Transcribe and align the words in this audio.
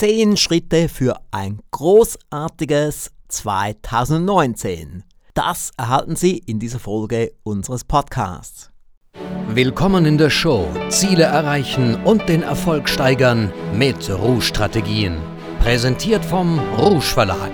10 0.00 0.38
Schritte 0.38 0.88
für 0.88 1.20
ein 1.30 1.60
großartiges 1.72 3.10
2019. 3.28 5.04
Das 5.34 5.72
erhalten 5.76 6.16
Sie 6.16 6.38
in 6.38 6.58
dieser 6.58 6.78
Folge 6.78 7.32
unseres 7.42 7.84
Podcasts. 7.84 8.70
Willkommen 9.48 10.06
in 10.06 10.16
der 10.16 10.30
Show 10.30 10.66
Ziele 10.88 11.24
erreichen 11.24 12.02
und 12.06 12.26
den 12.30 12.42
Erfolg 12.42 12.88
steigern 12.88 13.52
mit 13.74 14.08
Rouge-Strategien. 14.08 15.18
Präsentiert 15.58 16.24
vom 16.24 16.58
Rouge 16.78 17.02
Verlag. 17.02 17.52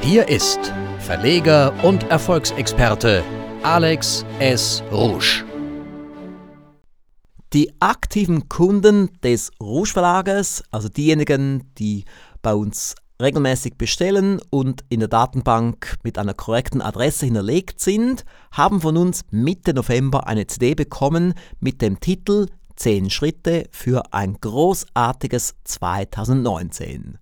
Hier 0.00 0.26
ist 0.28 0.72
Verleger 1.00 1.74
und 1.84 2.08
Erfolgsexperte 2.08 3.22
Alex 3.62 4.24
S. 4.38 4.82
Rouge. 4.90 5.44
Die 7.52 7.70
aktiven 7.80 8.48
Kunden 8.48 9.10
des 9.22 9.50
Rouge 9.60 9.90
Verlages, 9.92 10.64
also 10.70 10.88
diejenigen, 10.88 11.70
die 11.76 12.06
bei 12.40 12.54
uns 12.54 12.94
regelmäßig 13.20 13.76
bestellen 13.76 14.40
und 14.48 14.86
in 14.88 15.00
der 15.00 15.10
Datenbank 15.10 15.98
mit 16.02 16.16
einer 16.16 16.32
korrekten 16.32 16.80
Adresse 16.80 17.26
hinterlegt 17.26 17.78
sind, 17.78 18.24
haben 18.52 18.80
von 18.80 18.96
uns 18.96 19.26
Mitte 19.30 19.74
November 19.74 20.26
eine 20.26 20.46
CD 20.46 20.74
bekommen 20.74 21.34
mit 21.60 21.82
dem 21.82 22.00
Titel 22.00 22.46
10 22.76 23.10
Schritte 23.10 23.64
für 23.70 24.02
ein 24.14 24.38
großartiges 24.40 25.56
2019. 25.64 27.18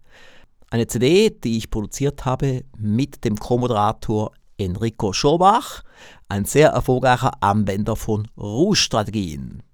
Eine 0.70 0.87
CD, 0.87 1.30
die 1.30 1.59
ich 1.59 1.73
produziert 1.73 2.24
habe 2.24 2.62
mit 2.78 3.24
dem 3.24 3.37
Co-Moderator 3.37 4.30
Enrico 4.59 5.12
Schobach, 5.12 5.82
ein 6.28 6.45
sehr 6.45 6.68
erfolgreicher 6.68 7.42
Anwender 7.42 7.96
von 7.96 8.28
Rouge-Strategien. 8.37 9.65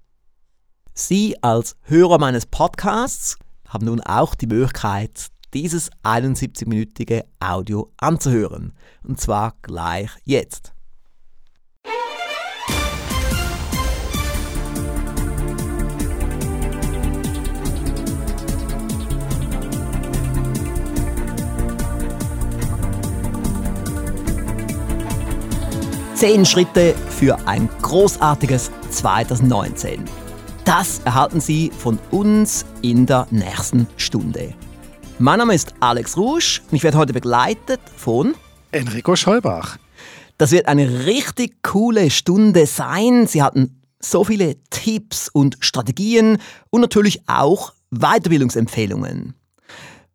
Sie 0.99 1.37
als 1.43 1.77
Hörer 1.83 2.17
meines 2.17 2.47
Podcasts 2.47 3.37
haben 3.69 3.85
nun 3.85 4.01
auch 4.01 4.35
die 4.35 4.47
Möglichkeit, 4.47 5.27
dieses 5.53 5.91
71-minütige 6.03 7.25
Audio 7.39 7.93
anzuhören. 7.99 8.73
Und 9.05 9.21
zwar 9.21 9.53
gleich 9.61 10.09
jetzt. 10.25 10.73
Zehn 26.15 26.47
Schritte 26.47 26.95
für 27.11 27.37
ein 27.47 27.69
großartiges 27.83 28.71
2019. 28.89 30.26
Das 30.67 30.99
erhalten 31.05 31.41
Sie 31.41 31.71
von 31.71 31.97
uns 32.11 32.67
in 32.83 33.07
der 33.07 33.29
nächsten 33.31 33.87
Stunde. 33.97 34.53
Mein 35.21 35.39
Name 35.39 35.55
ist 35.55 35.75
Alex 35.79 36.17
Rusch 36.17 36.61
und 36.69 36.77
ich 36.77 36.83
werde 36.83 36.99
heute 36.99 37.13
begleitet 37.13 37.81
von 37.97 38.35
Enrico 38.73 39.15
Schollbach. 39.15 39.79
Das 40.39 40.51
wird 40.51 40.67
eine 40.67 41.07
richtig 41.07 41.63
coole 41.63 42.11
Stunde 42.11 42.67
sein. 42.67 43.29
Sie 43.29 43.45
hatten 43.45 43.81
so 44.01 44.25
viele 44.25 44.57
Tipps 44.71 45.29
und 45.29 45.57
Strategien 45.61 46.39
und 46.71 46.81
natürlich 46.81 47.23
auch 47.29 47.73
Weiterbildungsempfehlungen. 47.93 49.35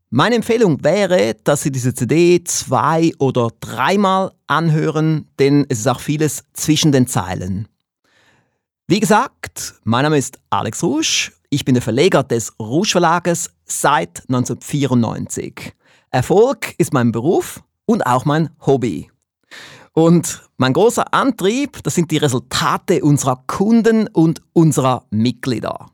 Meine 0.09 0.35
Empfehlung 0.35 0.83
wäre, 0.83 1.37
dass 1.45 1.61
Sie 1.61 1.71
diese 1.71 1.93
CD 1.93 2.43
zwei 2.43 3.13
oder 3.19 3.51
dreimal 3.61 4.33
anhören, 4.47 5.29
denn 5.39 5.65
es 5.69 5.79
ist 5.79 5.87
auch 5.87 6.01
vieles 6.01 6.43
zwischen 6.51 6.91
den 6.91 7.07
Zeilen. 7.07 7.69
Wie 8.91 8.99
gesagt, 8.99 9.75
mein 9.85 10.03
Name 10.03 10.17
ist 10.17 10.37
Alex 10.49 10.83
Rusch. 10.83 11.31
Ich 11.49 11.63
bin 11.63 11.75
der 11.75 11.81
Verleger 11.81 12.23
des 12.23 12.51
Rusch 12.59 12.91
Verlages 12.91 13.49
seit 13.63 14.23
1994. 14.27 15.71
Erfolg 16.09 16.75
ist 16.77 16.91
mein 16.91 17.13
Beruf 17.13 17.63
und 17.85 18.05
auch 18.05 18.25
mein 18.25 18.49
Hobby. 18.65 19.09
Und 19.93 20.41
mein 20.57 20.73
großer 20.73 21.13
Antrieb, 21.13 21.81
das 21.83 21.95
sind 21.95 22.11
die 22.11 22.17
Resultate 22.17 23.01
unserer 23.01 23.41
Kunden 23.47 24.09
und 24.09 24.41
unserer 24.51 25.05
Mitglieder. 25.09 25.89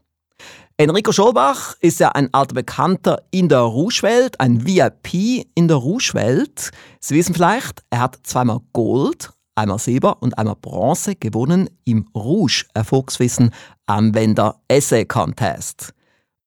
Enrico 0.78 1.12
Scholbach 1.12 1.76
ist 1.82 2.00
ja 2.00 2.14
ein 2.14 2.34
alter 2.34 2.56
Bekannter 2.56 3.22
in 3.30 3.48
der 3.48 3.60
Rouge-Welt, 3.60 4.40
ein 4.40 4.66
VIP 4.66 5.46
in 5.54 5.68
der 5.68 5.78
Rouge-Welt. 5.78 6.72
Sie 7.00 7.14
wissen 7.14 7.36
vielleicht, 7.36 7.84
er 7.92 8.00
hat 8.00 8.18
zweimal 8.24 8.62
Gold 8.74 9.37
einmal 9.58 9.80
Silber 9.80 10.22
und 10.22 10.38
einmal 10.38 10.56
Bronze 10.56 11.16
gewonnen 11.16 11.70
im 11.84 12.08
Rouge 12.16 12.66
Erfolgswissen 12.74 13.52
Anwender 13.86 14.62
Essay 14.68 15.06
Contest. 15.06 15.94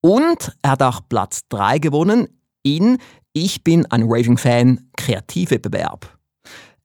Und 0.00 0.56
er 0.62 0.70
hat 0.70 0.82
auch 0.82 1.00
Platz 1.08 1.42
3 1.48 1.78
gewonnen 1.78 2.28
in 2.62 2.98
Ich 3.32 3.64
bin 3.64 3.86
ein 3.86 4.04
Raving-Fan 4.04 4.90
Kreativwettbewerb. 4.96 6.16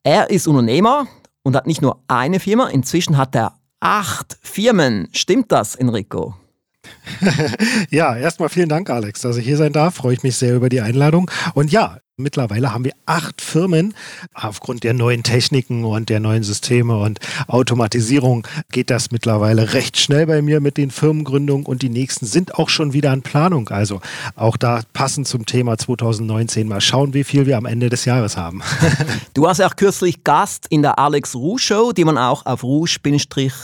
Er 0.03 0.29
ist 0.29 0.47
Unternehmer 0.47 1.07
und 1.43 1.55
hat 1.55 1.67
nicht 1.67 1.81
nur 1.81 2.03
eine 2.07 2.39
Firma, 2.39 2.67
inzwischen 2.67 3.17
hat 3.17 3.35
er 3.35 3.57
acht 3.79 4.37
Firmen. 4.41 5.07
Stimmt 5.13 5.51
das, 5.51 5.75
Enrico? 5.75 6.35
ja, 7.89 8.15
erstmal 8.15 8.49
vielen 8.49 8.69
Dank, 8.69 8.89
Alex, 8.89 9.21
dass 9.21 9.37
ich 9.37 9.45
hier 9.45 9.57
sein 9.57 9.73
darf. 9.73 9.95
Freue 9.95 10.13
ich 10.13 10.23
mich 10.23 10.37
sehr 10.37 10.55
über 10.55 10.69
die 10.69 10.81
Einladung. 10.81 11.29
Und 11.53 11.71
ja, 11.71 11.99
Mittlerweile 12.17 12.71
haben 12.71 12.85
wir 12.85 12.93
acht 13.05 13.41
Firmen. 13.41 13.93
Aufgrund 14.33 14.85
der 14.85 14.93
neuen 14.93 15.23
Techniken 15.23 15.83
und 15.83 16.07
der 16.07 16.21
neuen 16.21 16.43
Systeme 16.43 16.97
und 16.97 17.19
Automatisierung 17.49 18.47
geht 18.71 18.89
das 18.89 19.11
mittlerweile 19.11 19.73
recht 19.73 19.97
schnell 19.97 20.25
bei 20.25 20.41
mir 20.41 20.61
mit 20.61 20.77
den 20.77 20.91
Firmengründungen 20.91 21.65
und 21.65 21.81
die 21.81 21.89
nächsten 21.89 22.25
sind 22.25 22.55
auch 22.55 22.69
schon 22.69 22.93
wieder 22.93 23.11
in 23.11 23.21
Planung. 23.21 23.67
Also 23.67 23.99
auch 24.37 24.55
da 24.55 24.83
passend 24.93 25.27
zum 25.27 25.45
Thema 25.45 25.77
2019 25.77 26.69
mal 26.69 26.79
schauen, 26.79 27.13
wie 27.13 27.25
viel 27.25 27.47
wir 27.47 27.57
am 27.57 27.65
Ende 27.65 27.89
des 27.89 28.05
Jahres 28.05 28.37
haben. 28.37 28.61
du 29.33 29.41
warst 29.41 29.59
ja 29.59 29.67
auch 29.67 29.75
kürzlich 29.75 30.23
Gast 30.23 30.67
in 30.69 30.83
der 30.83 30.97
Alex 30.97 31.35
Rouge 31.35 31.63
Show, 31.63 31.91
die 31.91 32.05
man 32.05 32.17
auch 32.17 32.45
auf 32.45 32.63
rouge-tv.com 32.63 33.59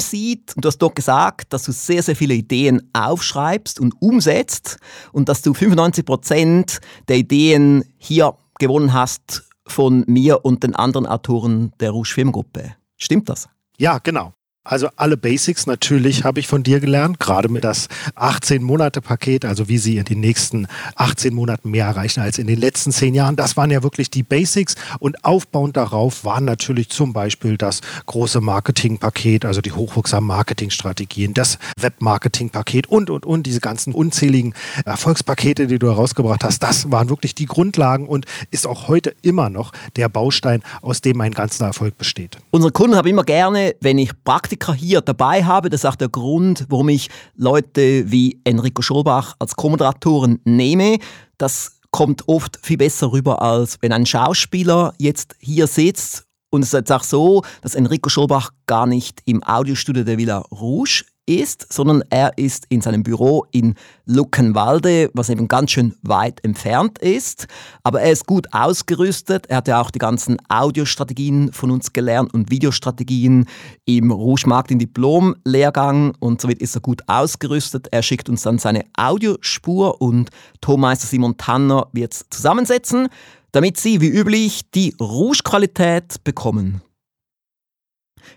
sieht. 0.00 0.54
Und 0.54 0.66
du 0.66 0.68
hast 0.68 0.76
dort 0.76 0.96
gesagt, 0.96 1.54
dass 1.54 1.62
du 1.62 1.72
sehr, 1.72 2.02
sehr 2.02 2.14
viele 2.14 2.34
Ideen 2.34 2.90
aufschreibst 2.92 3.80
und 3.80 3.94
umsetzt 4.02 4.76
und 5.12 5.30
dass 5.30 5.40
du 5.40 5.54
95 5.54 6.04
Prozent 6.04 6.80
der 7.08 7.16
Ideen 7.16 7.84
hier 7.98 8.34
gewonnen 8.58 8.92
hast 8.92 9.48
von 9.66 10.04
mir 10.06 10.44
und 10.44 10.62
den 10.62 10.74
anderen 10.74 11.06
Autoren 11.06 11.72
der 11.80 11.90
Rouge 11.90 12.12
Filmgruppe. 12.14 12.76
Stimmt 12.96 13.28
das? 13.28 13.48
Ja, 13.78 13.98
genau. 13.98 14.32
Also 14.68 14.88
alle 14.96 15.16
Basics 15.16 15.66
natürlich 15.66 16.24
habe 16.24 16.40
ich 16.40 16.48
von 16.48 16.64
dir 16.64 16.80
gelernt, 16.80 17.20
gerade 17.20 17.48
mit 17.48 17.62
das 17.62 17.86
18-Monate-Paket, 18.16 19.44
also 19.44 19.68
wie 19.68 19.78
sie 19.78 19.96
in 19.96 20.04
den 20.04 20.18
nächsten 20.18 20.66
18 20.96 21.32
Monaten 21.32 21.70
mehr 21.70 21.86
erreichen 21.86 22.20
als 22.20 22.38
in 22.38 22.48
den 22.48 22.58
letzten 22.58 22.90
10 22.90 23.14
Jahren. 23.14 23.36
Das 23.36 23.56
waren 23.56 23.70
ja 23.70 23.84
wirklich 23.84 24.10
die 24.10 24.24
Basics 24.24 24.74
und 24.98 25.24
aufbauend 25.24 25.76
darauf 25.76 26.24
waren 26.24 26.44
natürlich 26.44 26.88
zum 26.88 27.12
Beispiel 27.12 27.56
das 27.56 27.80
große 28.06 28.40
Marketing-Paket, 28.40 29.44
also 29.44 29.60
die 29.60 29.70
hochwirksamen 29.70 30.26
Marketingstrategien, 30.26 31.32
das 31.32 31.58
Web-Marketing-Paket 31.78 32.88
und, 32.88 33.08
und, 33.08 33.24
und, 33.24 33.46
diese 33.46 33.60
ganzen 33.60 33.94
unzähligen 33.94 34.52
Erfolgspakete, 34.84 35.68
die 35.68 35.78
du 35.78 35.86
herausgebracht 35.86 36.42
hast. 36.42 36.64
Das 36.64 36.90
waren 36.90 37.08
wirklich 37.08 37.36
die 37.36 37.46
Grundlagen 37.46 38.08
und 38.08 38.26
ist 38.50 38.66
auch 38.66 38.88
heute 38.88 39.14
immer 39.22 39.48
noch 39.48 39.70
der 39.94 40.08
Baustein, 40.08 40.64
aus 40.82 41.02
dem 41.02 41.18
mein 41.18 41.32
ganzer 41.32 41.66
Erfolg 41.66 41.96
besteht. 41.98 42.38
Unsere 42.50 42.72
Kunden 42.72 42.96
haben 42.96 43.06
immer 43.06 43.22
gerne, 43.22 43.76
wenn 43.80 43.98
ich 43.98 44.10
Praktiker 44.24 44.55
Praktiker 44.56 44.74
hier 44.74 45.00
dabei 45.00 45.44
habe. 45.44 45.70
Das 45.70 45.80
ist 45.80 45.84
auch 45.84 45.96
der 45.96 46.08
Grund, 46.08 46.66
warum 46.68 46.88
ich 46.88 47.08
Leute 47.34 48.10
wie 48.10 48.40
Enrico 48.44 48.82
Scholbach 48.82 49.36
als 49.38 49.54
Co-Moderatoren 49.56 50.40
nehme. 50.44 50.98
Das 51.38 51.80
kommt 51.90 52.28
oft 52.28 52.58
viel 52.62 52.76
besser 52.76 53.12
rüber, 53.12 53.42
als 53.42 53.78
wenn 53.80 53.92
ein 53.92 54.06
Schauspieler 54.06 54.94
jetzt 54.98 55.36
hier 55.38 55.66
sitzt. 55.66 56.24
Und 56.50 56.62
es 56.62 56.68
ist 56.68 56.74
jetzt 56.74 56.92
auch 56.92 57.02
so, 57.02 57.42
dass 57.62 57.74
Enrico 57.74 58.08
Scholbach 58.08 58.50
gar 58.66 58.86
nicht 58.86 59.20
im 59.24 59.42
Audiostudio 59.42 60.04
der 60.04 60.18
Villa 60.18 60.38
Rouge 60.50 61.04
ist, 61.26 61.72
sondern 61.72 62.02
er 62.10 62.38
ist 62.38 62.66
in 62.68 62.80
seinem 62.80 63.02
Büro 63.02 63.44
in 63.50 63.74
Luckenwalde, 64.06 65.10
was 65.12 65.28
eben 65.28 65.48
ganz 65.48 65.72
schön 65.72 65.94
weit 66.02 66.42
entfernt 66.44 66.98
ist. 66.98 67.48
Aber 67.82 68.00
er 68.00 68.12
ist 68.12 68.26
gut 68.26 68.46
ausgerüstet. 68.52 69.46
Er 69.48 69.58
hat 69.58 69.68
ja 69.68 69.80
auch 69.80 69.90
die 69.90 69.98
ganzen 69.98 70.36
Audiostrategien 70.48 71.52
von 71.52 71.70
uns 71.70 71.92
gelernt 71.92 72.32
und 72.32 72.50
Videostrategien 72.50 73.46
im 73.84 74.10
Rouge 74.10 74.46
Marketing 74.46 74.78
Diplom 74.78 75.36
Lehrgang 75.44 76.14
und 76.20 76.40
somit 76.40 76.60
ist 76.60 76.76
er 76.76 76.80
gut 76.80 77.02
ausgerüstet. 77.08 77.88
Er 77.90 78.02
schickt 78.02 78.28
uns 78.28 78.42
dann 78.42 78.58
seine 78.58 78.84
Audiospur 78.96 80.00
und 80.00 80.30
Tonmeister 80.60 81.06
Simon 81.06 81.36
Tanner 81.36 81.88
wird 81.92 82.14
es 82.14 82.26
zusammensetzen, 82.30 83.08
damit 83.52 83.78
Sie 83.78 84.00
wie 84.00 84.08
üblich 84.08 84.70
die 84.70 84.94
Rouge-Qualität 85.00 86.22
bekommen. 86.24 86.82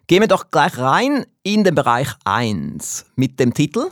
Gehen 0.07 0.21
wir 0.21 0.27
doch 0.27 0.51
gleich 0.51 0.77
rein 0.77 1.25
in 1.43 1.63
den 1.63 1.75
Bereich 1.75 2.09
1 2.25 3.05
mit 3.15 3.39
dem 3.39 3.53
Titel 3.53 3.89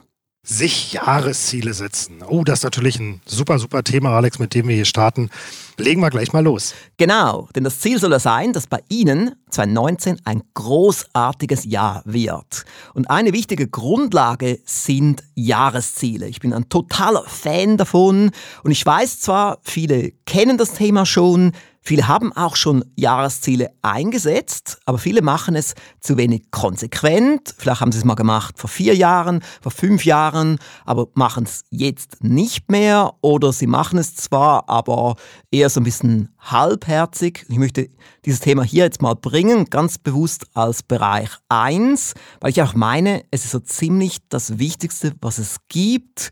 sich 0.48 0.94
Jahresziele 0.94 1.74
setzen. 1.74 2.24
Oh, 2.26 2.44
das 2.46 2.60
ist 2.60 2.64
natürlich 2.64 3.00
ein 3.00 3.22
super, 3.26 3.60
super 3.60 3.84
Thema, 3.84 4.12
Alex, 4.12 4.40
mit 4.40 4.54
dem 4.54 4.70
wir 4.70 4.76
hier 4.76 4.86
starten. 4.86 5.30
Legen 5.78 6.00
wir 6.00 6.10
gleich 6.10 6.32
mal 6.32 6.44
los. 6.44 6.74
Genau, 6.96 7.50
denn 7.54 7.66
das 7.66 7.82
Ziel 7.82 8.00
soll 8.00 8.12
ja 8.12 8.20
sein, 8.20 8.54
dass 8.54 8.66
bei 8.66 8.82
Ihnen 8.88 9.36
2019 9.50 10.22
ein 10.24 10.42
großartiges 10.54 11.66
Jahr 11.66 12.02
wird. 12.06 12.64
Und 12.94 13.10
eine 13.10 13.34
wichtige 13.34 13.68
Grundlage 13.68 14.60
sind 14.64 15.22
Jahresziele. 15.36 16.28
Ich 16.28 16.40
bin 16.40 16.54
ein 16.54 16.70
totaler 16.70 17.24
Fan 17.28 17.76
davon 17.76 18.32
und 18.64 18.72
ich 18.72 18.86
weiß 18.86 19.20
zwar, 19.20 19.60
viele 19.64 20.12
kennen 20.26 20.58
das 20.58 20.74
Thema 20.74 21.06
schon, 21.06 21.52
Viele 21.88 22.10
haben 22.10 22.34
auch 22.34 22.58
schon 22.58 22.84
Jahresziele 22.98 23.70
eingesetzt, 23.82 24.78
aber 24.84 24.98
viele 24.98 25.22
machen 25.22 25.56
es 25.56 25.74
zu 26.02 26.18
wenig 26.18 26.52
konsequent. 26.52 27.56
Vielleicht 27.58 27.80
haben 27.80 27.94
sie 27.94 28.00
es 28.00 28.04
mal 28.04 28.16
gemacht 28.16 28.60
vor 28.60 28.70
vier 28.70 28.94
Jahren, 28.94 29.42
vor 29.62 29.72
fünf 29.72 30.04
Jahren, 30.04 30.60
aber 30.84 31.08
machen 31.14 31.46
es 31.46 31.64
jetzt 31.70 32.22
nicht 32.22 32.70
mehr 32.70 33.14
oder 33.22 33.54
sie 33.54 33.68
machen 33.68 34.00
es 34.00 34.18
zwar, 34.18 34.68
aber 34.68 35.16
eher 35.50 35.70
so 35.70 35.80
ein 35.80 35.86
bisschen 35.86 36.28
halbherzig. 36.40 37.46
Ich 37.48 37.58
möchte 37.58 37.88
dieses 38.26 38.42
Thema 38.42 38.64
hier 38.64 38.84
jetzt 38.84 39.02
mal 39.02 39.16
bringen, 39.16 39.64
ganz 39.70 39.98
bewusst 39.98 40.46
als 40.56 40.84
Bereich 40.84 41.30
1, 41.48 42.16
weil 42.42 42.50
ich 42.50 42.62
auch 42.62 42.74
meine, 42.74 43.24
es 43.32 43.46
ist 43.46 43.52
so 43.52 43.60
ziemlich 43.60 44.18
das 44.28 44.60
Wichtigste, 44.60 45.14
was 45.22 45.38
es 45.38 45.56
gibt. 45.70 46.32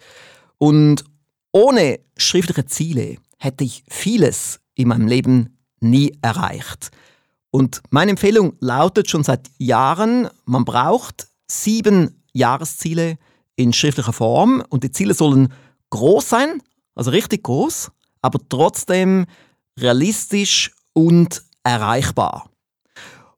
Und 0.58 1.06
ohne 1.54 2.02
schriftliche 2.18 2.66
Ziele 2.66 3.16
hätte 3.38 3.64
ich 3.64 3.86
vieles 3.88 4.60
in 4.76 4.88
meinem 4.90 5.08
Leben 5.08 5.58
nie 5.80 6.18
erreicht. 6.22 6.92
Und 7.52 7.82
meine 7.90 8.12
Empfehlung 8.12 8.54
lautet 8.60 9.10
schon 9.10 9.24
seit 9.24 9.50
Jahren, 9.58 10.30
man 10.46 10.66
braucht 10.66 11.28
sieben 11.48 12.24
Jahresziele 12.34 13.18
in 13.56 13.72
schriftlicher 13.72 14.14
Form 14.14 14.64
und 14.70 14.84
die 14.84 14.92
Ziele 14.92 15.14
sollen 15.14 15.54
groß 15.90 16.28
sein, 16.28 16.62
also 16.96 17.12
richtig 17.12 17.44
groß, 17.44 17.92
aber 18.22 18.40
trotzdem 18.50 19.26
realistisch 19.80 20.72
und 20.94 21.44
erreichbar. 21.64 22.50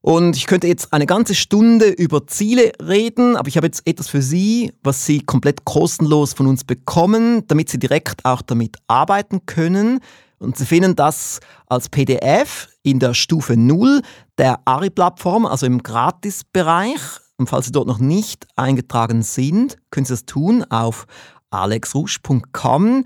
Und 0.01 0.37
ich 0.37 0.45
könnte 0.47 0.67
jetzt 0.67 0.93
eine 0.93 1.05
ganze 1.05 1.35
Stunde 1.35 1.87
über 1.89 2.27
Ziele 2.27 2.71
reden, 2.81 3.35
aber 3.35 3.49
ich 3.49 3.57
habe 3.57 3.67
jetzt 3.67 3.85
etwas 3.85 4.07
für 4.07 4.21
Sie, 4.21 4.71
was 4.81 5.05
Sie 5.05 5.19
komplett 5.19 5.65
kostenlos 5.65 6.33
von 6.33 6.47
uns 6.47 6.63
bekommen, 6.63 7.45
damit 7.47 7.69
Sie 7.69 7.77
direkt 7.77 8.23
auch 8.23 8.41
damit 8.41 8.77
arbeiten 8.87 9.45
können. 9.45 9.99
Und 10.39 10.57
Sie 10.57 10.65
finden 10.65 10.95
das 10.95 11.39
als 11.67 11.89
PDF 11.89 12.69
in 12.83 12.99
der 12.99 13.13
Stufe 13.13 13.57
0 13.57 14.01
der 14.37 14.59
ARI-Plattform, 14.65 15.45
also 15.45 15.65
im 15.65 15.81
Gratisbereich. 15.81 17.01
Und 17.37 17.49
falls 17.49 17.67
Sie 17.67 17.71
dort 17.71 17.87
noch 17.87 17.99
nicht 17.99 18.47
eingetragen 18.55 19.23
sind, 19.23 19.77
können 19.91 20.05
Sie 20.05 20.13
das 20.13 20.25
tun 20.25 20.63
auf 20.69 21.05
alexrusch.com 21.49 23.03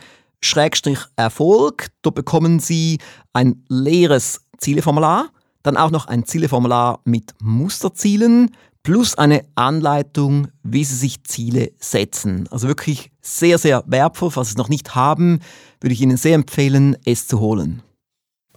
Erfolg. 1.15 1.87
Dort 2.01 2.15
bekommen 2.15 2.59
Sie 2.59 2.99
ein 3.33 3.63
leeres 3.69 4.41
Zieleformular, 4.57 5.29
dann 5.63 5.77
auch 5.77 5.91
noch 5.91 6.07
ein 6.07 6.25
Zieleformular 6.25 6.99
mit 7.05 7.33
Musterzielen, 7.41 8.51
plus 8.83 9.15
eine 9.15 9.45
Anleitung, 9.55 10.47
wie 10.63 10.83
Sie 10.83 10.95
sich 10.95 11.23
Ziele 11.23 11.71
setzen. 11.79 12.47
Also 12.49 12.67
wirklich 12.67 13.11
sehr, 13.21 13.57
sehr 13.57 13.83
wertvoll. 13.87 14.31
Falls 14.31 14.49
Sie 14.49 14.53
es 14.53 14.57
noch 14.57 14.69
nicht 14.69 14.95
haben, 14.95 15.39
würde 15.79 15.93
ich 15.93 16.01
Ihnen 16.01 16.17
sehr 16.17 16.35
empfehlen, 16.35 16.97
es 17.05 17.27
zu 17.27 17.39
holen. 17.39 17.83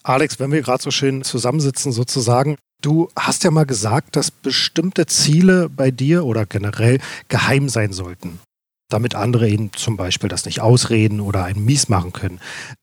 Alex, 0.03 0.39
wenn 0.39 0.53
wir 0.53 0.63
gerade 0.63 0.83
so 0.83 0.91
schön 0.91 1.25
zusammensitzen 1.25 1.93
sozusagen, 1.93 2.57
du 2.83 3.09
hast 3.17 3.45
ja 3.45 3.51
mal 3.51 3.65
gesagt, 3.65 4.17
dass 4.17 4.31
bestimmte 4.31 5.07
Ziele 5.07 5.69
bei 5.69 5.91
dir 5.91 6.25
oder 6.25 6.45
generell 6.45 6.99
geheim 7.29 7.69
sein 7.69 7.93
sollten 7.93 8.39
damit 8.95 9.17
andere 9.17 9.49
ihnen 9.49 9.73
zum 9.73 9.97
Beispiel 9.97 10.29
das 10.29 10.47
nicht 10.47 10.61
ausreden 10.61 11.21
oder 11.21 11.43
einen 11.43 11.65
mies 11.65 11.89
machen 11.89 12.13
können. 12.13 12.39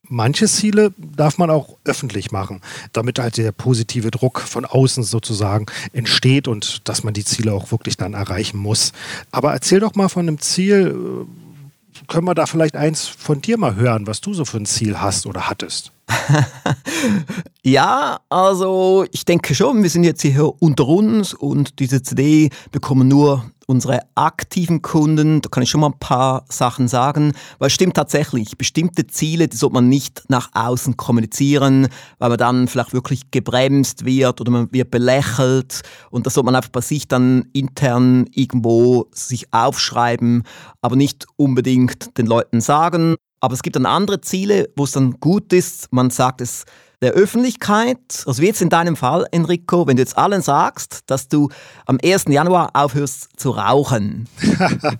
Manche 0.09 0.45
Ziele 0.45 0.93
darf 0.97 1.37
man 1.37 1.49
auch 1.49 1.77
öffentlich 1.85 2.33
machen, 2.33 2.59
damit 2.91 3.17
halt 3.17 3.37
der 3.37 3.53
positive 3.53 4.11
Druck 4.11 4.41
von 4.41 4.65
außen 4.65 5.03
sozusagen 5.03 5.67
entsteht 5.93 6.49
und 6.49 6.87
dass 6.89 7.05
man 7.05 7.13
die 7.13 7.23
Ziele 7.23 7.53
auch 7.53 7.71
wirklich 7.71 7.95
dann 7.95 8.13
erreichen 8.13 8.57
muss. 8.57 8.91
Aber 9.31 9.53
erzähl 9.53 9.79
doch 9.79 9.95
mal 9.95 10.09
von 10.09 10.27
einem 10.27 10.39
Ziel, 10.39 10.93
äh, 10.93 12.05
können 12.07 12.27
wir 12.27 12.35
da 12.35 12.45
vielleicht 12.45 12.75
eins 12.75 13.07
von 13.07 13.41
dir 13.41 13.57
mal 13.57 13.75
hören, 13.75 14.05
was 14.05 14.19
du 14.19 14.33
so 14.33 14.43
für 14.43 14.57
ein 14.57 14.65
Ziel 14.65 14.99
hast 14.99 15.25
oder 15.25 15.49
hattest? 15.49 15.93
ja, 17.63 18.19
also 18.29 19.05
ich 19.11 19.25
denke 19.25 19.55
schon, 19.55 19.83
wir 19.83 19.89
sind 19.89 20.03
jetzt 20.03 20.21
hier 20.21 20.51
unter 20.61 20.87
uns 20.87 21.33
und 21.33 21.79
diese 21.79 22.01
CD 22.01 22.49
bekommen 22.71 23.07
nur 23.07 23.43
unsere 23.71 23.99
aktiven 24.15 24.81
Kunden, 24.81 25.41
da 25.41 25.49
kann 25.49 25.63
ich 25.63 25.69
schon 25.69 25.79
mal 25.79 25.87
ein 25.87 25.99
paar 25.99 26.43
Sachen 26.49 26.89
sagen, 26.89 27.31
weil 27.57 27.67
es 27.67 27.73
stimmt 27.73 27.95
tatsächlich, 27.95 28.57
bestimmte 28.57 29.07
Ziele, 29.07 29.47
die 29.47 29.55
sollte 29.55 29.75
man 29.75 29.87
nicht 29.87 30.23
nach 30.27 30.49
außen 30.53 30.97
kommunizieren, 30.97 31.87
weil 32.19 32.29
man 32.29 32.37
dann 32.37 32.67
vielleicht 32.67 32.93
wirklich 32.93 33.31
gebremst 33.31 34.03
wird 34.03 34.41
oder 34.41 34.51
man 34.51 34.67
wird 34.73 34.91
belächelt. 34.91 35.83
Und 36.09 36.25
das 36.25 36.33
sollte 36.33 36.45
man 36.45 36.55
einfach 36.55 36.71
bei 36.71 36.81
sich 36.81 37.07
dann 37.07 37.45
intern 37.53 38.25
irgendwo 38.33 39.07
sich 39.13 39.53
aufschreiben, 39.53 40.43
aber 40.81 40.97
nicht 40.97 41.25
unbedingt 41.37 42.17
den 42.17 42.25
Leuten 42.25 42.59
sagen. 42.59 43.15
Aber 43.41 43.53
es 43.55 43.63
gibt 43.63 43.75
dann 43.75 43.87
andere 43.87 44.21
Ziele, 44.21 44.69
wo 44.75 44.83
es 44.85 44.91
dann 44.91 45.19
gut 45.19 45.51
ist, 45.51 45.91
man 45.91 46.11
sagt 46.11 46.41
es 46.41 46.65
der 47.01 47.13
Öffentlichkeit, 47.13 48.23
also 48.27 48.41
wie 48.41 48.45
jetzt 48.45 48.61
in 48.61 48.69
deinem 48.69 48.95
Fall, 48.95 49.25
Enrico, 49.31 49.87
wenn 49.87 49.95
du 49.97 50.03
jetzt 50.03 50.17
allen 50.17 50.43
sagst, 50.43 50.99
dass 51.07 51.27
du 51.27 51.49
am 51.87 51.97
1. 52.03 52.25
Januar 52.29 52.69
aufhörst 52.73 53.29
zu 53.37 53.49
rauchen. 53.49 54.29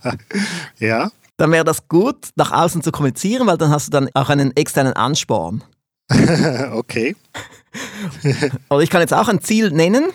ja. 0.79 1.11
Dann 1.37 1.51
wäre 1.51 1.63
das 1.63 1.87
gut, 1.87 2.29
nach 2.35 2.51
außen 2.51 2.81
zu 2.81 2.91
kommunizieren, 2.91 3.45
weil 3.45 3.57
dann 3.57 3.69
hast 3.69 3.87
du 3.87 3.91
dann 3.91 4.09
auch 4.15 4.29
einen 4.29 4.55
externen 4.57 4.93
Ansporn. 4.93 5.63
okay. 6.73 7.15
also 8.69 8.81
ich 8.81 8.89
kann 8.89 9.01
jetzt 9.01 9.13
auch 9.13 9.27
ein 9.27 9.41
Ziel 9.41 9.69
nennen. 9.69 10.05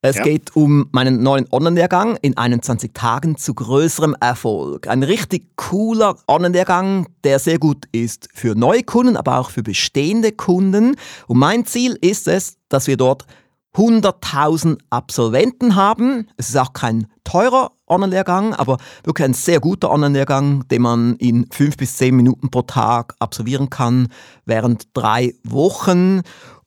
Es 0.00 0.16
ja. 0.16 0.22
geht 0.22 0.54
um 0.54 0.88
meinen 0.92 1.24
neuen 1.24 1.46
Online-Lehrgang 1.50 2.16
in 2.22 2.36
21 2.36 2.92
Tagen 2.94 3.36
zu 3.36 3.52
größerem 3.52 4.14
Erfolg. 4.20 4.86
Ein 4.86 5.02
richtig 5.02 5.56
cooler 5.56 6.16
Online-Lehrgang, 6.28 7.08
der 7.24 7.40
sehr 7.40 7.58
gut 7.58 7.86
ist 7.90 8.28
für 8.32 8.54
neue 8.54 8.84
Kunden, 8.84 9.16
aber 9.16 9.38
auch 9.38 9.50
für 9.50 9.64
bestehende 9.64 10.30
Kunden. 10.30 10.94
Und 11.26 11.38
mein 11.38 11.66
Ziel 11.66 11.98
ist 12.00 12.28
es, 12.28 12.58
dass 12.68 12.86
wir 12.86 12.96
dort 12.96 13.26
100.000 13.74 14.78
Absolventen 14.90 15.74
haben. 15.74 16.28
Es 16.36 16.48
ist 16.48 16.56
auch 16.56 16.72
kein 16.72 17.08
teurer 17.24 17.72
Online-Lehrgang, 17.88 18.54
aber 18.54 18.78
wirklich 19.02 19.24
ein 19.24 19.34
sehr 19.34 19.58
guter 19.58 19.90
Online-Lehrgang, 19.90 20.68
den 20.68 20.82
man 20.82 21.16
in 21.16 21.46
fünf 21.50 21.76
bis 21.76 21.96
zehn 21.96 22.14
Minuten 22.14 22.50
pro 22.50 22.62
Tag 22.62 23.14
absolvieren 23.18 23.68
kann, 23.68 24.08
während 24.44 24.96
drei 24.96 25.34
Wochen. 25.42 26.22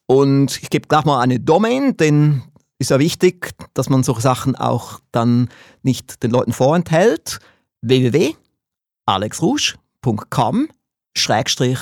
Und 0.06 0.60
ich 0.62 0.70
gebe 0.70 0.90
gleich 0.90 1.06
mal 1.06 1.22
eine 1.22 1.40
Domain, 1.40 1.96
denn 1.96 2.44
ist 2.82 2.90
ja 2.90 3.00
wichtig, 3.00 3.54
dass 3.74 3.90
man 3.90 4.04
solche 4.04 4.22
Sachen 4.22 4.56
auch 4.56 5.00
dann 5.12 5.50
nicht 5.84 6.24
den 6.24 6.32
Leuten 6.32 6.52
vorenthält. 6.52 7.40
Schrägstrich 11.16 11.80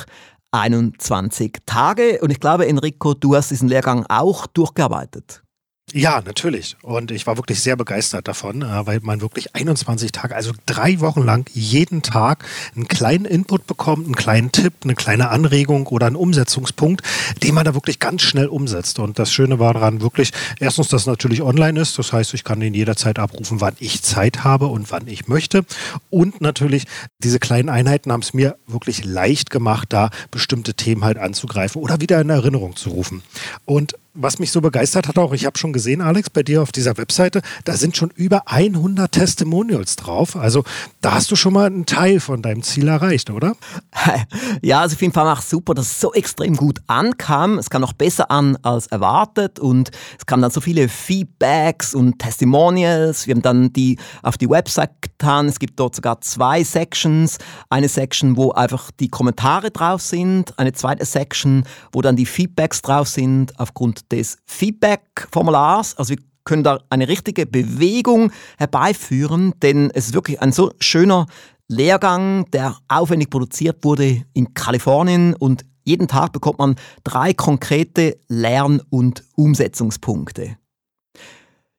21 0.52 1.60
Tage. 1.66 2.20
Und 2.22 2.32
ich 2.32 2.40
glaube, 2.40 2.68
Enrico, 2.68 3.14
du 3.14 3.36
hast 3.36 3.52
diesen 3.52 3.70
Lehrgang 3.70 4.06
auch 4.10 4.48
durchgearbeitet. 4.48 5.44
Ja, 5.94 6.22
natürlich. 6.24 6.78
Und 6.84 7.10
ich 7.10 7.26
war 7.26 7.38
wirklich 7.38 7.62
sehr 7.62 7.76
begeistert 7.76 8.28
davon, 8.28 8.62
äh, 8.62 8.86
weil 8.86 9.00
man 9.02 9.22
wirklich 9.22 9.56
21 9.56 10.12
Tage, 10.12 10.36
also 10.36 10.52
drei 10.68 11.00
Wochen 11.00 11.24
lang 11.24 11.50
jeden 11.54 12.04
Tag 12.04 12.46
einen 12.76 12.88
kleinen 12.88 13.26
Input 13.26 13.66
bekommt, 13.66 14.06
einen 14.06 14.16
kleinen 14.16 14.52
Tipp, 14.52 14.74
eine 14.84 14.94
kleine 14.94 15.30
Anregung 15.30 15.88
oder 15.88 16.06
einen 16.06 16.16
Umsetzungspunkt, 16.16 17.02
den 17.42 17.56
man 17.56 17.66
da 17.66 17.74
wirklich 17.74 17.98
ganz 18.00 18.22
schnell 18.22 18.48
umsetzt. 18.48 19.00
Und 19.00 19.18
das 19.18 19.34
Schöne 19.34 19.58
war 19.58 19.74
daran 19.74 20.02
wirklich, 20.02 20.32
erstens, 20.60 20.90
dass 20.90 21.02
es 21.02 21.08
natürlich 21.08 21.42
online 21.42 21.80
ist. 21.80 21.98
Das 21.98 22.14
heißt, 22.14 22.36
ich 22.36 22.44
kann 22.44 22.60
den 22.60 22.76
jederzeit 22.76 23.18
abrufen, 23.18 23.60
wann 23.60 23.76
ich 23.80 24.04
Zeit 24.04 24.44
habe 24.44 24.68
und 24.68 24.92
wann 24.92 25.08
ich 25.08 25.28
möchte. 25.28 25.66
Und 26.12 26.40
natürlich, 26.40 26.86
diese 27.24 27.40
kleinen 27.40 27.70
Einheiten 27.70 28.12
haben 28.12 28.22
es 28.22 28.34
mir 28.34 28.58
wirklich 28.68 29.06
leicht 29.06 29.50
gemacht, 29.50 29.88
da 29.92 30.12
bestimmte 30.30 30.76
Themen 30.76 31.04
halt 31.04 31.18
anzugreifen 31.18 31.82
oder 31.82 32.00
wieder 32.00 32.22
in 32.22 32.30
Erinnerung 32.30 32.76
zu 32.76 32.92
rufen. 32.92 33.24
Und 33.66 33.96
was 34.22 34.38
mich 34.38 34.52
so 34.52 34.60
begeistert 34.62 35.08
hat 35.08 35.18
auch, 35.18 35.34
ich 35.34 35.46
habe 35.46 35.58
schon 35.58 35.72
gesehen, 35.72 36.02
Alex, 36.02 36.30
bei 36.30 36.44
dir 36.44 36.62
auf 36.62 36.72
dieser 36.72 36.98
Webseite, 36.98 37.42
da 37.64 37.78
sind 37.78 37.96
schon 37.96 38.10
über 38.16 38.44
100 38.48 39.12
Testimonials 39.12 39.96
drauf. 39.96 40.36
Also 40.36 40.64
da 41.00 41.14
hast 41.14 41.32
du 41.32 41.36
schon 41.38 41.54
mal 41.54 41.68
einen 41.68 41.86
Teil 41.86 42.20
von 42.20 42.42
deinem 42.42 42.62
Ziel 42.62 42.88
erreicht, 42.88 43.30
oder? 43.30 43.56
Ja, 44.62 44.82
also 44.82 44.96
auf 44.96 45.02
jeden 45.02 45.14
Fall 45.14 45.28
auch 45.28 45.42
super, 45.42 45.74
dass 45.74 45.86
es 45.86 46.00
so 46.00 46.14
extrem 46.14 46.56
gut 46.56 46.80
ankam. 46.88 47.58
Es 47.58 47.70
kam 47.70 47.82
noch 47.82 47.94
besser 47.94 48.30
an 48.30 48.58
als 48.62 48.88
erwartet 48.88 49.60
und 49.60 49.92
es 50.18 50.26
kamen 50.26 50.42
dann 50.42 50.52
so 50.52 50.60
viele 50.60 50.90
Feedbacks 50.90 51.94
und 51.94 52.20
Testimonials. 52.20 53.26
Wir 53.28 53.36
haben 53.36 53.42
dann 53.42 53.72
die 53.72 53.98
auf 54.22 54.38
die 54.38 54.50
Website 54.50 55.02
getan. 55.02 55.48
Es 55.48 55.60
gibt 55.60 55.80
dort 55.80 55.96
sogar 55.96 56.20
zwei 56.22 56.64
Sections. 56.64 57.38
Eine 57.70 57.88
Section, 57.88 58.36
wo 58.36 58.52
einfach 58.52 58.92
die 59.00 59.08
Kommentare 59.08 59.72
drauf 59.72 60.02
sind, 60.02 60.58
eine 60.60 60.74
zweite 60.74 61.06
Section, 61.06 61.64
wo 61.92 62.02
dann 62.02 62.16
die 62.16 62.26
Feedbacks 62.26 62.82
drauf 62.82 63.08
sind 63.08 63.58
aufgrund 63.60 64.09
des 64.12 64.38
Feedback-Formulars. 64.46 65.98
Also 65.98 66.16
wir 66.16 66.24
können 66.44 66.64
da 66.64 66.80
eine 66.90 67.08
richtige 67.08 67.46
Bewegung 67.46 68.32
herbeiführen, 68.58 69.54
denn 69.62 69.92
es 69.92 70.08
ist 70.08 70.14
wirklich 70.14 70.42
ein 70.42 70.52
so 70.52 70.72
schöner 70.80 71.28
Lehrgang, 71.68 72.50
der 72.52 72.78
aufwendig 72.88 73.30
produziert 73.30 73.84
wurde 73.84 74.24
in 74.34 74.54
Kalifornien 74.54 75.36
und 75.36 75.66
jeden 75.84 76.08
Tag 76.08 76.34
bekommt 76.34 76.60
man 76.60 76.76
drei 77.04 77.34
konkrete 77.34 78.20
Lern- 78.28 78.82
und 78.90 79.24
Umsetzungspunkte. 79.36 80.58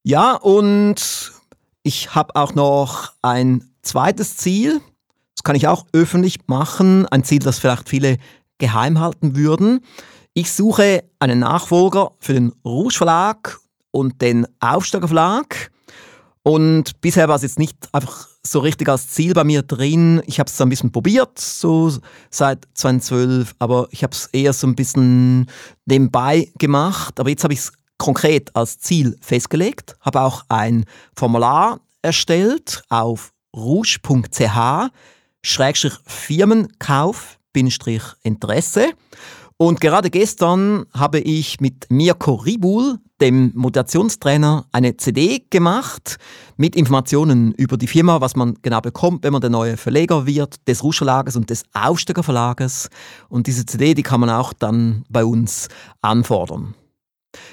Ja, 0.02 0.34
und 0.34 1.32
ich 1.82 2.14
habe 2.14 2.34
auch 2.37 2.54
noch 2.54 3.12
ein 3.22 3.70
zweites 3.82 4.37
Ziel. 4.37 4.80
Das 5.37 5.44
kann 5.44 5.56
ich 5.56 5.68
auch 5.68 5.87
öffentlich 5.92 6.46
machen. 6.46 7.06
Ein 7.06 7.25
Ziel, 7.25 7.38
das 7.38 7.58
vielleicht 7.58 7.88
viele 7.88 8.18
geheim 8.58 8.99
halten 8.99 9.37
würden. 9.37 9.80
Ich 10.32 10.52
suche 10.52 11.02
einen 11.18 11.40
Nachfolger 11.40 12.12
für 12.20 12.34
den 12.34 12.52
Rouge 12.64 12.94
Verlag 12.94 13.58
und 13.90 14.22
den 14.22 14.46
Aufsteiger 14.60 15.08
Verlag. 15.08 15.72
Und 16.44 17.00
bisher 17.00 17.28
war 17.28 17.34
es 17.34 17.42
jetzt 17.42 17.58
nicht 17.58 17.76
einfach 17.92 18.28
so 18.44 18.60
richtig 18.60 18.88
als 18.88 19.08
Ziel 19.08 19.34
bei 19.34 19.42
mir 19.42 19.62
drin. 19.62 20.22
Ich 20.26 20.38
habe 20.38 20.49
es 20.49 20.56
so 20.56 20.64
ein 20.64 20.70
bisschen 20.70 20.92
probiert, 20.92 21.38
so 21.38 21.92
seit 22.30 22.66
2012, 22.75 23.56
aber 23.58 23.88
ich 23.90 24.04
habe 24.04 24.14
es 24.14 24.26
eher 24.26 24.52
so 24.52 24.68
ein 24.68 24.76
bisschen 24.76 25.50
nebenbei 25.84 26.50
gemacht. 26.58 27.18
Aber 27.18 27.28
jetzt 27.28 27.42
habe 27.42 27.52
ich 27.52 27.60
es 27.60 27.72
konkret 27.99 28.54
als 28.54 28.78
Ziel 28.78 29.16
festgelegt, 29.20 29.96
habe 30.00 30.20
auch 30.20 30.44
ein 30.49 30.84
Formular 31.14 31.80
erstellt 32.02 32.82
auf 32.88 33.32
rouge.ch 33.54 34.90
Firmenkauf 36.06 37.38
Interesse. 38.22 38.92
Und 39.62 39.78
gerade 39.78 40.08
gestern 40.08 40.86
habe 40.94 41.20
ich 41.20 41.60
mit 41.60 41.86
Mirko 41.90 42.32
Ribul, 42.32 42.98
dem 43.20 43.52
Motivationstrainer, 43.54 44.64
eine 44.72 44.96
CD 44.96 45.44
gemacht 45.50 46.16
mit 46.56 46.74
Informationen 46.74 47.52
über 47.52 47.76
die 47.76 47.86
Firma, 47.86 48.22
was 48.22 48.36
man 48.36 48.54
genau 48.62 48.80
bekommt, 48.80 49.22
wenn 49.22 49.34
man 49.34 49.42
der 49.42 49.50
neue 49.50 49.76
Verleger 49.76 50.24
wird, 50.24 50.66
des 50.66 50.82
Ruscherlagers 50.82 51.36
und 51.36 51.50
des 51.50 51.64
Aufsteiger 51.74 52.22
Verlages. 52.22 52.88
Und 53.28 53.48
diese 53.48 53.66
CD, 53.66 53.92
die 53.92 54.02
kann 54.02 54.20
man 54.20 54.30
auch 54.30 54.54
dann 54.54 55.04
bei 55.10 55.26
uns 55.26 55.68
anfordern. 56.00 56.74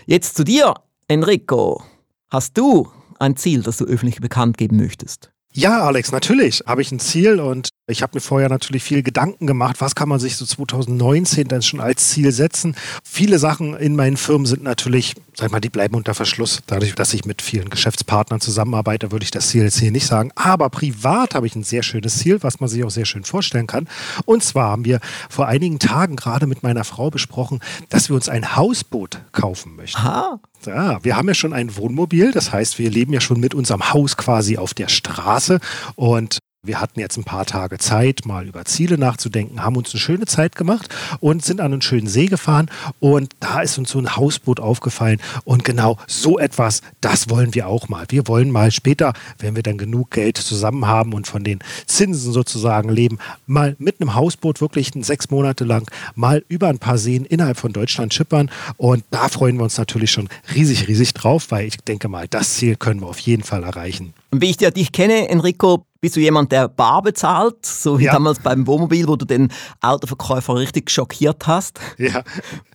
Jetzt 0.06 0.38
zu 0.38 0.46
dir, 0.46 0.76
Enrico. 1.10 1.84
Hast 2.30 2.58
du 2.58 2.88
ein 3.20 3.36
Ziel, 3.36 3.64
das 3.64 3.76
du 3.76 3.84
öffentlich 3.84 4.22
bekannt 4.22 4.58
geben 4.58 4.78
möchtest? 4.78 5.34
Ja, 5.58 5.82
Alex, 5.88 6.12
natürlich 6.12 6.62
habe 6.68 6.84
ich 6.84 6.92
ein 6.92 7.00
Ziel 7.00 7.40
und 7.40 7.70
ich 7.88 8.04
habe 8.04 8.12
mir 8.14 8.22
vorher 8.22 8.48
natürlich 8.48 8.84
viel 8.84 9.02
Gedanken 9.02 9.48
gemacht, 9.48 9.78
was 9.80 9.96
kann 9.96 10.08
man 10.08 10.20
sich 10.20 10.36
so 10.36 10.46
2019 10.46 11.48
dann 11.48 11.64
schon 11.64 11.80
als 11.80 12.10
Ziel 12.10 12.32
setzen. 12.32 12.76
Viele 13.04 13.40
Sachen 13.40 13.76
in 13.76 13.96
meinen 13.96 14.18
Firmen 14.18 14.46
sind 14.46 14.62
natürlich, 14.62 15.16
sag 15.34 15.52
mal, 15.52 15.60
die 15.60 15.72
bleiben 15.72 15.96
unter 15.96 16.14
Verschluss. 16.14 16.60
Dadurch, 16.68 16.94
dass 16.94 17.12
ich 17.16 17.26
mit 17.26 17.42
vielen 17.42 17.72
Geschäftspartnern 17.72 18.40
zusammenarbeite, 18.40 19.12
würde 19.12 19.24
ich 19.24 19.32
das 19.32 19.48
Ziel 19.50 19.64
jetzt 19.64 19.80
hier 19.80 19.92
nicht 19.92 20.06
sagen. 20.06 20.32
Aber 20.36 20.70
privat 20.70 21.34
habe 21.34 21.48
ich 21.48 21.56
ein 21.56 21.64
sehr 21.64 21.82
schönes 21.82 22.20
Ziel, 22.20 22.44
was 22.44 22.60
man 22.60 22.70
sich 22.70 22.84
auch 22.84 22.92
sehr 22.92 23.06
schön 23.06 23.24
vorstellen 23.24 23.66
kann. 23.66 23.88
Und 24.26 24.44
zwar 24.44 24.70
haben 24.70 24.86
wir 24.86 25.00
vor 25.28 25.48
einigen 25.48 25.80
Tagen 25.80 26.18
gerade 26.18 26.46
mit 26.46 26.62
meiner 26.62 26.84
Frau 26.84 27.10
besprochen, 27.10 27.62
dass 27.90 28.10
wir 28.10 28.16
uns 28.16 28.30
ein 28.30 28.56
Hausboot 28.56 29.22
kaufen 29.32 29.76
möchten. 29.76 29.98
Aha. 29.98 30.40
Ja, 30.66 31.04
wir 31.04 31.16
haben 31.16 31.28
ja 31.28 31.34
schon 31.34 31.54
ein 31.54 31.76
Wohnmobil, 31.78 32.32
das 32.32 32.52
heißt, 32.52 32.80
wir 32.80 32.90
leben 32.90 33.14
ja 33.14 33.22
schon 33.22 33.40
mit 33.40 33.54
unserem 33.54 33.94
Haus 33.94 34.18
quasi 34.18 34.58
auf 34.58 34.74
der 34.74 34.88
Straße. 34.88 35.60
Und 35.96 36.40
wir 36.68 36.82
hatten 36.82 37.00
jetzt 37.00 37.18
ein 37.18 37.24
paar 37.24 37.46
Tage 37.46 37.78
Zeit, 37.78 38.26
mal 38.26 38.46
über 38.46 38.66
Ziele 38.66 38.98
nachzudenken, 38.98 39.64
haben 39.64 39.76
uns 39.78 39.94
eine 39.94 40.00
schöne 40.00 40.26
Zeit 40.26 40.56
gemacht 40.56 40.94
und 41.20 41.44
sind 41.44 41.62
an 41.62 41.74
einen 41.74 41.82
schönen 41.82 42.08
See 42.08 42.28
gefahren. 42.28 42.70
Und 43.00 43.34
da 43.40 43.62
ist 43.62 43.78
uns 43.78 43.92
so 43.92 44.00
ein 44.00 44.16
Hausboot 44.16 44.60
aufgefallen. 44.60 45.20
Und 45.46 45.64
genau 45.64 45.98
so 46.08 46.38
etwas, 46.38 46.82
das 47.02 47.30
wollen 47.30 47.56
wir 47.56 47.68
auch 47.68 47.90
mal. 47.90 48.06
Wir 48.10 48.28
wollen 48.28 48.52
mal 48.52 48.72
später, 48.72 49.14
wenn 49.40 49.56
wir 49.56 49.64
dann 49.64 49.78
genug 49.78 50.12
Geld 50.12 50.38
zusammen 50.38 50.86
haben 50.88 51.14
und 51.14 51.28
von 51.28 51.44
den 51.44 51.60
Zinsen 51.86 52.32
sozusagen 52.32 52.90
leben, 52.90 53.20
mal 53.46 53.76
mit 53.80 54.02
einem 54.02 54.16
Hausboot 54.16 54.62
wirklich 54.62 54.92
sechs 55.02 55.30
Monate 55.30 55.64
lang 55.64 55.90
mal 56.16 56.44
über 56.50 56.68
ein 56.68 56.80
paar 56.80 56.98
Seen 56.98 57.26
innerhalb 57.26 57.58
von 57.58 57.74
Deutschland 57.74 58.14
schippern. 58.14 58.52
Und 58.78 59.04
da 59.12 59.30
freuen 59.30 59.58
wir 59.58 59.64
uns 59.64 59.78
natürlich 59.78 60.12
schon 60.12 60.30
riesig, 60.54 60.88
riesig 60.88 61.14
drauf, 61.14 61.48
weil 61.50 61.68
ich 61.68 61.78
denke 61.78 62.10
mal, 62.10 62.28
das 62.28 62.56
Ziel 62.56 62.76
können 62.76 63.02
wir 63.02 63.08
auf 63.08 63.20
jeden 63.20 63.44
Fall 63.44 63.64
erreichen. 63.64 64.14
Und 64.32 64.42
wie 64.42 64.50
ich 64.50 64.58
dich 64.58 64.92
kenne, 64.92 65.30
Enrico, 65.30 65.86
bist 66.00 66.16
du 66.16 66.20
jemand, 66.20 66.52
der 66.52 66.68
bar 66.68 67.02
bezahlt? 67.02 67.66
So 67.66 68.00
wie 68.00 68.06
ja. 68.06 68.14
damals 68.14 68.40
beim 68.40 68.68
Wohnmobil, 68.68 69.08
wo 69.08 69.16
du 69.16 69.26
den 69.26 69.52
Autoverkäufer 69.82 70.56
richtig 70.56 70.92
schockiert 70.92 71.48
hast? 71.48 71.80
Ja. 71.98 72.24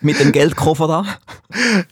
Mit 0.00 0.18
dem 0.18 0.32
Geldkoffer 0.32 0.88
da? 0.88 1.04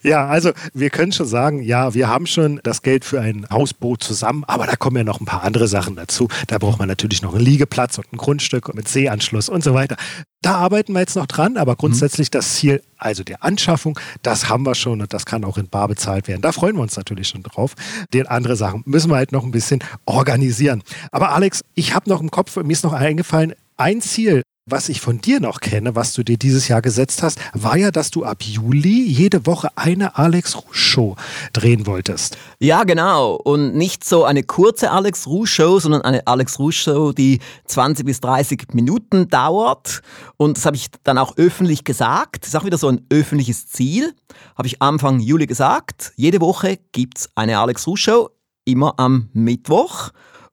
Ja, 0.02 0.26
also 0.26 0.50
wir 0.74 0.90
können 0.90 1.12
schon 1.12 1.26
sagen, 1.26 1.62
ja, 1.62 1.94
wir 1.94 2.08
haben 2.08 2.26
schon 2.26 2.60
das 2.62 2.82
Geld 2.82 3.04
für 3.04 3.20
ein 3.20 3.46
Hausboot 3.50 4.02
zusammen, 4.02 4.44
aber 4.44 4.66
da 4.66 4.76
kommen 4.76 4.96
ja 4.96 5.04
noch 5.04 5.20
ein 5.20 5.26
paar 5.26 5.44
andere 5.44 5.68
Sachen 5.68 5.96
dazu. 5.96 6.28
Da 6.48 6.58
braucht 6.58 6.78
man 6.78 6.88
natürlich 6.88 7.22
noch 7.22 7.34
einen 7.34 7.44
Liegeplatz 7.44 7.98
und 7.98 8.12
ein 8.12 8.16
Grundstück 8.16 8.74
mit 8.74 8.88
Seeanschluss 8.88 9.48
und 9.48 9.62
so 9.62 9.74
weiter. 9.74 9.96
Da 10.42 10.54
arbeiten 10.54 10.94
wir 10.94 11.00
jetzt 11.00 11.16
noch 11.16 11.26
dran, 11.26 11.58
aber 11.58 11.76
grundsätzlich 11.76 12.28
mhm. 12.28 12.32
das 12.32 12.54
Ziel, 12.54 12.82
also 12.96 13.22
der 13.24 13.44
Anschaffung, 13.44 13.98
das 14.22 14.48
haben 14.48 14.64
wir 14.64 14.74
schon 14.74 15.02
und 15.02 15.12
das 15.12 15.26
kann 15.26 15.44
auch 15.44 15.58
in 15.58 15.68
Bar 15.68 15.88
bezahlt 15.88 16.28
werden. 16.28 16.40
Da 16.40 16.52
freuen 16.52 16.76
wir 16.76 16.82
uns 16.82 16.96
natürlich 16.96 17.28
schon 17.28 17.42
drauf. 17.42 17.74
Die 18.14 18.26
andere 18.26 18.56
Sachen 18.56 18.82
müssen 18.86 19.10
wir 19.10 19.16
halt 19.16 19.32
noch 19.32 19.44
ein 19.44 19.50
bisschen 19.50 19.84
organisieren. 20.06 20.82
Aber 21.12 21.32
Alex, 21.32 21.60
ich 21.74 21.94
habe 21.94 22.08
noch 22.08 22.22
im 22.22 22.30
Kopf, 22.30 22.56
mir 22.56 22.72
ist 22.72 22.84
noch 22.84 22.94
eingefallen, 22.94 23.54
ein 23.76 24.00
Ziel, 24.00 24.42
was 24.66 24.88
ich 24.88 25.00
von 25.00 25.20
dir 25.20 25.40
noch 25.40 25.60
kenne, 25.60 25.96
was 25.96 26.12
du 26.12 26.22
dir 26.22 26.36
dieses 26.36 26.68
Jahr 26.68 26.82
gesetzt 26.82 27.22
hast, 27.22 27.38
war 27.52 27.76
ja, 27.76 27.90
dass 27.90 28.10
du 28.10 28.24
ab 28.24 28.42
Juli 28.42 29.04
jede 29.04 29.46
Woche 29.46 29.68
eine 29.74 30.16
Alex 30.16 30.56
Rouge 30.56 30.74
Show 30.74 31.16
drehen 31.52 31.86
wolltest. 31.86 32.36
Ja, 32.58 32.84
genau. 32.84 33.34
Und 33.34 33.74
nicht 33.74 34.04
so 34.04 34.24
eine 34.24 34.42
kurze 34.42 34.90
Alex 34.90 35.26
Rouge 35.26 35.48
Show, 35.48 35.78
sondern 35.80 36.02
eine 36.02 36.26
Alex 36.26 36.58
Rouge 36.58 36.72
Show, 36.74 37.12
die 37.12 37.40
20 37.66 38.06
bis 38.06 38.20
30 38.20 38.68
Minuten 38.72 39.28
dauert. 39.28 40.02
Und 40.36 40.56
das 40.56 40.66
habe 40.66 40.76
ich 40.76 40.88
dann 41.04 41.18
auch 41.18 41.36
öffentlich 41.36 41.84
gesagt. 41.84 42.42
Das 42.42 42.50
ist 42.50 42.56
auch 42.56 42.64
wieder 42.64 42.78
so 42.78 42.88
ein 42.88 43.04
öffentliches 43.10 43.68
Ziel. 43.68 44.14
Habe 44.56 44.68
ich 44.68 44.80
Anfang 44.80 45.20
Juli 45.20 45.46
gesagt. 45.46 46.12
Jede 46.16 46.40
Woche 46.40 46.78
gibt 46.92 47.18
es 47.18 47.28
eine 47.34 47.58
Alex 47.58 47.86
Rouge 47.86 48.00
Show, 48.00 48.30
immer 48.64 48.94
am 48.98 49.30
Mittwoch. 49.32 50.10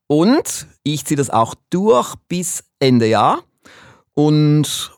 Und 0.07 0.67
ich 0.83 1.05
ziehe 1.05 1.17
das 1.17 1.29
auch 1.29 1.53
durch 1.69 2.15
bis 2.29 2.63
Ende 2.79 3.07
Jahr. 3.07 3.43
Und 4.17 4.97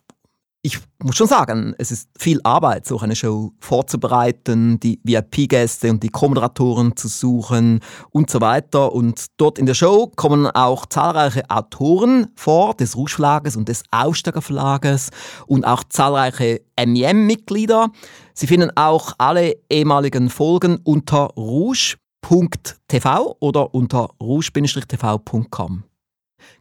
ich 0.62 0.80
muss 1.04 1.18
schon 1.18 1.28
sagen, 1.28 1.76
es 1.78 1.92
ist 1.92 2.10
viel 2.18 2.40
Arbeit, 2.46 2.86
so 2.86 2.98
eine 3.00 3.18
Show 3.18 3.52
vorzubereiten, 3.60 4.80
die 4.80 5.02
VIP-Gäste 5.04 5.90
und 5.90 6.04
die 6.04 6.10
Co-Moderatoren 6.10 6.96
zu 6.96 7.10
suchen 7.10 7.82
und 8.12 8.30
so 8.30 8.40
weiter. 8.40 8.94
Und 8.94 9.26
dort 9.36 9.60
in 9.60 9.66
der 9.66 9.74
Show 9.74 10.10
kommen 10.16 10.48
auch 10.48 10.86
zahlreiche 10.86 11.44
Autoren 11.50 12.28
vor, 12.38 12.76
des 12.76 12.96
Rouge 12.96 13.16
Verlages 13.16 13.58
und 13.58 13.68
des 13.68 13.84
Aussteiger 13.92 14.42
Verlages 14.42 15.10
und 15.48 15.66
auch 15.66 15.84
zahlreiche 15.84 16.62
MEM-Mitglieder. 16.78 17.90
Sie 18.34 18.48
finden 18.48 18.72
auch 18.78 19.16
alle 19.18 19.58
ehemaligen 19.70 20.30
Folgen 20.30 20.80
unter 20.86 21.26
rouge.tv 21.36 23.36
oder 23.42 23.76
unter 23.76 24.12
rouge-tv.com. 24.22 25.84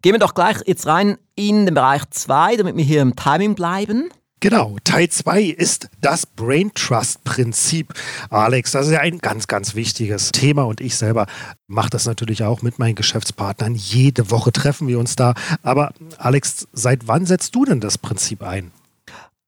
Gehen 0.02 0.12
wir 0.12 0.18
doch 0.18 0.35
gleich 0.35 0.58
jetzt 0.66 0.87
rein 0.87 1.18
in 1.35 1.66
den 1.66 1.75
Bereich 1.75 2.02
2, 2.11 2.56
damit 2.56 2.76
wir 2.76 2.85
hier 2.85 3.02
im 3.02 3.16
Timing 3.16 3.54
bleiben. 3.54 4.11
Genau, 4.40 4.76
Teil 4.85 5.08
2 5.08 5.42
ist 5.42 5.88
das 6.00 6.25
Brain 6.25 6.70
Trust 6.73 7.25
Prinzip. 7.25 7.92
Alex, 8.30 8.70
das 8.70 8.87
ist 8.87 8.92
ja 8.92 9.00
ein 9.00 9.18
ganz, 9.18 9.49
ganz 9.49 9.75
wichtiges 9.75 10.30
Thema 10.30 10.62
und 10.62 10.80
ich 10.80 10.94
selber 10.94 11.26
mache 11.66 11.90
das 11.90 12.06
natürlich 12.06 12.44
auch 12.44 12.62
mit 12.62 12.78
meinen 12.78 12.94
Geschäftspartnern. 12.94 13.75
Jede 13.75 14.30
Woche 14.30 14.52
treffen 14.52 14.87
wir 14.87 15.00
uns 15.00 15.16
da. 15.16 15.35
Aber 15.64 15.92
Alex, 16.18 16.68
seit 16.73 17.08
wann 17.08 17.26
setzt 17.26 17.56
du 17.56 17.64
denn 17.64 17.80
das 17.80 17.99
Prinzip 17.99 18.44
ein? 18.44 18.70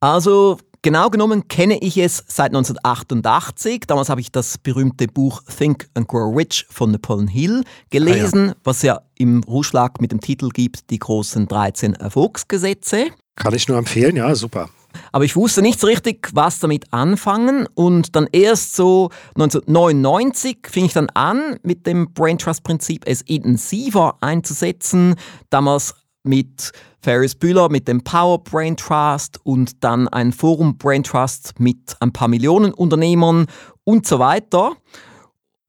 Also 0.01 0.59
Genau 0.83 1.11
genommen 1.11 1.47
kenne 1.47 1.79
ich 1.79 1.99
es 1.99 2.25
seit 2.27 2.53
1988. 2.53 3.83
Damals 3.87 4.09
habe 4.09 4.23
ich 4.23 4.33
das 4.33 4.57
berühmte 4.57 5.09
Buch 5.09 5.43
Think 5.43 5.91
and 5.93 6.09
Grow 6.09 6.35
Rich 6.35 6.65
von 6.71 6.91
Napoleon 6.91 7.29
Hill 7.29 7.65
gelesen, 7.91 8.45
ah, 8.45 8.47
ja. 8.53 8.55
was 8.65 8.81
ja 8.81 9.03
im 9.19 9.43
Ruschlag 9.43 10.01
mit 10.01 10.11
dem 10.11 10.23
Titel 10.23 10.49
gibt, 10.49 10.89
die 10.89 10.99
großen 10.99 11.47
13 11.47 11.97
Erfolgsgesetze. 11.97 13.09
Kann 13.37 13.55
ich 13.55 13.69
nur 13.69 13.77
empfehlen, 13.77 14.17
ja, 14.17 14.35
super. 14.35 14.71
Aber 15.13 15.25
ich 15.25 15.37
wusste 15.37 15.61
nicht 15.61 15.79
so 15.79 15.87
richtig, 15.87 16.31
was 16.33 16.61
damit 16.61 16.93
anfangen. 16.95 17.67
Und 17.75 18.17
dann 18.17 18.27
erst 18.33 18.75
so 18.75 19.11
1999 19.35 20.59
fing 20.67 20.87
ich 20.87 20.95
dann 20.95 21.11
an, 21.11 21.59
mit 21.63 21.87
dem 21.87 22.15
Brain 22.15 22.39
Trust 22.39 22.65
Prinzip 22.65 23.03
es 23.07 23.21
intensiver 23.21 24.17
einzusetzen. 24.23 25.17
Damals 25.51 25.95
mit 26.23 26.73
Ferris 27.01 27.35
Bühler 27.35 27.69
mit 27.69 27.89
dem 27.89 28.03
Power 28.03 28.43
Brain 28.43 28.77
Trust 28.77 29.39
und 29.45 29.83
dann 29.83 30.09
ein 30.09 30.33
Forum 30.33 30.77
Brain 30.77 31.03
Trust 31.03 31.59
mit 31.59 31.97
ein 32.01 32.13
paar 32.13 32.29
Millionen 32.29 32.73
Unternehmern 32.73 33.47
und 33.85 34.07
so 34.07 34.19
weiter. 34.19 34.73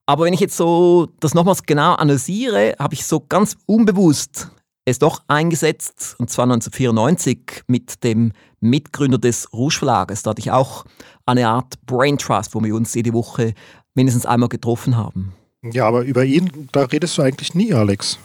Aber 0.06 0.26
wenn 0.26 0.34
ich 0.34 0.42
jetzt 0.42 0.58
so 0.58 1.08
das 1.20 1.34
nochmals 1.34 1.64
genau 1.64 1.94
analysiere, 1.94 2.76
habe 2.80 2.94
ich 2.94 3.06
so 3.06 3.22
ganz 3.22 3.56
unbewusst 3.66 4.52
es 4.86 5.00
doch 5.00 5.22
eingesetzt, 5.28 6.16
und 6.18 6.30
zwar 6.30 6.44
1994 6.44 7.64
mit 7.68 8.04
dem 8.04 8.34
Mitgründer 8.60 9.18
des 9.18 9.52
Rouge 9.54 9.78
Verlages. 9.78 10.24
Da 10.24 10.32
hatte 10.32 10.42
ich 10.42 10.52
auch 10.52 10.86
eine 11.26 11.48
Art 11.48 11.86
Brain 11.86 12.18
Trust, 12.18 12.56
wo 12.56 12.64
wir 12.64 12.76
uns 12.76 12.94
jede 12.94 13.14
Woche 13.14 13.54
mindestens 13.94 14.26
einmal 14.26 14.50
getroffen 14.50 14.98
haben. 14.98 15.34
Ja, 15.64 15.88
aber 15.88 16.02
über 16.04 16.26
ihn, 16.26 16.70
da 16.72 16.86
redest 16.86 17.18
du 17.18 17.22
eigentlich 17.22 17.54
nie, 17.54 17.74
Alex. 17.74 18.18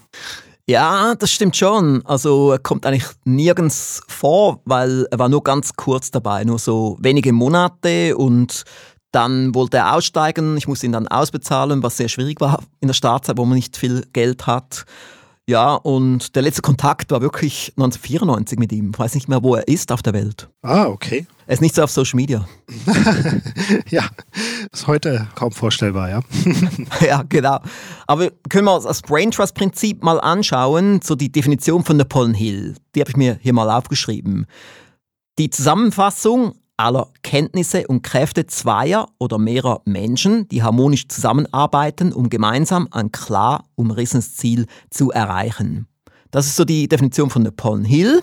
Ja, 0.68 1.14
das 1.14 1.30
stimmt 1.30 1.56
schon. 1.56 2.04
Also 2.06 2.50
er 2.50 2.58
kommt 2.58 2.86
eigentlich 2.86 3.06
nirgends 3.24 4.02
vor, 4.08 4.62
weil 4.64 5.06
er 5.12 5.18
war 5.20 5.28
nur 5.28 5.44
ganz 5.44 5.74
kurz 5.74 6.10
dabei, 6.10 6.42
nur 6.42 6.58
so 6.58 6.96
wenige 7.00 7.32
Monate 7.32 8.16
und 8.16 8.64
dann 9.12 9.54
wollte 9.54 9.76
er 9.76 9.94
aussteigen. 9.94 10.56
Ich 10.56 10.66
musste 10.66 10.86
ihn 10.86 10.92
dann 10.92 11.06
ausbezahlen, 11.06 11.84
was 11.84 11.96
sehr 11.96 12.08
schwierig 12.08 12.40
war 12.40 12.64
in 12.80 12.88
der 12.88 12.94
Startzeit, 12.94 13.38
wo 13.38 13.44
man 13.44 13.54
nicht 13.54 13.76
viel 13.76 14.04
Geld 14.12 14.48
hat. 14.48 14.86
Ja, 15.48 15.74
und 15.74 16.34
der 16.34 16.42
letzte 16.42 16.60
Kontakt 16.60 17.12
war 17.12 17.20
wirklich 17.20 17.72
1994 17.76 18.58
mit 18.58 18.72
ihm. 18.72 18.90
Ich 18.92 18.98
weiß 18.98 19.14
nicht 19.14 19.28
mehr, 19.28 19.44
wo 19.44 19.54
er 19.54 19.68
ist 19.68 19.92
auf 19.92 20.02
der 20.02 20.12
Welt. 20.12 20.48
Ah, 20.62 20.86
okay. 20.86 21.24
Er 21.46 21.54
ist 21.54 21.62
nicht 21.62 21.76
so 21.76 21.84
auf 21.84 21.90
Social 21.92 22.16
Media. 22.16 22.48
ja, 23.88 24.08
ist 24.72 24.88
heute 24.88 25.28
kaum 25.36 25.52
vorstellbar, 25.52 26.10
ja. 26.10 26.20
ja, 27.06 27.22
genau. 27.28 27.60
Aber 28.08 28.32
können 28.48 28.64
wir 28.64 28.74
uns 28.74 28.84
das 28.84 29.02
Brain 29.02 29.30
Trust 29.30 29.54
Prinzip 29.54 30.02
mal 30.02 30.20
anschauen, 30.20 31.00
so 31.00 31.14
die 31.14 31.30
Definition 31.30 31.84
von 31.84 31.96
Napoleon 31.96 32.34
Hill. 32.34 32.74
Die 32.96 33.00
habe 33.00 33.10
ich 33.10 33.16
mir 33.16 33.38
hier 33.40 33.52
mal 33.52 33.70
aufgeschrieben. 33.70 34.46
Die 35.38 35.50
Zusammenfassung 35.50 36.56
aller 36.76 37.08
Kenntnisse 37.22 37.86
und 37.86 38.02
Kräfte 38.02 38.46
zweier 38.46 39.08
oder 39.18 39.38
mehrerer 39.38 39.82
Menschen, 39.84 40.48
die 40.48 40.62
harmonisch 40.62 41.08
zusammenarbeiten, 41.08 42.12
um 42.12 42.28
gemeinsam 42.28 42.88
ein 42.90 43.12
klar 43.12 43.64
umrissenes 43.74 44.36
Ziel 44.36 44.66
zu 44.90 45.10
erreichen. 45.10 45.88
Das 46.30 46.46
ist 46.46 46.56
so 46.56 46.64
die 46.64 46.88
Definition 46.88 47.30
von 47.30 47.42
Napoleon 47.42 47.84
Hill. 47.84 48.22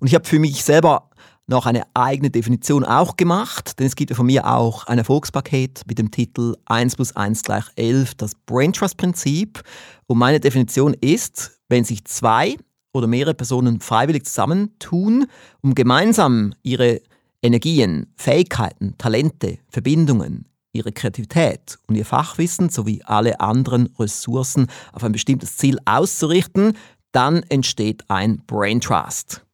Und 0.00 0.08
ich 0.08 0.14
habe 0.14 0.26
für 0.26 0.38
mich 0.38 0.64
selber 0.64 1.10
noch 1.46 1.66
eine 1.66 1.84
eigene 1.94 2.30
Definition 2.30 2.84
auch 2.84 3.16
gemacht, 3.16 3.78
denn 3.78 3.86
es 3.86 3.96
gibt 3.96 4.10
ja 4.10 4.16
von 4.16 4.26
mir 4.26 4.46
auch 4.46 4.86
ein 4.86 4.98
Erfolgspaket 4.98 5.82
mit 5.86 5.98
dem 5.98 6.10
Titel 6.10 6.56
1 6.66 6.96
plus 6.96 7.14
1 7.16 7.42
gleich 7.42 7.64
11, 7.76 8.14
das 8.14 8.32
Brain 8.46 8.72
Trust 8.72 8.96
Prinzip. 8.96 9.62
Und 10.06 10.18
meine 10.18 10.40
Definition 10.40 10.94
ist, 10.94 11.58
wenn 11.68 11.84
sich 11.84 12.04
zwei 12.04 12.56
oder 12.92 13.06
mehrere 13.06 13.34
Personen 13.34 13.80
freiwillig 13.80 14.24
zusammentun, 14.24 15.26
um 15.60 15.74
gemeinsam 15.74 16.54
ihre 16.62 17.00
Energien, 17.44 18.06
Fähigkeiten, 18.16 18.94
Talente, 18.96 19.58
Verbindungen, 19.68 20.46
ihre 20.72 20.92
Kreativität 20.92 21.78
und 21.86 21.94
ihr 21.94 22.06
Fachwissen 22.06 22.70
sowie 22.70 23.02
alle 23.04 23.38
anderen 23.38 23.90
Ressourcen 23.98 24.68
auf 24.94 25.04
ein 25.04 25.12
bestimmtes 25.12 25.58
Ziel 25.58 25.76
auszurichten, 25.84 26.74
dann 27.12 27.42
entsteht 27.50 28.08
ein 28.08 28.42
Brain 28.46 28.80
Trust. 28.80 29.44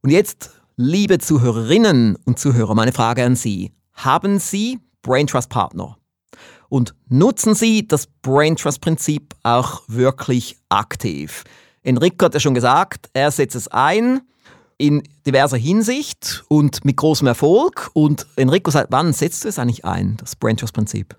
Und 0.00 0.10
jetzt, 0.10 0.50
liebe 0.76 1.18
Zuhörerinnen 1.18 2.16
und 2.24 2.38
Zuhörer, 2.38 2.76
meine 2.76 2.92
Frage 2.92 3.24
an 3.24 3.34
Sie. 3.34 3.72
Haben 3.94 4.38
Sie 4.38 4.78
Brain 5.02 5.26
Trust 5.26 5.50
Partner? 5.50 5.98
Und 6.68 6.94
nutzen 7.08 7.56
Sie 7.56 7.88
das 7.88 8.06
Brain 8.06 8.54
Trust 8.54 8.80
Prinzip 8.80 9.34
auch 9.42 9.82
wirklich 9.88 10.56
aktiv? 10.68 11.42
Enrico 11.82 12.26
hat 12.26 12.34
ja 12.34 12.40
schon 12.40 12.54
gesagt, 12.54 13.10
er 13.12 13.32
setzt 13.32 13.56
es 13.56 13.66
ein 13.66 14.20
in 14.82 15.04
diverser 15.26 15.56
Hinsicht 15.56 16.44
und 16.48 16.84
mit 16.84 16.96
großem 16.96 17.28
Erfolg. 17.28 17.90
Und 17.92 18.26
Enrico, 18.34 18.72
seit 18.72 18.88
wann 18.90 19.12
setzt 19.12 19.44
du 19.44 19.48
es 19.48 19.60
eigentlich 19.60 19.84
ein, 19.84 20.16
das 20.18 20.34
Braintrust-Prinzip? 20.34 21.14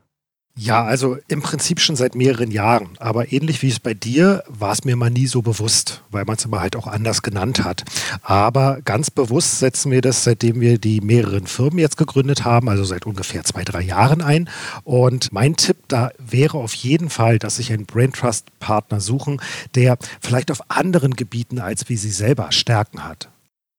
Ja, 0.55 0.83
also 0.83 1.17
im 1.29 1.41
Prinzip 1.41 1.79
schon 1.79 1.95
seit 1.95 2.13
mehreren 2.13 2.51
Jahren. 2.51 2.89
Aber 2.99 3.31
ähnlich 3.31 3.61
wie 3.63 3.69
es 3.69 3.79
bei 3.79 3.93
dir, 3.93 4.43
war 4.49 4.73
es 4.73 4.83
mir 4.83 4.97
mal 4.97 5.09
nie 5.09 5.27
so 5.27 5.41
bewusst, 5.41 6.03
weil 6.11 6.25
man 6.25 6.35
es 6.35 6.45
immer 6.45 6.59
halt 6.59 6.75
auch 6.75 6.85
anders 6.85 7.21
genannt 7.21 7.63
hat. 7.63 7.85
Aber 8.21 8.79
ganz 8.83 9.09
bewusst 9.09 9.59
setzen 9.59 9.91
wir 9.91 10.01
das, 10.01 10.25
seitdem 10.25 10.59
wir 10.59 10.77
die 10.77 10.99
mehreren 10.99 11.47
Firmen 11.47 11.79
jetzt 11.79 11.97
gegründet 11.97 12.43
haben, 12.43 12.69
also 12.69 12.83
seit 12.83 13.05
ungefähr 13.07 13.45
zwei, 13.45 13.63
drei 13.63 13.81
Jahren 13.81 14.21
ein. 14.21 14.49
Und 14.83 15.31
mein 15.31 15.55
Tipp 15.55 15.77
da 15.87 16.11
wäre 16.19 16.57
auf 16.57 16.73
jeden 16.75 17.09
Fall, 17.09 17.39
dass 17.39 17.55
sich 17.55 17.71
einen 17.71 17.85
Brain 17.85 18.11
Trust 18.11 18.47
Partner 18.59 18.99
suchen, 18.99 19.41
der 19.73 19.97
vielleicht 20.19 20.51
auf 20.51 20.69
anderen 20.69 21.15
Gebieten 21.15 21.59
als 21.59 21.87
wie 21.87 21.95
Sie 21.95 22.11
selber 22.11 22.51
Stärken 22.51 23.05
hat. 23.05 23.29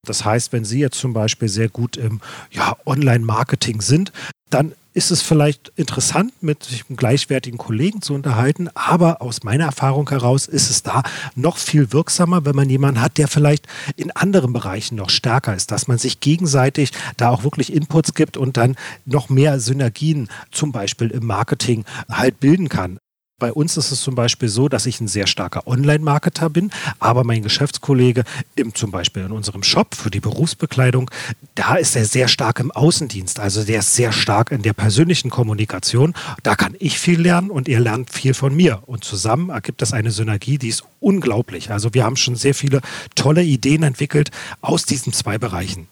Das 0.04 0.25
heißt, 0.25 0.52
wenn 0.52 0.64
Sie 0.64 0.80
jetzt 0.80 0.99
zum 0.99 1.12
Beispiel 1.12 1.49
sehr 1.49 1.68
gut 1.68 1.96
im 1.96 2.20
ja, 2.50 2.76
Online-Marketing 2.87 3.80
sind, 3.80 4.12
dann 4.50 4.73
ist 4.94 5.11
es 5.11 5.23
vielleicht 5.23 5.73
interessant, 5.75 6.32
mit 6.40 6.62
sich 6.62 6.84
einem 6.88 6.96
gleichwertigen 6.96 7.58
Kollegen 7.58 8.00
zu 8.00 8.14
unterhalten, 8.14 8.68
aber 8.75 9.20
aus 9.20 9.42
meiner 9.42 9.64
Erfahrung 9.64 10.08
heraus 10.08 10.46
ist 10.46 10.70
es 10.70 10.84
da 10.84 11.02
noch 11.34 11.56
viel 11.56 11.92
wirksamer, 11.92 12.44
wenn 12.44 12.54
man 12.54 12.70
jemanden 12.70 13.00
hat, 13.00 13.18
der 13.18 13.26
vielleicht 13.26 13.66
in 13.96 14.12
anderen 14.12 14.52
Bereichen 14.52 14.94
noch 14.94 15.11
stärker 15.11 15.54
ist, 15.54 15.73
dass 15.73 15.88
man 15.88 15.99
sich 15.99 16.20
gegenseitig 16.20 16.92
da 17.16 17.30
auch 17.30 17.42
wirklich 17.42 17.73
Inputs 17.73 18.14
gibt 18.14 18.37
und 18.37 18.56
dann 18.56 18.76
noch 19.04 19.28
mehr 19.28 19.59
Synergien 19.59 20.28
zum 20.52 20.70
Beispiel 20.70 21.11
im 21.11 21.26
Marketing 21.26 21.85
halt 22.09 22.38
bilden 22.38 22.68
kann. 22.68 22.98
Bei 23.40 23.53
uns 23.53 23.77
ist 23.77 23.90
es 23.90 24.01
zum 24.01 24.14
Beispiel 24.14 24.49
so, 24.49 24.68
dass 24.68 24.87
ich 24.87 25.01
ein 25.01 25.09
sehr 25.09 25.27
starker 25.27 25.66
Online-Marketer 25.66 26.49
bin, 26.51 26.70
aber 27.01 27.25
mein 27.25 27.42
Geschäftskollege 27.42 28.23
im, 28.55 28.77
zum 28.77 28.92
Beispiel 28.92 29.25
in 29.25 29.33
unserem 29.33 29.64
Shop 29.64 29.97
für 29.97 30.09
die 30.09 30.20
Berufsbekleidung, 30.20 31.11
da 31.57 31.75
ist 31.75 31.97
er 31.97 32.05
sehr 32.05 32.29
stark 32.29 32.61
im 32.61 32.70
Außendienst. 32.70 33.40
Also 33.40 33.64
der 33.64 33.81
ist 33.81 33.97
sehr 33.97 34.12
stark 34.12 34.53
in 34.53 34.62
der 34.62 34.73
persönlichen 34.73 35.31
Kommunikation. 35.31 36.14
Da 36.44 36.55
kann 36.55 36.77
ich 36.79 37.01
viel 37.01 37.20
lernen 37.20 37.51
und 37.51 37.68
er 37.68 37.81
lernt 37.81 38.11
viel 38.11 38.35
von 38.35 38.55
mir. 38.55 38.85
Und 38.87 39.03
zusammen 39.03 39.51
ergibt 39.51 39.83
das 39.83 39.92
eine 39.92 40.12
Synergie, 40.12 40.57
die 40.57 40.68
ist 40.68 40.85
unglaublich. 41.01 41.73
Also 41.73 41.92
wir 41.92 42.05
haben 42.05 42.16
schon 42.16 42.37
sehr 42.37 42.55
viele 42.55 42.83
tolle 43.16 43.42
Ideen 43.42 43.83
entwickelt 43.83 44.31
aus 44.61 44.85
diesen 44.85 45.12
zwei 45.12 45.38
Bereichen. 45.38 45.88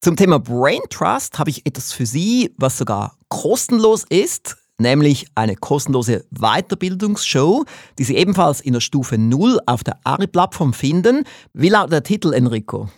Zum 0.00 0.16
Thema 0.16 0.38
Brain 0.38 0.80
Trust 0.88 1.38
habe 1.38 1.50
ich 1.50 1.66
etwas 1.66 1.92
für 1.92 2.06
Sie, 2.06 2.54
was 2.56 2.78
sogar 2.78 3.16
kostenlos 3.28 4.04
ist 4.08 4.56
nämlich 4.78 5.26
eine 5.34 5.56
kostenlose 5.56 6.24
Weiterbildungsshow, 6.30 7.64
die 7.98 8.04
Sie 8.04 8.16
ebenfalls 8.16 8.60
in 8.60 8.72
der 8.72 8.80
Stufe 8.80 9.18
0 9.18 9.60
auf 9.66 9.84
der 9.84 9.98
ARI-Plattform 10.04 10.72
finden. 10.72 11.24
Wie 11.52 11.68
lautet 11.68 11.92
der 11.92 12.02
Titel, 12.02 12.32
Enrico? 12.32 12.88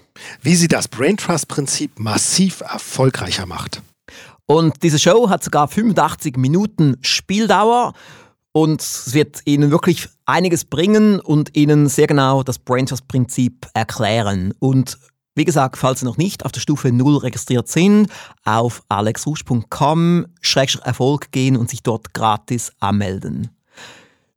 Wie 0.42 0.56
sie 0.56 0.68
das 0.68 0.88
Brain 0.88 1.16
Trust-Prinzip 1.16 1.98
massiv 1.98 2.60
erfolgreicher 2.60 3.46
macht. 3.46 3.82
Und 4.46 4.82
diese 4.82 4.98
Show 4.98 5.28
hat 5.28 5.44
sogar 5.44 5.68
85 5.68 6.36
Minuten 6.36 6.96
Spieldauer 7.02 7.92
und 8.52 8.80
es 8.80 9.12
wird 9.12 9.42
Ihnen 9.44 9.70
wirklich 9.70 10.08
einiges 10.24 10.64
bringen 10.64 11.20
und 11.20 11.56
Ihnen 11.56 11.86
sehr 11.88 12.06
genau 12.06 12.42
das 12.42 12.58
Brain 12.58 12.86
Trust-Prinzip 12.86 13.66
erklären. 13.74 14.54
Und 14.58 14.98
wie 15.38 15.44
gesagt, 15.44 15.78
falls 15.78 16.00
Sie 16.00 16.04
noch 16.04 16.18
nicht 16.18 16.44
auf 16.44 16.52
der 16.52 16.60
Stufe 16.60 16.92
0 16.92 17.16
registriert 17.18 17.68
sind, 17.68 18.08
auf 18.44 18.82
alexrusch.com-erfolg 18.88 21.32
gehen 21.32 21.56
und 21.56 21.70
sich 21.70 21.82
dort 21.82 22.12
gratis 22.12 22.72
anmelden. 22.80 23.48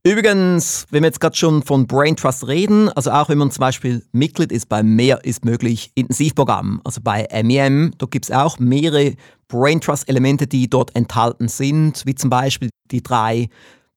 Übrigens, 0.03 0.87
wenn 0.89 1.03
wir 1.03 1.09
jetzt 1.09 1.19
gerade 1.19 1.35
schon 1.35 1.61
von 1.61 1.85
Brain 1.85 2.15
Trust 2.15 2.47
reden, 2.47 2.89
also 2.89 3.11
auch 3.11 3.29
wenn 3.29 3.37
man 3.37 3.51
zum 3.51 3.61
Beispiel 3.61 4.03
Mitglied 4.11 4.51
ist 4.51 4.67
bei 4.67 4.81
Mehr 4.81 5.23
ist 5.23 5.45
möglich 5.45 5.91
Intensivprogramm, 5.93 6.81
also 6.83 7.01
bei 7.03 7.27
MEM, 7.43 7.93
da 7.99 8.07
gibt 8.07 8.25
es 8.25 8.31
auch 8.31 8.57
mehrere 8.57 9.13
Brain 9.47 9.79
Trust 9.79 10.09
Elemente, 10.09 10.47
die 10.47 10.67
dort 10.69 10.95
enthalten 10.95 11.49
sind, 11.49 12.01
wie 12.05 12.15
zum 12.15 12.31
Beispiel 12.31 12.71
die 12.89 13.03
drei 13.03 13.49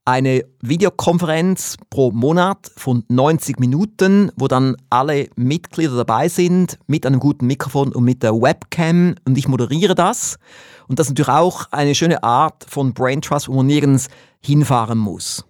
eine 0.05 0.43
Videokonferenz 0.61 1.77
pro 1.89 2.11
Monat 2.11 2.71
von 2.75 3.03
90 3.07 3.59
Minuten, 3.59 4.31
wo 4.35 4.47
dann 4.47 4.75
alle 4.89 5.29
Mitglieder 5.35 5.95
dabei 5.95 6.27
sind 6.27 6.77
mit 6.87 7.05
einem 7.05 7.19
guten 7.19 7.47
Mikrofon 7.47 7.93
und 7.93 8.03
mit 8.03 8.21
der 8.21 8.33
Webcam 8.33 9.15
und 9.25 9.37
ich 9.37 9.47
moderiere 9.47 9.95
das. 9.95 10.37
Und 10.87 10.99
das 10.99 11.07
ist 11.07 11.11
natürlich 11.11 11.29
auch 11.29 11.67
eine 11.71 11.95
schöne 11.95 12.23
Art 12.23 12.65
von 12.67 12.93
Brain 12.93 13.21
Trust, 13.21 13.47
wo 13.47 13.53
man 13.53 13.67
nirgends 13.67 14.09
hinfahren 14.41 14.97
muss. 14.97 15.45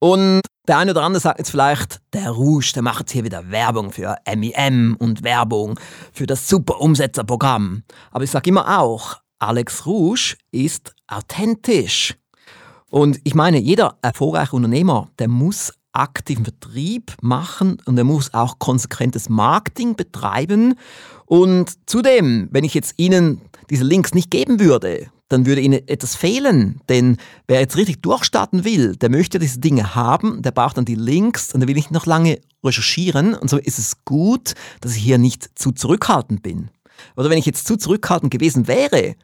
Und 0.00 0.40
der 0.66 0.78
eine 0.78 0.90
oder 0.92 1.02
andere 1.02 1.20
sagt 1.20 1.38
jetzt 1.38 1.50
vielleicht, 1.50 2.00
der 2.12 2.30
Rouge, 2.30 2.72
der 2.74 2.82
macht 2.82 3.00
jetzt 3.00 3.12
hier 3.12 3.24
wieder 3.24 3.50
Werbung 3.50 3.92
für 3.92 4.16
MEM 4.26 4.96
und 4.98 5.22
Werbung 5.22 5.78
für 6.12 6.26
das 6.26 6.48
super 6.48 6.80
Umsetzerprogramm. 6.80 7.84
Aber 8.10 8.24
ich 8.24 8.30
sage 8.30 8.50
immer 8.50 8.80
auch, 8.80 9.16
Alex 9.38 9.86
Rouge 9.86 10.36
ist 10.50 10.94
authentisch. 11.06 12.16
Und 12.90 13.20
ich 13.24 13.34
meine, 13.34 13.58
jeder 13.58 13.98
erfolgreiche 14.02 14.56
Unternehmer, 14.56 15.08
der 15.18 15.28
muss 15.28 15.72
aktiven 15.92 16.44
Vertrieb 16.44 17.14
machen 17.20 17.78
und 17.84 17.98
er 17.98 18.04
muss 18.04 18.32
auch 18.32 18.58
konsequentes 18.58 19.28
Marketing 19.28 19.96
betreiben. 19.96 20.74
Und 21.26 21.88
zudem, 21.88 22.48
wenn 22.52 22.64
ich 22.64 22.74
jetzt 22.74 22.94
Ihnen 22.96 23.40
diese 23.70 23.84
Links 23.84 24.14
nicht 24.14 24.30
geben 24.30 24.60
würde, 24.60 25.10
dann 25.30 25.46
würde 25.46 25.62
Ihnen 25.62 25.86
etwas 25.88 26.16
fehlen. 26.16 26.80
Denn 26.88 27.16
wer 27.46 27.60
jetzt 27.60 27.76
richtig 27.76 28.02
durchstarten 28.02 28.64
will, 28.64 28.96
der 28.96 29.08
möchte 29.08 29.38
diese 29.38 29.60
Dinge 29.60 29.94
haben, 29.94 30.42
der 30.42 30.50
braucht 30.50 30.76
dann 30.76 30.84
die 30.84 30.96
Links 30.96 31.54
und 31.54 31.60
der 31.60 31.68
will 31.68 31.76
nicht 31.76 31.92
noch 31.92 32.04
lange 32.04 32.40
recherchieren. 32.64 33.34
Und 33.34 33.48
so 33.48 33.56
ist 33.56 33.78
es 33.78 34.04
gut, 34.04 34.54
dass 34.80 34.96
ich 34.96 35.02
hier 35.02 35.18
nicht 35.18 35.58
zu 35.58 35.72
zurückhaltend 35.72 36.42
bin. 36.42 36.70
Oder 37.16 37.30
wenn 37.30 37.38
ich 37.38 37.46
jetzt 37.46 37.66
zu 37.66 37.76
zurückhaltend 37.76 38.32
gewesen 38.32 38.66
wäre, 38.66 39.14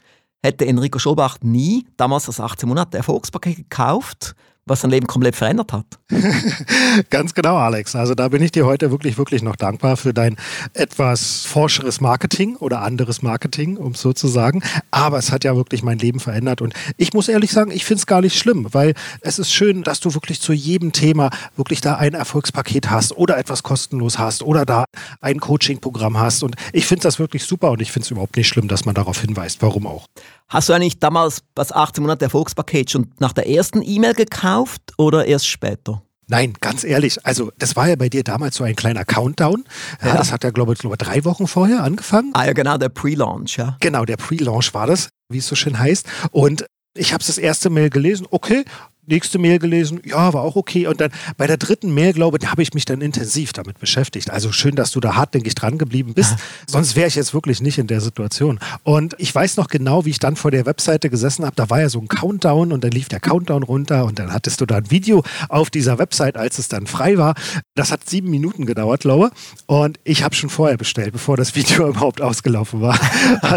hätte 0.43 0.67
Enrico 0.67 0.99
Schobach 0.99 1.39
nie 1.43 1.87
damals 1.97 2.27
das 2.27 2.41
18 2.41 2.69
Monate 2.69 2.97
Erfolgspaket 2.97 3.57
gekauft, 3.57 4.37
was 4.67 4.81
sein 4.81 4.91
Leben 4.91 5.07
komplett 5.07 5.37
verändert 5.37 5.73
hat. 5.73 5.87
Ganz 7.11 7.35
genau, 7.35 7.57
Alex. 7.57 7.95
Also 7.95 8.17
da 8.17 8.29
bin 8.29 8.43
ich 8.43 8.51
dir 8.51 8.67
heute 8.67 8.91
wirklich, 8.91 9.17
wirklich 9.17 9.43
noch 9.43 9.55
dankbar 9.55 9.97
für 9.97 10.13
dein 10.13 10.37
etwas 10.75 11.45
forscheres 11.45 12.01
Marketing 12.01 12.57
oder 12.57 12.83
anderes 12.83 13.23
Marketing, 13.23 13.77
um 13.77 13.93
es 13.93 14.01
so 14.01 14.13
zu 14.13 14.27
sagen. 14.27 14.63
Aber 14.91 15.19
es 15.19 15.31
hat 15.31 15.45
ja 15.45 15.55
wirklich 15.55 15.85
mein 15.85 15.99
Leben 15.99 16.19
verändert. 16.19 16.63
Und 16.63 16.75
ich 16.97 17.13
muss 17.13 17.29
ehrlich 17.29 17.53
sagen, 17.53 17.71
ich 17.71 17.85
finde 17.85 18.01
es 18.01 18.07
gar 18.07 18.21
nicht 18.21 18.37
schlimm, 18.37 18.67
weil 18.73 18.95
es 19.21 19.39
ist 19.39 19.53
schön, 19.53 19.85
dass 19.85 20.01
du 20.01 20.15
wirklich 20.15 20.41
zu 20.41 20.53
jedem 20.53 20.91
Thema 20.91 21.31
wirklich 21.57 21.81
da 21.81 21.97
ein 21.97 22.15
Erfolgspaket 22.15 22.91
hast 22.91 23.17
oder 23.17 23.39
etwas 23.39 23.63
kostenlos 23.63 24.19
hast 24.19 24.43
oder 24.43 24.67
da 24.67 24.85
ein 25.21 25.39
Coaching-Programm 25.39 26.19
hast. 26.19 26.43
Und 26.43 26.57
ich 26.73 26.87
finde 26.87 27.05
das 27.05 27.21
wirklich 27.21 27.45
super 27.45 27.71
und 27.71 27.81
ich 27.81 27.93
finde 27.93 28.07
es 28.07 28.11
überhaupt 28.11 28.37
nicht 28.37 28.49
schlimm, 28.49 28.67
dass 28.67 28.85
man 28.85 28.97
darauf 28.97 29.21
hinweist. 29.21 29.63
Warum 29.63 29.87
auch? 29.87 30.07
Hast 30.49 30.69
du 30.69 30.73
eigentlich 30.73 31.01
damals 31.01 31.43
das 31.55 31.73
18 31.73 32.03
Monate 32.03 32.27
Erfolgspaket 32.27 32.91
schon 32.91 33.13
nach 33.19 33.33
der 33.33 33.49
ersten 33.49 33.83
E-Mail 33.83 34.15
gekauft 34.15 34.81
oder 34.97 35.27
erst 35.27 35.49
später? 35.49 36.03
Nein, 36.29 36.55
ganz 36.61 36.85
ehrlich. 36.85 37.25
Also, 37.25 37.53
das 37.59 37.77
war 37.77 37.89
ja 37.89 37.97
bei 37.97 38.09
dir 38.09 38.25
damals 38.25 38.57
so 38.57 38.65
ein 38.65 38.75
kleiner 38.75 39.05
Countdown. 39.05 39.65
Ja, 40.03 40.09
ja. 40.09 40.17
Das 40.17 40.33
hat 40.33 40.45
ja, 40.45 40.51
glaube 40.51 40.73
ich, 40.73 40.79
glaube, 40.79 40.97
drei 40.97 41.25
Wochen 41.25 41.47
vorher 41.47 41.83
angefangen. 41.83 42.31
Ah, 42.35 42.47
ja, 42.47 42.53
genau, 42.53 42.79
der 42.79 42.89
Pre-Launch, 42.89 43.57
ja. 43.57 43.77
Genau, 43.81 44.05
der 44.05 44.17
Pre-Launch 44.17 44.73
war 44.75 44.87
das, 44.87 45.09
wie 45.29 45.39
es 45.39 45.47
so 45.47 45.55
schön 45.55 45.79
heißt. 45.79 46.07
Und 46.31 46.67
ich 46.95 47.13
habe 47.13 47.25
das 47.25 47.39
erste 47.39 47.71
Mail 47.71 47.91
gelesen. 47.91 48.27
Okay, 48.31 48.65
nächste 49.07 49.39
Mail 49.39 49.59
gelesen, 49.59 50.01
ja, 50.05 50.33
war 50.33 50.43
auch 50.43 50.57
okay. 50.57 50.87
Und 50.87 51.01
dann 51.01 51.11
bei 51.37 51.47
der 51.47 51.57
dritten 51.57 51.95
Mail, 51.95 52.13
glaube 52.13 52.39
ich, 52.41 52.51
habe 52.51 52.63
ich 52.63 52.75
mich 52.75 52.85
dann 52.85 53.01
intensiv 53.01 53.53
damit 53.53 53.79
beschäftigt. 53.79 54.31
Also 54.31 54.53
schön, 54.53 54.77
dass 54.77 54.91
du 54.91 55.01
da 55.01 55.17
hartnäckig 55.17 55.55
dran 55.55 55.79
geblieben 55.79 56.15
bist. 56.15 56.37
Sonst 56.67 56.97
wäre 56.97 57.09
ich 57.09 57.15
jetzt 57.15 57.35
wirklich 57.35 57.61
nicht 57.61 57.79
in 57.79 57.87
der 57.87 58.01
Situation. 58.01 58.59
Und 58.83 59.15
ich 59.19 59.35
weiß 59.35 59.57
noch 59.57 59.69
genau, 59.69 60.05
wie 60.05 60.11
ich 60.11 60.19
dann 60.19 60.37
vor 60.37 60.51
der 60.51 60.67
Webseite 60.67 61.11
gesessen 61.11 61.45
habe. 61.45 61.57
Da 61.57 61.71
war 61.71 61.81
ja 61.81 61.89
so 61.89 62.01
ein 62.01 62.09
Countdown 62.09 62.73
und 62.73 62.85
dann 62.85 62.91
lief 62.91 63.09
der 63.09 63.21
Countdown 63.21 63.63
runter 63.63 64.05
und 64.05 64.19
dann 64.19 64.33
hattest 64.33 64.61
du 64.61 64.67
da 64.67 64.77
ein 64.77 64.91
Video 64.91 65.23
auf 65.49 65.71
dieser 65.71 65.99
Website, 65.99 66.37
als 66.37 66.59
es 66.59 66.69
dann 66.69 66.87
frei 66.87 67.19
war. 67.19 67.35
Das 67.75 67.93
hat 67.93 68.09
sieben 68.09 68.31
Minuten 68.31 68.67
gedauert, 68.67 69.01
glaube 69.01 69.31
ich. 69.33 69.65
Und 69.67 69.99
ich 70.05 70.23
habe 70.23 70.35
schon 70.35 70.51
vorher 70.51 70.77
bestellt, 70.77 71.13
bevor 71.13 71.37
das 71.37 71.55
Video 71.55 71.89
überhaupt 71.89 72.21
ausgelaufen 72.21 72.81
war. 72.81 72.99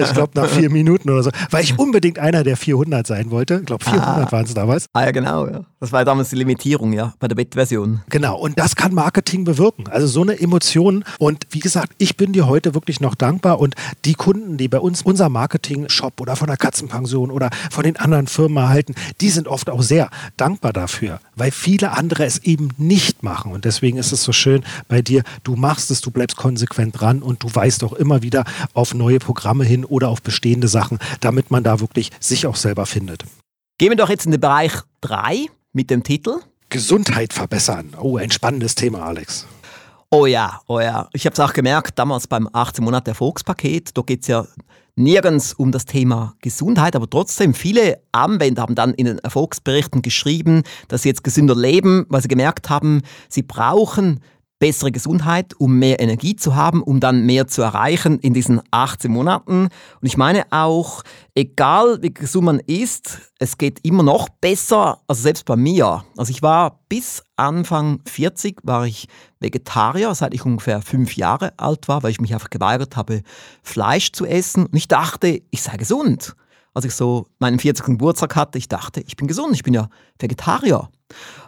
ich 0.01 0.13
glaube, 0.13 0.31
nach 0.35 0.49
vier 0.49 0.69
Minuten 0.69 1.09
oder 1.09 1.23
so, 1.23 1.31
weil 1.49 1.63
ich 1.63 1.77
unbedingt 1.77 2.19
einer 2.19 2.43
der 2.43 2.57
400 2.57 3.05
sein 3.05 3.31
wollte. 3.31 3.55
Ich 3.55 3.65
glaube, 3.65 3.83
400 3.85 4.27
ah. 4.27 4.31
waren 4.31 4.45
es 4.45 4.53
damals. 4.53 4.85
Ah, 4.93 5.05
ja, 5.05 5.11
genau. 5.11 5.38
Ja. 5.47 5.61
Das 5.79 5.91
war 5.91 6.03
damals 6.03 6.29
die 6.29 6.35
Limitierung, 6.35 6.93
ja, 6.93 7.13
bei 7.19 7.27
der 7.27 7.35
Beta-Version. 7.35 8.01
Genau, 8.09 8.37
und 8.37 8.59
das 8.59 8.75
kann 8.75 8.93
Marketing 8.93 9.43
bewirken. 9.43 9.87
Also 9.87 10.07
so 10.07 10.21
eine 10.21 10.39
Emotion. 10.39 11.05
Und 11.19 11.47
wie 11.51 11.59
gesagt, 11.59 11.93
ich 11.97 12.17
bin 12.17 12.33
dir 12.33 12.47
heute 12.47 12.73
wirklich 12.73 12.99
noch 12.99 13.15
dankbar. 13.15 13.59
Und 13.59 13.75
die 14.05 14.13
Kunden, 14.13 14.57
die 14.57 14.67
bei 14.67 14.79
uns 14.79 15.01
unser 15.01 15.29
Marketing-Shop 15.29 16.19
oder 16.19 16.35
von 16.35 16.47
der 16.47 16.57
Katzenpension 16.57 17.31
oder 17.31 17.49
von 17.71 17.83
den 17.83 17.97
anderen 17.97 18.27
Firmen 18.27 18.57
erhalten, 18.57 18.95
die 19.21 19.29
sind 19.29 19.47
oft 19.47 19.69
auch 19.69 19.81
sehr 19.81 20.09
dankbar 20.37 20.73
dafür, 20.73 21.19
weil 21.35 21.51
viele 21.51 21.91
andere 21.91 22.25
es 22.25 22.39
eben 22.39 22.69
nicht 22.77 23.23
machen. 23.23 23.51
Und 23.51 23.65
deswegen 23.65 23.97
ist 23.97 24.11
es 24.11 24.23
so 24.23 24.31
schön 24.31 24.63
bei 24.87 25.01
dir, 25.01 25.23
du 25.43 25.55
machst 25.55 25.91
es, 25.91 26.01
du 26.01 26.11
bleibst 26.11 26.37
konsequent 26.37 26.99
dran 26.99 27.21
und 27.21 27.43
du 27.43 27.53
weißt 27.53 27.83
auch 27.83 27.93
immer 27.93 28.21
wieder 28.21 28.43
auf 28.73 28.93
neue 28.93 29.19
Programme 29.19 29.63
hin 29.63 29.85
oder 29.85 30.09
auf 30.09 30.21
bestehende 30.21 30.67
Sachen, 30.67 30.99
damit 31.21 31.51
man 31.51 31.63
da 31.63 31.79
wirklich 31.79 32.11
sich 32.19 32.45
auch 32.45 32.55
selber 32.55 32.85
findet. 32.85 33.23
Gehen 33.79 33.91
wir 33.91 33.95
doch 33.95 34.09
jetzt 34.09 34.25
in 34.25 34.31
den 34.31 34.41
Bereich 34.41 34.73
3 34.99 35.45
mit 35.71 35.89
dem 35.89 36.03
Titel 36.03 36.41
Gesundheit 36.67 37.31
verbessern. 37.31 37.93
Oh, 37.97 38.17
ein 38.17 38.29
spannendes 38.29 38.75
Thema, 38.75 39.05
Alex. 39.05 39.47
Oh 40.09 40.25
ja, 40.25 40.59
oh 40.67 40.81
ja. 40.81 41.07
Ich 41.13 41.25
habe 41.25 41.33
es 41.33 41.39
auch 41.39 41.53
gemerkt, 41.53 41.97
damals 41.97 42.27
beim 42.27 42.49
18 42.51 42.83
Monate 42.83 43.11
Erfolgspaket, 43.11 43.97
da 43.97 44.01
geht 44.01 44.23
es 44.23 44.27
ja 44.27 44.45
nirgends 44.97 45.53
um 45.53 45.71
das 45.71 45.85
Thema 45.85 46.35
Gesundheit, 46.41 46.93
aber 46.97 47.09
trotzdem, 47.09 47.53
viele 47.53 48.01
Anwender 48.11 48.63
haben 48.63 48.75
dann 48.75 48.93
in 48.95 49.05
den 49.05 49.19
Erfolgsberichten 49.19 50.01
geschrieben, 50.01 50.63
dass 50.89 51.03
sie 51.03 51.07
jetzt 51.07 51.23
gesünder 51.23 51.55
leben, 51.55 52.05
weil 52.09 52.21
sie 52.21 52.27
gemerkt 52.27 52.69
haben, 52.69 53.01
sie 53.29 53.43
brauchen 53.43 54.19
bessere 54.59 54.91
Gesundheit, 54.91 55.53
um 55.57 55.79
mehr 55.79 56.01
Energie 56.01 56.35
zu 56.35 56.55
haben, 56.55 56.83
um 56.83 56.99
dann 56.99 57.25
mehr 57.25 57.47
zu 57.47 57.61
erreichen 57.61 58.19
in 58.19 58.33
diesen 58.33 58.61
18 58.71 59.09
Monaten. 59.09 59.63
Und 59.63 60.07
ich 60.07 60.17
meine 60.17 60.45
auch, 60.51 61.03
egal 61.33 61.99
wie 62.01 62.13
gesund 62.13 62.45
man 62.45 62.59
ist, 62.59 63.19
es 63.39 63.57
geht 63.57 63.79
immer 63.83 64.03
noch 64.03 64.27
besser, 64.29 64.99
also 65.07 65.21
selbst 65.21 65.45
bei 65.45 65.55
mir. 65.55 66.03
Also 66.17 66.31
ich 66.31 66.41
war 66.41 66.81
bis 66.89 67.23
Anfang 67.37 68.01
40 68.05 68.59
war 68.63 68.85
ich 68.85 69.07
Vegetarier, 69.39 70.13
seit 70.13 70.33
ich 70.33 70.45
ungefähr 70.45 70.81
fünf 70.81 71.15
Jahre 71.15 71.53
alt 71.57 71.87
war, 71.87 72.03
weil 72.03 72.11
ich 72.11 72.19
mich 72.19 72.33
einfach 72.33 72.49
geweigert 72.49 72.97
habe, 72.97 73.21
Fleisch 73.63 74.11
zu 74.11 74.25
essen. 74.25 74.65
Und 74.65 74.75
ich 74.75 74.89
dachte, 74.89 75.41
ich 75.49 75.61
sei 75.61 75.77
gesund. 75.77 76.35
Als 76.73 76.85
ich 76.85 76.93
so 76.93 77.25
meinen 77.39 77.59
40. 77.59 77.85
Geburtstag 77.85 78.35
hatte, 78.35 78.57
ich 78.57 78.67
dachte, 78.67 79.01
ich 79.01 79.15
bin 79.15 79.27
gesund, 79.27 79.55
ich 79.55 79.63
bin 79.63 79.73
ja 79.73 79.89
Vegetarier. 80.19 80.89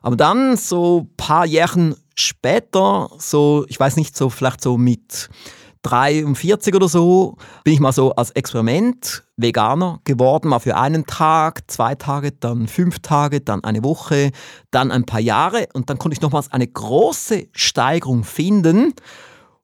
Aber 0.02 0.16
dann, 0.16 0.58
so 0.58 1.02
ein 1.02 1.16
paar 1.16 1.46
Jahre 1.46 1.96
später, 2.16 3.10
so, 3.18 3.66
ich 3.68 3.80
weiß 3.80 3.96
nicht, 3.98 4.16
so 4.16 4.30
vielleicht 4.30 4.62
so 4.62 4.78
mit 4.78 5.30
43 5.84 6.76
oder 6.76 6.88
so, 6.88 7.38
bin 7.64 7.74
ich 7.74 7.80
mal 7.80 7.92
so 7.92 8.12
als 8.14 8.32
Experiment 8.32 9.24
Veganer 9.38 10.00
geworden, 10.04 10.50
mal 10.50 10.60
für 10.60 10.78
einen 10.78 11.06
Tag, 11.06 11.64
zwei 11.72 11.96
Tage, 11.96 12.32
dann 12.34 12.68
fünf 12.68 13.00
Tage, 13.00 13.42
dann 13.42 13.64
eine 13.64 13.84
Woche, 13.84 14.32
dann 14.70 14.92
ein 14.92 15.06
paar 15.06 15.20
Jahre 15.20 15.68
und 15.74 15.90
dann 15.90 15.98
konnte 15.98 16.14
ich 16.14 16.22
nochmals 16.22 16.52
eine 16.52 16.68
große 16.68 17.48
Steigerung 17.52 18.24
finden 18.24 18.94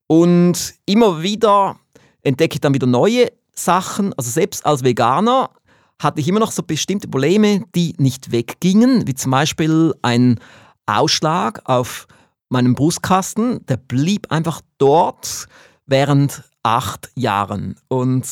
und 0.07 0.73
immer 0.85 1.21
wieder 1.21 1.77
entdecke 2.23 2.55
ich 2.55 2.61
dann 2.61 2.73
wieder 2.73 2.87
neue 2.87 3.27
Sachen, 3.53 4.13
also 4.13 4.31
selbst 4.31 4.65
als 4.65 4.83
Veganer 4.83 5.51
hatte 5.99 6.19
ich 6.19 6.27
immer 6.27 6.39
noch 6.39 6.51
so 6.51 6.63
bestimmte 6.63 7.07
Probleme, 7.07 7.63
die 7.75 7.93
nicht 7.97 8.31
weggingen, 8.31 9.07
wie 9.07 9.15
zum 9.15 9.31
Beispiel 9.31 9.93
ein 10.01 10.39
Ausschlag 10.85 11.61
auf 11.65 12.07
meinem 12.49 12.75
Brustkasten, 12.75 13.65
der 13.65 13.77
blieb 13.77 14.31
einfach 14.31 14.61
dort 14.77 15.47
während 15.85 16.43
acht 16.63 17.09
Jahren 17.15 17.75
und 17.87 18.25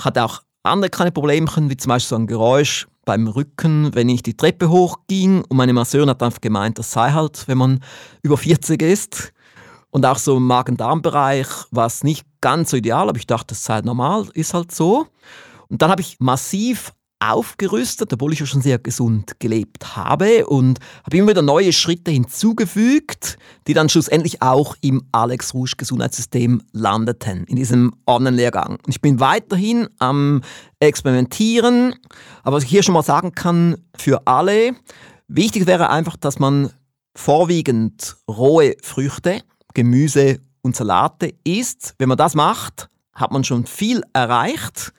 hatte 0.00 0.24
auch 0.24 0.42
andere 0.62 0.90
kleine 0.90 1.12
Probleme, 1.12 1.46
wie 1.56 1.76
zum 1.76 1.90
Beispiel 1.90 2.08
so 2.08 2.16
ein 2.16 2.26
Geräusch 2.26 2.86
beim 3.04 3.28
Rücken, 3.28 3.94
wenn 3.94 4.08
ich 4.08 4.22
die 4.22 4.36
Treppe 4.36 4.68
hochging 4.70 5.42
und 5.44 5.56
meine 5.56 5.72
Masseurin 5.72 6.10
hat 6.10 6.22
einfach 6.22 6.40
gemeint, 6.40 6.78
das 6.78 6.92
sei 6.92 7.10
halt, 7.10 7.48
wenn 7.48 7.58
man 7.58 7.80
über 8.22 8.36
40 8.36 8.80
ist. 8.82 9.32
Und 9.90 10.06
auch 10.06 10.18
so 10.18 10.36
im 10.36 10.46
Magen-Darm-Bereich 10.46 11.48
war 11.72 11.86
es 11.86 12.04
nicht 12.04 12.24
ganz 12.40 12.70
so 12.70 12.76
ideal, 12.76 13.08
aber 13.08 13.18
ich 13.18 13.26
dachte, 13.26 13.48
das 13.48 13.64
sei 13.64 13.80
normal, 13.80 14.28
ist 14.34 14.54
halt 14.54 14.72
so. 14.72 15.08
Und 15.68 15.82
dann 15.82 15.90
habe 15.90 16.02
ich 16.02 16.20
massiv 16.20 16.92
aufgerüstet, 17.20 18.12
obwohl 18.12 18.32
ich 18.32 18.40
ja 18.40 18.46
schon 18.46 18.62
sehr 18.62 18.78
gesund 18.78 19.38
gelebt 19.38 19.96
habe 19.96 20.46
und 20.46 20.80
habe 21.04 21.16
immer 21.16 21.28
wieder 21.28 21.42
neue 21.42 21.72
Schritte 21.72 22.10
hinzugefügt, 22.10 23.36
die 23.66 23.74
dann 23.74 23.88
schlussendlich 23.88 24.42
auch 24.42 24.74
im 24.80 25.02
Alex 25.12 25.54
Rouge 25.54 25.74
Gesundheitssystem 25.76 26.62
landeten, 26.72 27.44
in 27.44 27.56
diesem 27.56 27.92
Online-Lehrgang. 28.06 28.78
Ich 28.86 29.00
bin 29.00 29.20
weiterhin 29.20 29.88
am 29.98 30.40
Experimentieren, 30.80 31.94
aber 32.42 32.56
was 32.56 32.64
ich 32.64 32.70
hier 32.70 32.82
schon 32.82 32.94
mal 32.94 33.02
sagen 33.02 33.32
kann, 33.32 33.76
für 33.96 34.26
alle, 34.26 34.74
wichtig 35.28 35.66
wäre 35.66 35.90
einfach, 35.90 36.16
dass 36.16 36.38
man 36.38 36.70
vorwiegend 37.14 38.16
rohe 38.28 38.76
Früchte, 38.82 39.42
Gemüse 39.74 40.40
und 40.62 40.74
Salate 40.74 41.34
isst. 41.44 41.94
Wenn 41.98 42.08
man 42.08 42.18
das 42.18 42.34
macht, 42.34 42.88
hat 43.12 43.30
man 43.30 43.44
schon 43.44 43.66
viel 43.66 44.02
erreicht. 44.12 44.92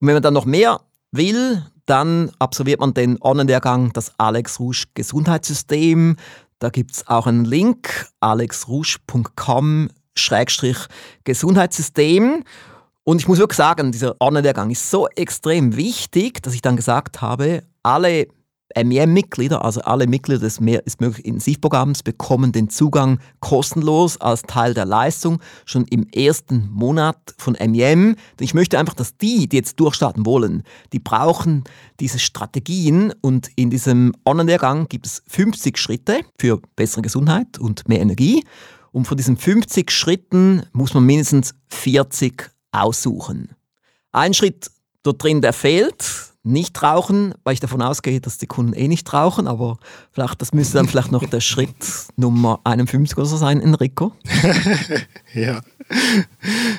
Und 0.00 0.08
wenn 0.08 0.14
man 0.14 0.22
dann 0.22 0.34
noch 0.34 0.46
mehr 0.46 0.80
will, 1.16 1.62
dann 1.86 2.30
absolviert 2.38 2.80
man 2.80 2.94
den 2.94 3.20
Online-Lehrgang 3.20 3.92
das 3.92 4.12
Alex 4.18 4.58
Rouge 4.60 4.86
Gesundheitssystem. 4.94 6.16
Da 6.58 6.70
gibt 6.70 6.92
es 6.92 7.06
auch 7.06 7.26
einen 7.26 7.44
Link, 7.44 8.08
alexrouge.com 8.20 9.88
Gesundheitssystem. 11.24 12.44
Und 13.04 13.20
ich 13.20 13.28
muss 13.28 13.38
wirklich 13.38 13.56
sagen, 13.56 13.92
dieser 13.92 14.16
Online-Lehrgang 14.20 14.70
ist 14.70 14.90
so 14.90 15.06
extrem 15.08 15.76
wichtig, 15.76 16.42
dass 16.42 16.54
ich 16.54 16.62
dann 16.62 16.76
gesagt 16.76 17.20
habe, 17.20 17.62
alle 17.82 18.26
MEM-Mitglieder, 18.74 19.64
also 19.64 19.80
alle 19.82 20.06
Mitglieder 20.06 20.40
des 20.40 20.60
Mehr 20.60 20.84
ist 20.86 21.00
möglich 21.00 21.24
Intensivprogramms, 21.24 22.02
bekommen 22.02 22.52
den 22.52 22.68
Zugang 22.68 23.20
kostenlos 23.40 24.20
als 24.20 24.42
Teil 24.42 24.74
der 24.74 24.84
Leistung 24.84 25.40
schon 25.64 25.84
im 25.86 26.06
ersten 26.08 26.68
Monat 26.70 27.34
von 27.38 27.54
MEM. 27.54 28.16
Denn 28.38 28.44
ich 28.44 28.54
möchte 28.54 28.78
einfach, 28.78 28.94
dass 28.94 29.16
die, 29.16 29.48
die 29.48 29.56
jetzt 29.56 29.78
durchstarten 29.78 30.26
wollen, 30.26 30.62
die 30.92 30.98
brauchen 30.98 31.64
diese 32.00 32.18
Strategien 32.18 33.14
und 33.20 33.48
in 33.56 33.70
diesem 33.70 34.12
Online-Lehrgang 34.24 34.88
gibt 34.88 35.06
es 35.06 35.22
50 35.28 35.78
Schritte 35.78 36.20
für 36.38 36.60
bessere 36.74 37.02
Gesundheit 37.02 37.58
und 37.58 37.88
mehr 37.88 38.00
Energie. 38.00 38.44
Und 38.92 39.06
von 39.06 39.16
diesen 39.16 39.36
50 39.36 39.90
Schritten 39.90 40.62
muss 40.72 40.94
man 40.94 41.04
mindestens 41.04 41.54
40 41.68 42.50
aussuchen. 42.72 43.50
Ein 44.12 44.34
Schritt 44.34 44.70
dort 45.02 45.22
drin, 45.22 45.42
der 45.42 45.52
fehlt, 45.52 46.34
nicht 46.46 46.82
rauchen, 46.82 47.34
weil 47.44 47.54
ich 47.54 47.60
davon 47.60 47.82
ausgehe, 47.82 48.20
dass 48.20 48.38
die 48.38 48.46
Kunden 48.46 48.72
eh 48.72 48.88
nicht 48.88 49.12
rauchen, 49.12 49.46
aber 49.46 49.78
vielleicht, 50.12 50.40
das 50.40 50.52
müsste 50.52 50.78
dann 50.78 50.88
vielleicht 50.88 51.12
noch 51.12 51.24
der 51.24 51.40
Schritt 51.40 51.74
Nummer 52.16 52.60
51 52.64 53.16
oder 53.18 53.26
so 53.26 53.36
sein, 53.36 53.60
Enrico. 53.60 54.12
ja. 55.34 55.60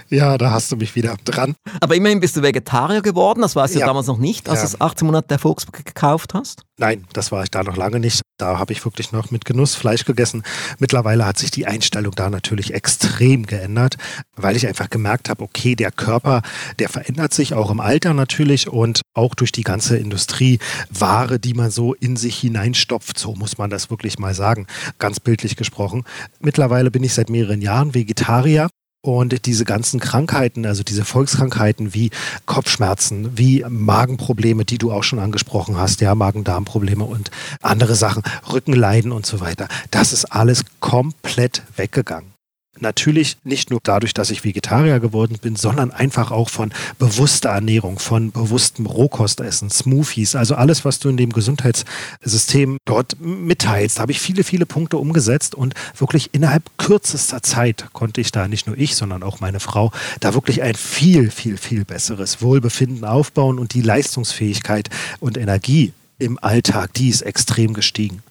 Ja, 0.09 0.37
da 0.37 0.51
hast 0.51 0.71
du 0.71 0.77
mich 0.77 0.95
wieder 0.95 1.17
dran. 1.25 1.55
Aber 1.81 1.95
immerhin 1.95 2.19
bist 2.19 2.37
du 2.37 2.41
Vegetarier 2.41 3.01
geworden, 3.01 3.41
das 3.41 3.55
warst 3.55 3.75
du 3.75 3.79
ja. 3.79 3.85
damals 3.85 4.07
noch 4.07 4.17
nicht, 4.17 4.47
als 4.47 4.63
ja. 4.63 4.77
du 4.77 4.85
18 4.85 5.05
Monate 5.05 5.27
der 5.27 5.39
Volksbank 5.39 5.85
gekauft 5.85 6.33
hast? 6.33 6.63
Nein, 6.77 7.05
das 7.13 7.31
war 7.31 7.43
ich 7.43 7.51
da 7.51 7.63
noch 7.63 7.75
lange 7.75 7.99
nicht. 7.99 8.21
Da 8.37 8.59
habe 8.59 8.71
ich 8.71 8.85
wirklich 8.85 9.11
noch 9.11 9.31
mit 9.31 9.45
Genuss 9.45 9.75
Fleisch 9.75 10.05
gegessen. 10.05 10.43
Mittlerweile 10.79 11.25
hat 11.25 11.39
sich 11.39 11.49
die 11.49 11.65
Einstellung 11.65 12.13
da 12.15 12.29
natürlich 12.29 12.73
extrem 12.73 13.47
geändert, 13.47 13.97
weil 14.35 14.55
ich 14.55 14.67
einfach 14.67 14.89
gemerkt 14.89 15.29
habe, 15.29 15.43
okay, 15.43 15.75
der 15.75 15.91
Körper, 15.91 16.43
der 16.77 16.89
verändert 16.89 17.33
sich 17.33 17.53
auch 17.53 17.71
im 17.71 17.79
Alter 17.79 18.13
natürlich 18.13 18.69
und 18.69 19.01
auch 19.15 19.33
durch 19.33 19.51
die 19.51 19.63
ganze 19.63 19.97
Industrieware, 19.97 21.39
die 21.39 21.55
man 21.55 21.71
so 21.71 21.95
in 21.95 22.15
sich 22.15 22.37
hineinstopft, 22.37 23.17
so 23.17 23.33
muss 23.33 23.57
man 23.57 23.71
das 23.71 23.89
wirklich 23.89 24.19
mal 24.19 24.35
sagen, 24.35 24.67
ganz 24.99 25.19
bildlich 25.19 25.55
gesprochen. 25.55 26.03
Mittlerweile 26.39 26.91
bin 26.91 27.03
ich 27.03 27.13
seit 27.13 27.29
mehreren 27.29 27.61
Jahren 27.61 27.95
Vegetarier 27.95 28.69
und 29.07 29.45
diese 29.45 29.63
ganzen 29.63 29.99
Krankheiten, 29.99 30.65
also 30.65 30.83
diese 30.83 31.05
Volkskrankheiten 31.05 31.93
wie 31.93 32.11
Kopfschmerzen, 32.45 33.37
wie 33.37 33.65
Magenprobleme, 33.67 34.65
die 34.65 34.77
du 34.77 34.91
auch 34.91 35.03
schon 35.03 35.19
angesprochen 35.19 35.77
hast, 35.77 36.01
ja, 36.01 36.13
Magen-Darm-Probleme 36.13 37.05
und 37.05 37.31
andere 37.61 37.95
Sachen, 37.95 38.23
Rückenleiden 38.51 39.13
und 39.13 39.25
so 39.25 39.39
weiter, 39.39 39.67
das 39.91 40.11
ist 40.11 40.25
alles 40.25 40.63
komplett 40.81 41.63
weggegangen. 41.77 42.36
Natürlich 42.79 43.37
nicht 43.43 43.69
nur 43.69 43.79
dadurch, 43.83 44.13
dass 44.13 44.29
ich 44.29 44.43
Vegetarier 44.43 44.99
geworden 44.99 45.37
bin, 45.41 45.55
sondern 45.55 45.91
einfach 45.91 46.31
auch 46.31 46.49
von 46.49 46.71
bewusster 46.99 47.49
Ernährung, 47.49 47.99
von 47.99 48.31
bewusstem 48.31 48.85
Rohkostessen, 48.85 49.69
Smoothies, 49.69 50.35
also 50.35 50.55
alles, 50.55 50.85
was 50.85 50.99
du 50.99 51.09
in 51.09 51.17
dem 51.17 51.31
Gesundheitssystem 51.31 52.77
dort 52.85 53.19
mitteilst. 53.19 53.97
Da 53.97 54.01
habe 54.01 54.11
ich 54.11 54.19
viele, 54.19 54.43
viele 54.43 54.65
Punkte 54.65 54.97
umgesetzt 54.97 55.55
und 55.55 55.73
wirklich 55.97 56.29
innerhalb 56.33 56.63
kürzester 56.77 57.41
Zeit 57.43 57.87
konnte 57.93 58.21
ich 58.21 58.31
da 58.31 58.47
nicht 58.47 58.67
nur 58.67 58.77
ich, 58.77 58.95
sondern 58.95 59.23
auch 59.23 59.39
meine 59.39 59.59
Frau 59.59 59.91
da 60.19 60.33
wirklich 60.33 60.61
ein 60.61 60.75
viel, 60.75 61.31
viel, 61.31 61.57
viel 61.57 61.85
besseres 61.85 62.41
Wohlbefinden 62.41 63.05
aufbauen 63.05 63.59
und 63.59 63.73
die 63.73 63.81
Leistungsfähigkeit 63.81 64.89
und 65.19 65.37
Energie 65.37 65.93
im 66.19 66.39
Alltag, 66.41 66.93
die 66.93 67.09
ist 67.09 67.21
extrem 67.21 67.73
gestiegen. 67.73 68.23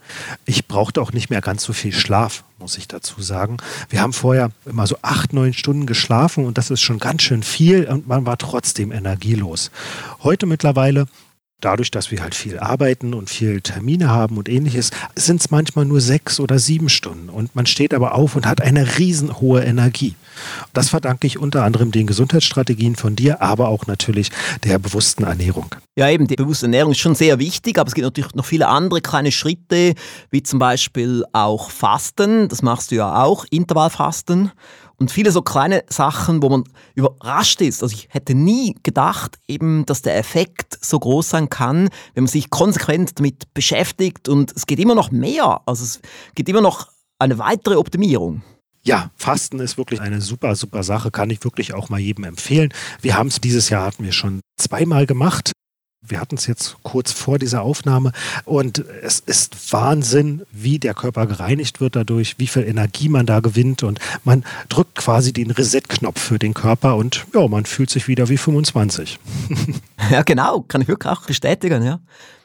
Ich 0.45 0.67
brauchte 0.67 1.01
auch 1.01 1.13
nicht 1.13 1.31
mehr 1.31 1.41
ganz 1.41 1.63
so 1.63 1.73
viel 1.73 1.93
Schlaf, 1.93 2.45
muss 2.59 2.79
ich 2.79 2.89
dazu 2.89 3.23
sagen. 3.23 3.59
Wir 3.89 4.01
haben 4.01 4.13
vorher 4.13 4.51
immer 4.65 4.87
so 4.87 4.97
acht, 5.03 5.33
neun 5.33 5.53
Stunden 5.53 5.87
geschlafen 5.87 6.47
und 6.47 6.59
das 6.59 6.71
ist 6.71 6.81
schon 6.81 6.99
ganz 6.99 7.23
schön 7.23 7.43
viel 7.43 7.87
und 7.87 8.09
man 8.09 8.27
war 8.27 8.39
trotzdem 8.39 8.91
energielos. 8.91 9.71
Heute 10.23 10.47
mittlerweile 10.47 11.07
dadurch, 11.61 11.91
dass 11.91 12.11
wir 12.11 12.23
halt 12.23 12.35
viel 12.35 12.59
arbeiten 12.59 13.15
und 13.15 13.31
viel 13.31 13.61
Termine 13.61 14.09
haben 14.09 14.37
und 14.37 14.49
ähnliches, 14.49 14.91
sind 15.15 15.41
es 15.41 15.51
manchmal 15.51 15.85
nur 15.85 16.01
sechs 16.01 16.39
oder 16.39 16.59
sieben 16.59 16.89
Stunden. 16.89 17.29
Und 17.29 17.55
man 17.57 17.67
steht 17.67 17.95
aber 17.95 18.15
auf 18.15 18.37
und 18.37 18.47
hat 18.47 18.61
eine 18.61 18.99
riesenhohe 18.99 19.63
Energie. 19.63 20.15
Das 20.73 20.91
verdanke 20.91 21.27
ich 21.27 21.39
unter 21.39 21.65
anderem 21.65 21.93
den 21.93 22.07
Gesundheitsstrategien 22.07 22.97
von 22.97 23.17
dir, 23.17 23.41
aber 23.41 23.69
auch 23.69 23.87
natürlich 23.87 24.31
der 24.65 24.79
bewussten 24.79 25.25
Ernährung. 25.25 25.75
Ja, 25.97 26.11
eben, 26.11 26.27
die 26.27 26.37
bewusste 26.37 26.67
Ernährung 26.67 26.93
ist 26.93 26.99
schon 26.99 27.15
sehr 27.15 27.39
wichtig, 27.39 27.79
aber 27.79 27.89
es 27.89 27.95
gibt 27.95 28.05
natürlich 28.05 28.35
noch 28.35 28.45
viele 28.45 28.69
andere 28.69 29.01
kleine 29.01 29.33
Schritte, 29.33 29.95
wie 30.31 30.43
zum 30.43 30.59
Beispiel 30.59 31.25
auch 31.33 31.71
Fasten. 31.71 32.49
Das 32.49 32.61
machst 32.61 32.91
du 32.91 32.97
ja 32.97 33.23
auch, 33.23 33.47
Intervallfasten. 33.51 34.53
Und 34.99 35.11
viele 35.11 35.31
so 35.31 35.43
kleine 35.43 35.85
Sachen, 35.89 36.43
wo 36.43 36.49
man 36.49 36.65
überrascht 36.95 37.61
ist. 37.61 37.83
Also 37.83 37.95
ich 37.95 38.09
hätte 38.11 38.35
nie 38.35 38.77
gedacht, 38.83 39.39
eben, 39.47 39.85
dass 39.85 40.03
der 40.03 40.17
Effekt 40.17 40.79
so 40.83 40.99
groß 40.99 41.29
sein 41.29 41.51
kann, 41.51 41.89
wenn 42.15 42.25
man 42.25 42.29
sich 42.29 42.49
konsequent 42.49 43.19
damit 43.19 43.53
beschäftigt. 43.53 44.29
Und 44.29 44.53
es 44.57 44.67
geht 44.67 44.79
immer 44.79 44.95
noch 44.95 45.11
mehr. 45.11 45.61
Also 45.67 45.85
es 45.85 46.01
gibt 46.35 46.49
immer 46.49 46.63
noch 46.63 46.89
eine 47.19 47.39
weitere 47.39 47.77
Optimierung. 47.77 48.43
Ja, 48.83 49.11
Fasten 49.17 49.59
ist 49.59 49.79
wirklich 49.79 50.01
eine 50.01 50.21
super, 50.21 50.55
super 50.55 50.85
Sache, 50.85 51.11
kann 51.11 51.29
ich 51.31 51.43
wirklich 51.43 51.75
auch 51.75 51.89
mal 51.89 51.99
jedem 51.99 52.23
empfehlen. 52.23 52.73
Wir 53.03 53.19
haben 53.19 53.27
es 53.27 53.41
dieses 53.41 53.69
Jahr 53.69 53.85
hatten 53.85 54.05
wir 54.05 54.13
schon 54.13 54.41
zweimal 54.57 55.07
gemacht. 55.07 55.51
Wir 56.09 56.21
hatten 56.21 56.37
es 56.37 56.47
jetzt 56.47 56.77
kurz 56.83 57.13
vor 57.13 57.39
dieser 57.39 57.63
Aufnahme 57.63 58.13
und 58.45 58.85
es 59.03 59.21
ist 59.21 59.73
Wahnsinn, 59.73 60.43
wie 60.53 60.79
der 60.79 60.95
Körper 60.95 61.27
gereinigt 61.27 61.81
wird 61.81 61.97
dadurch, 61.97 62.39
wie 62.39 62.47
viel 62.47 62.63
Energie 62.63 63.09
man 63.09 63.27
da 63.27 63.41
gewinnt 63.41 63.83
und 63.83 63.99
man 64.25 64.45
drückt 64.69 64.97
quasi 64.97 65.33
den 65.33 65.51
Reset-Knopf 65.51 66.21
für 66.21 66.39
den 66.39 66.55
Körper 66.55 66.97
und 66.97 67.27
ja, 67.35 67.47
man 67.49 67.65
fühlt 67.65 67.91
sich 67.91 68.09
wieder 68.09 68.29
wie 68.29 68.39
25. 68.39 69.19
ja, 70.11 70.23
genau, 70.23 70.61
kann 70.63 70.81
ich 70.81 70.89
wirklich 70.89 71.13
auch 71.13 71.27
bestätigen, 71.27 71.85
ja. 71.85 72.01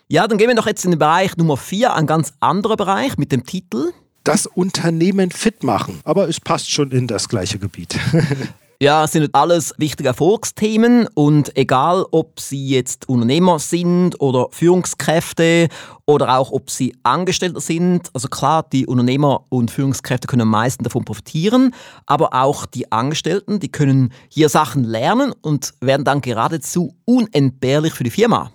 Ja, 0.08 0.28
dann 0.28 0.38
gehen 0.38 0.50
wir 0.50 0.56
doch 0.56 0.68
jetzt 0.68 0.84
in 0.84 0.92
den 0.92 1.00
Bereich 1.00 1.38
Nummer 1.38 1.56
4, 1.56 1.94
ein 1.94 2.06
ganz 2.06 2.34
anderer 2.42 2.76
Bereich 2.76 3.18
mit 3.18 3.32
dem 3.32 3.46
Titel 3.46 3.94
das 4.24 4.46
Unternehmen 4.46 5.32
fit 5.32 5.64
machen. 5.64 6.00
Aber 6.04 6.28
es 6.30 6.40
passt 6.40 6.70
schon 6.72 6.92
in 6.92 7.08
das 7.08 7.30
gleiche 7.30 7.60
Gebiet. 7.60 7.98
Ja, 8.82 9.04
es 9.04 9.12
sind 9.12 9.36
alles 9.36 9.76
wichtige 9.78 10.10
Erfolgsthemen 10.10 11.08
und 11.14 11.56
egal, 11.56 12.04
ob 12.10 12.40
Sie 12.40 12.68
jetzt 12.70 13.08
Unternehmer 13.08 13.60
sind 13.60 14.20
oder 14.20 14.48
Führungskräfte 14.50 15.68
oder 16.08 16.40
auch 16.40 16.52
ob 16.52 16.72
Sie 16.72 16.98
Angestellte 17.04 17.62
sind, 17.62 18.10
also 18.16 18.28
klar, 18.28 18.66
die 18.74 18.88
Unternehmer 18.88 19.46
und 19.50 19.70
Führungskräfte 19.70 20.26
können 20.26 20.42
am 20.42 20.50
meisten 20.50 20.84
davon 20.84 21.06
profitieren, 21.06 21.76
aber 22.08 22.34
auch 22.34 22.66
die 22.66 22.92
Angestellten, 22.92 23.60
die 23.60 23.72
können 23.72 24.12
hier 24.30 24.50
Sachen 24.50 24.84
lernen 24.84 25.32
und 25.44 25.76
werden 25.80 26.04
dann 26.04 26.22
geradezu 26.22 26.96
unentbehrlich 27.06 27.94
für 27.94 28.04
die 28.04 28.10
Firma. 28.10 28.52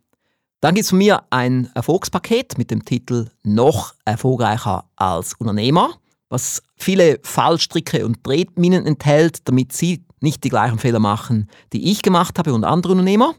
Dann 0.60 0.74
gibt 0.74 0.84
es 0.84 0.90
von 0.90 0.98
mir 0.98 1.24
ein 1.30 1.70
Erfolgspaket 1.74 2.58
mit 2.58 2.70
dem 2.70 2.84
Titel 2.84 3.30
Noch 3.42 3.94
erfolgreicher 4.04 4.84
als 4.96 5.34
Unternehmer, 5.34 5.94
was 6.28 6.62
viele 6.76 7.18
Fallstricke 7.22 8.04
und 8.04 8.18
Drehminen 8.26 8.86
enthält, 8.86 9.48
damit 9.48 9.72
Sie 9.72 10.04
nicht 10.20 10.44
die 10.44 10.50
gleichen 10.50 10.78
Fehler 10.78 10.98
machen, 10.98 11.48
die 11.72 11.90
ich 11.90 12.02
gemacht 12.02 12.38
habe 12.38 12.52
und 12.52 12.64
andere 12.64 12.92
Unternehmer. 12.92 13.34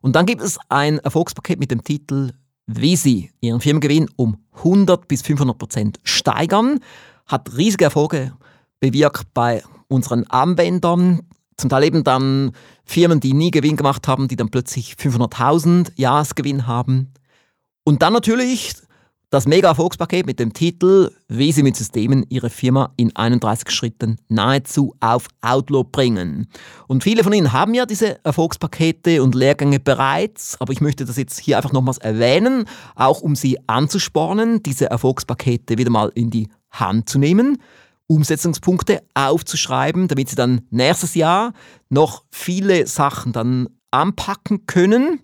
Und 0.00 0.14
dann 0.14 0.26
gibt 0.26 0.42
es 0.42 0.58
ein 0.68 0.98
Erfolgspaket 0.98 1.58
mit 1.58 1.70
dem 1.70 1.82
Titel 1.82 2.32
Wie 2.66 2.96
Sie 2.96 3.32
Ihren 3.40 3.60
Firmengewinn 3.60 4.08
um 4.16 4.36
100 4.56 5.08
bis 5.08 5.22
500 5.22 5.58
Prozent 5.58 6.00
steigern. 6.04 6.78
Hat 7.26 7.56
riesige 7.56 7.84
Erfolge 7.84 8.32
bewirkt 8.78 9.34
bei 9.34 9.62
unseren 9.88 10.24
Anwendern. 10.28 11.22
Zum 11.56 11.70
Teil 11.70 11.84
eben 11.84 12.04
dann 12.04 12.52
Firmen, 12.84 13.20
die 13.20 13.34
nie 13.34 13.50
Gewinn 13.50 13.76
gemacht 13.76 14.08
haben, 14.08 14.28
die 14.28 14.36
dann 14.36 14.50
plötzlich 14.50 14.94
500.000 14.94 15.92
Jahresgewinn 15.96 16.66
haben. 16.66 17.12
Und 17.84 18.02
dann 18.02 18.12
natürlich 18.12 18.74
das 19.32 19.46
Mega-Erfolgspaket 19.46 20.26
mit 20.26 20.38
dem 20.38 20.52
Titel, 20.52 21.10
wie 21.26 21.52
Sie 21.52 21.62
mit 21.62 21.74
Systemen 21.74 22.26
Ihre 22.28 22.50
Firma 22.50 22.92
in 22.96 23.16
31 23.16 23.70
Schritten 23.70 24.18
nahezu 24.28 24.94
auf 25.00 25.26
Outlaw 25.40 25.84
bringen. 25.90 26.48
Und 26.86 27.02
viele 27.02 27.24
von 27.24 27.32
Ihnen 27.32 27.54
haben 27.54 27.72
ja 27.72 27.86
diese 27.86 28.22
Erfolgspakete 28.26 29.22
und 29.22 29.34
Lehrgänge 29.34 29.80
bereits, 29.80 30.60
aber 30.60 30.74
ich 30.74 30.82
möchte 30.82 31.06
das 31.06 31.16
jetzt 31.16 31.40
hier 31.40 31.56
einfach 31.56 31.72
nochmals 31.72 31.96
erwähnen, 31.96 32.66
auch 32.94 33.22
um 33.22 33.34
Sie 33.34 33.56
anzuspornen, 33.66 34.62
diese 34.62 34.90
Erfolgspakete 34.90 35.78
wieder 35.78 35.90
mal 35.90 36.12
in 36.14 36.28
die 36.28 36.50
Hand 36.70 37.08
zu 37.08 37.18
nehmen 37.18 37.56
Umsetzungspunkte 38.06 39.02
aufzuschreiben, 39.14 40.08
damit 40.08 40.28
sie 40.28 40.36
dann 40.36 40.62
nächstes 40.70 41.14
Jahr 41.14 41.52
noch 41.88 42.24
viele 42.30 42.86
Sachen 42.86 43.32
dann 43.32 43.68
anpacken 43.90 44.66
können. 44.66 45.20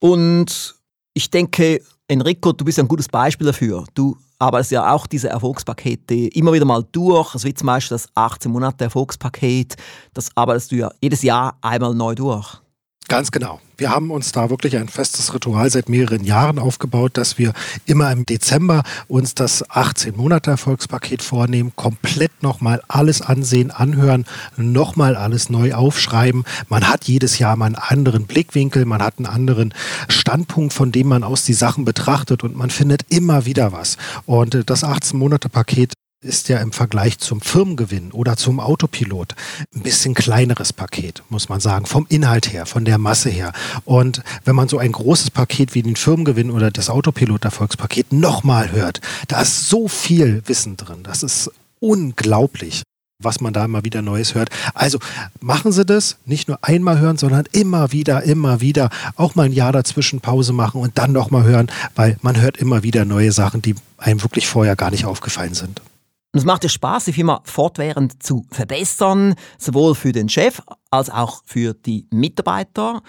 Und 0.00 0.76
ich 1.14 1.30
denke, 1.30 1.80
Enrico, 2.06 2.52
du 2.52 2.64
bist 2.64 2.78
ein 2.78 2.88
gutes 2.88 3.08
Beispiel 3.08 3.46
dafür. 3.46 3.84
Du 3.94 4.16
arbeitest 4.38 4.70
ja 4.70 4.92
auch 4.92 5.06
diese 5.06 5.28
Erfolgspakete 5.28 6.14
immer 6.28 6.52
wieder 6.52 6.64
mal 6.64 6.84
durch. 6.92 7.34
Also 7.34 7.46
wie 7.46 7.54
zum 7.54 7.66
Beispiel 7.66 7.96
das 7.96 8.08
18 8.14 8.50
Monate 8.50 8.84
Erfolgspaket, 8.84 9.76
das 10.14 10.30
arbeitest 10.36 10.72
du 10.72 10.76
ja 10.76 10.90
jedes 11.00 11.22
Jahr 11.22 11.58
einmal 11.60 11.94
neu 11.94 12.14
durch. 12.14 12.60
Ganz 13.08 13.30
genau. 13.30 13.58
Wir 13.78 13.88
haben 13.88 14.10
uns 14.10 14.32
da 14.32 14.50
wirklich 14.50 14.76
ein 14.76 14.88
festes 14.88 15.32
Ritual 15.32 15.70
seit 15.70 15.88
mehreren 15.88 16.24
Jahren 16.24 16.58
aufgebaut, 16.58 17.16
dass 17.16 17.38
wir 17.38 17.54
immer 17.86 18.12
im 18.12 18.26
Dezember 18.26 18.82
uns 19.06 19.34
das 19.34 19.64
18-Monate-Erfolgspaket 19.70 21.22
vornehmen, 21.22 21.72
komplett 21.74 22.42
nochmal 22.42 22.82
alles 22.86 23.22
ansehen, 23.22 23.70
anhören, 23.70 24.26
nochmal 24.58 25.16
alles 25.16 25.48
neu 25.48 25.72
aufschreiben. 25.72 26.44
Man 26.68 26.86
hat 26.86 27.04
jedes 27.04 27.38
Jahr 27.38 27.56
mal 27.56 27.66
einen 27.66 27.76
anderen 27.76 28.26
Blickwinkel, 28.26 28.84
man 28.84 29.02
hat 29.02 29.14
einen 29.16 29.26
anderen 29.26 29.72
Standpunkt, 30.08 30.74
von 30.74 30.92
dem 30.92 31.08
man 31.08 31.24
aus 31.24 31.44
die 31.44 31.54
Sachen 31.54 31.86
betrachtet 31.86 32.44
und 32.44 32.56
man 32.56 32.68
findet 32.68 33.06
immer 33.08 33.46
wieder 33.46 33.72
was. 33.72 33.96
Und 34.26 34.68
das 34.68 34.84
18-Monate-Paket 34.84 35.94
ist 36.20 36.48
ja 36.48 36.58
im 36.58 36.72
Vergleich 36.72 37.18
zum 37.18 37.40
Firmengewinn 37.40 38.10
oder 38.10 38.36
zum 38.36 38.58
Autopilot 38.58 39.36
ein 39.74 39.82
bisschen 39.82 40.14
kleineres 40.14 40.72
Paket, 40.72 41.22
muss 41.28 41.48
man 41.48 41.60
sagen, 41.60 41.86
vom 41.86 42.06
Inhalt 42.08 42.52
her, 42.52 42.66
von 42.66 42.84
der 42.84 42.98
Masse 42.98 43.30
her. 43.30 43.52
Und 43.84 44.22
wenn 44.44 44.56
man 44.56 44.68
so 44.68 44.78
ein 44.78 44.90
großes 44.90 45.30
Paket 45.30 45.74
wie 45.74 45.82
den 45.82 45.94
Firmengewinn 45.94 46.50
oder 46.50 46.72
das 46.72 46.90
Autopilot-Erfolgspaket 46.90 48.12
nochmal 48.12 48.72
hört, 48.72 49.00
da 49.28 49.42
ist 49.42 49.68
so 49.68 49.86
viel 49.86 50.42
Wissen 50.46 50.76
drin. 50.76 51.04
Das 51.04 51.22
ist 51.22 51.50
unglaublich 51.80 52.82
was 53.20 53.40
man 53.40 53.52
da 53.52 53.64
immer 53.64 53.84
wieder 53.84 54.00
Neues 54.00 54.36
hört. 54.36 54.48
Also 54.74 55.00
machen 55.40 55.72
Sie 55.72 55.84
das, 55.84 56.18
nicht 56.24 56.46
nur 56.46 56.60
einmal 56.62 57.00
hören, 57.00 57.16
sondern 57.16 57.46
immer 57.50 57.90
wieder, 57.90 58.22
immer 58.22 58.60
wieder, 58.60 58.90
auch 59.16 59.34
mal 59.34 59.46
ein 59.46 59.52
Jahr 59.52 59.72
dazwischen 59.72 60.20
Pause 60.20 60.52
machen 60.52 60.80
und 60.80 60.98
dann 60.98 61.10
nochmal 61.10 61.42
hören, 61.42 61.68
weil 61.96 62.16
man 62.22 62.40
hört 62.40 62.58
immer 62.58 62.84
wieder 62.84 63.04
neue 63.04 63.32
Sachen, 63.32 63.60
die 63.60 63.74
einem 63.96 64.22
wirklich 64.22 64.46
vorher 64.46 64.76
gar 64.76 64.92
nicht 64.92 65.04
aufgefallen 65.04 65.54
sind. 65.54 65.82
Und 66.32 66.40
es 66.40 66.44
macht 66.44 66.62
ja 66.62 66.68
Spaß, 66.68 67.06
die 67.06 67.12
Firma 67.12 67.40
fortwährend 67.44 68.22
zu 68.22 68.44
verbessern, 68.50 69.34
sowohl 69.56 69.94
für 69.94 70.12
den 70.12 70.28
Chef 70.28 70.60
als 70.90 71.08
auch 71.08 71.42
für 71.46 71.74
die 71.74 72.06
Mitarbeiter. 72.10 73.02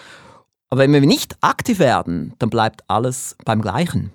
Aber 0.69 0.81
wenn 0.81 0.93
wir 0.93 1.01
nicht 1.01 1.37
aktiv 1.41 1.79
werden, 1.79 2.33
dann 2.39 2.49
bleibt 2.49 2.83
alles 2.87 3.35
beim 3.43 3.61
Gleichen. 3.61 4.11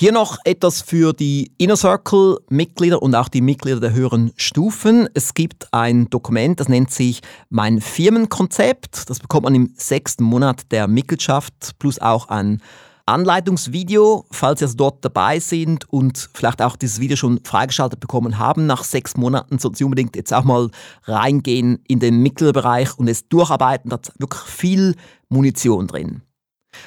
Hier 0.00 0.12
noch 0.12 0.38
etwas 0.44 0.80
für 0.80 1.12
die 1.12 1.50
Inner 1.58 1.76
Circle-Mitglieder 1.76 3.02
und 3.02 3.16
auch 3.16 3.28
die 3.28 3.40
Mitglieder 3.40 3.80
der 3.80 3.94
höheren 3.94 4.32
Stufen. 4.36 5.08
Es 5.14 5.34
gibt 5.34 5.72
ein 5.72 6.08
Dokument, 6.08 6.60
das 6.60 6.68
nennt 6.68 6.92
sich 6.92 7.20
Mein 7.48 7.80
Firmenkonzept. 7.80 9.10
Das 9.10 9.18
bekommt 9.18 9.44
man 9.44 9.56
im 9.56 9.72
sechsten 9.76 10.22
Monat 10.22 10.70
der 10.70 10.86
Mitgliedschaft 10.86 11.76
plus 11.80 11.98
auch 11.98 12.28
ein 12.28 12.62
Anleitungsvideo, 13.08 14.26
falls 14.30 14.60
Sie 14.60 14.66
also 14.66 14.76
dort 14.76 15.04
dabei 15.04 15.40
sind 15.40 15.90
und 15.90 16.28
vielleicht 16.34 16.62
auch 16.62 16.76
dieses 16.76 17.00
Video 17.00 17.16
schon 17.16 17.40
freigeschaltet 17.44 18.00
bekommen 18.00 18.38
haben. 18.38 18.66
Nach 18.66 18.84
sechs 18.84 19.16
Monaten 19.16 19.58
sollten 19.58 19.76
Sie 19.76 19.84
unbedingt 19.84 20.14
jetzt 20.14 20.32
auch 20.32 20.44
mal 20.44 20.70
reingehen 21.04 21.82
in 21.88 22.00
den 22.00 22.22
Mittelbereich 22.22 22.98
und 22.98 23.08
es 23.08 23.28
durcharbeiten. 23.28 23.90
Da 23.90 23.96
ist 23.96 24.12
wirklich 24.18 24.42
viel 24.42 24.94
Munition 25.28 25.86
drin. 25.86 26.22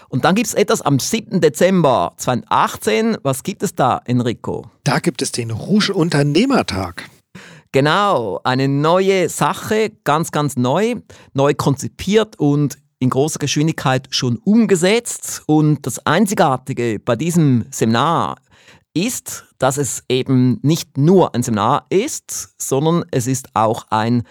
Und 0.09 0.25
dann 0.25 0.35
gibt 0.35 0.47
es 0.47 0.53
etwas 0.53 0.81
am 0.81 0.99
7. 0.99 1.41
Dezember 1.41 2.13
2018. 2.17 3.17
Was 3.23 3.43
gibt 3.43 3.63
es 3.63 3.75
da, 3.75 4.01
Enrico? 4.05 4.69
Da 4.83 4.99
gibt 4.99 5.21
es 5.21 5.31
den 5.31 5.51
Rouge 5.51 5.93
Unternehmertag. 5.93 7.09
Genau, 7.73 8.41
eine 8.43 8.67
neue 8.67 9.29
Sache, 9.29 9.91
ganz, 10.03 10.31
ganz 10.31 10.57
neu, 10.57 10.95
neu 11.33 11.53
konzipiert 11.53 12.37
und 12.37 12.77
in 13.01 13.09
großer 13.09 13.39
Geschwindigkeit 13.39 14.07
schon 14.11 14.37
umgesetzt. 14.37 15.41
Und 15.47 15.87
das 15.87 16.05
Einzigartige 16.05 16.99
bei 17.03 17.15
diesem 17.15 17.65
Seminar 17.71 18.37
ist, 18.93 19.45
dass 19.57 19.77
es 19.77 20.03
eben 20.07 20.59
nicht 20.61 20.97
nur 20.97 21.33
ein 21.33 21.43
Seminar 21.43 21.87
ist, 21.89 22.53
sondern 22.61 23.03
es 23.11 23.25
ist 23.25 23.55
auch 23.55 23.87
ein 23.89 24.23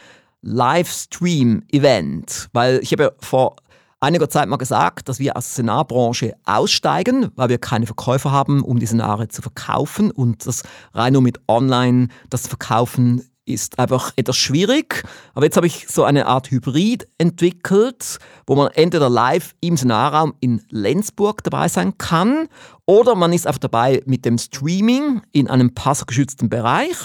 Livestream-Event. 0.42 2.48
Weil 2.52 2.78
ich 2.82 2.92
habe 2.92 3.02
ja 3.02 3.10
vor 3.18 3.56
einiger 3.98 4.30
Zeit 4.30 4.48
mal 4.48 4.56
gesagt, 4.56 5.08
dass 5.08 5.18
wir 5.18 5.36
aus 5.36 5.46
der 5.46 5.56
Seminarbranche 5.56 6.36
aussteigen, 6.44 7.30
weil 7.34 7.48
wir 7.48 7.58
keine 7.58 7.86
Verkäufer 7.86 8.30
haben, 8.30 8.62
um 8.62 8.78
die 8.78 8.86
Seminare 8.86 9.26
zu 9.28 9.42
verkaufen 9.42 10.12
und 10.12 10.46
das 10.46 10.62
rein 10.94 11.14
nur 11.14 11.22
mit 11.22 11.40
Online 11.48 12.06
das 12.30 12.46
Verkaufen 12.46 13.29
ist 13.52 13.78
einfach 13.78 14.12
etwas 14.16 14.36
schwierig. 14.36 15.02
Aber 15.34 15.44
jetzt 15.44 15.56
habe 15.56 15.66
ich 15.66 15.86
so 15.88 16.04
eine 16.04 16.26
Art 16.26 16.50
Hybrid 16.50 17.08
entwickelt, 17.18 18.18
wo 18.46 18.56
man 18.56 18.68
entweder 18.72 19.08
live 19.08 19.54
im 19.60 19.76
Seminarraum 19.76 20.34
in 20.40 20.62
Lenzburg 20.70 21.42
dabei 21.44 21.68
sein 21.68 21.96
kann 21.98 22.48
oder 22.86 23.14
man 23.14 23.32
ist 23.32 23.46
einfach 23.46 23.60
dabei 23.60 24.02
mit 24.06 24.24
dem 24.24 24.38
Streaming 24.38 25.22
in 25.32 25.48
einem 25.48 25.74
passgeschützten 25.74 26.48
Bereich 26.48 26.96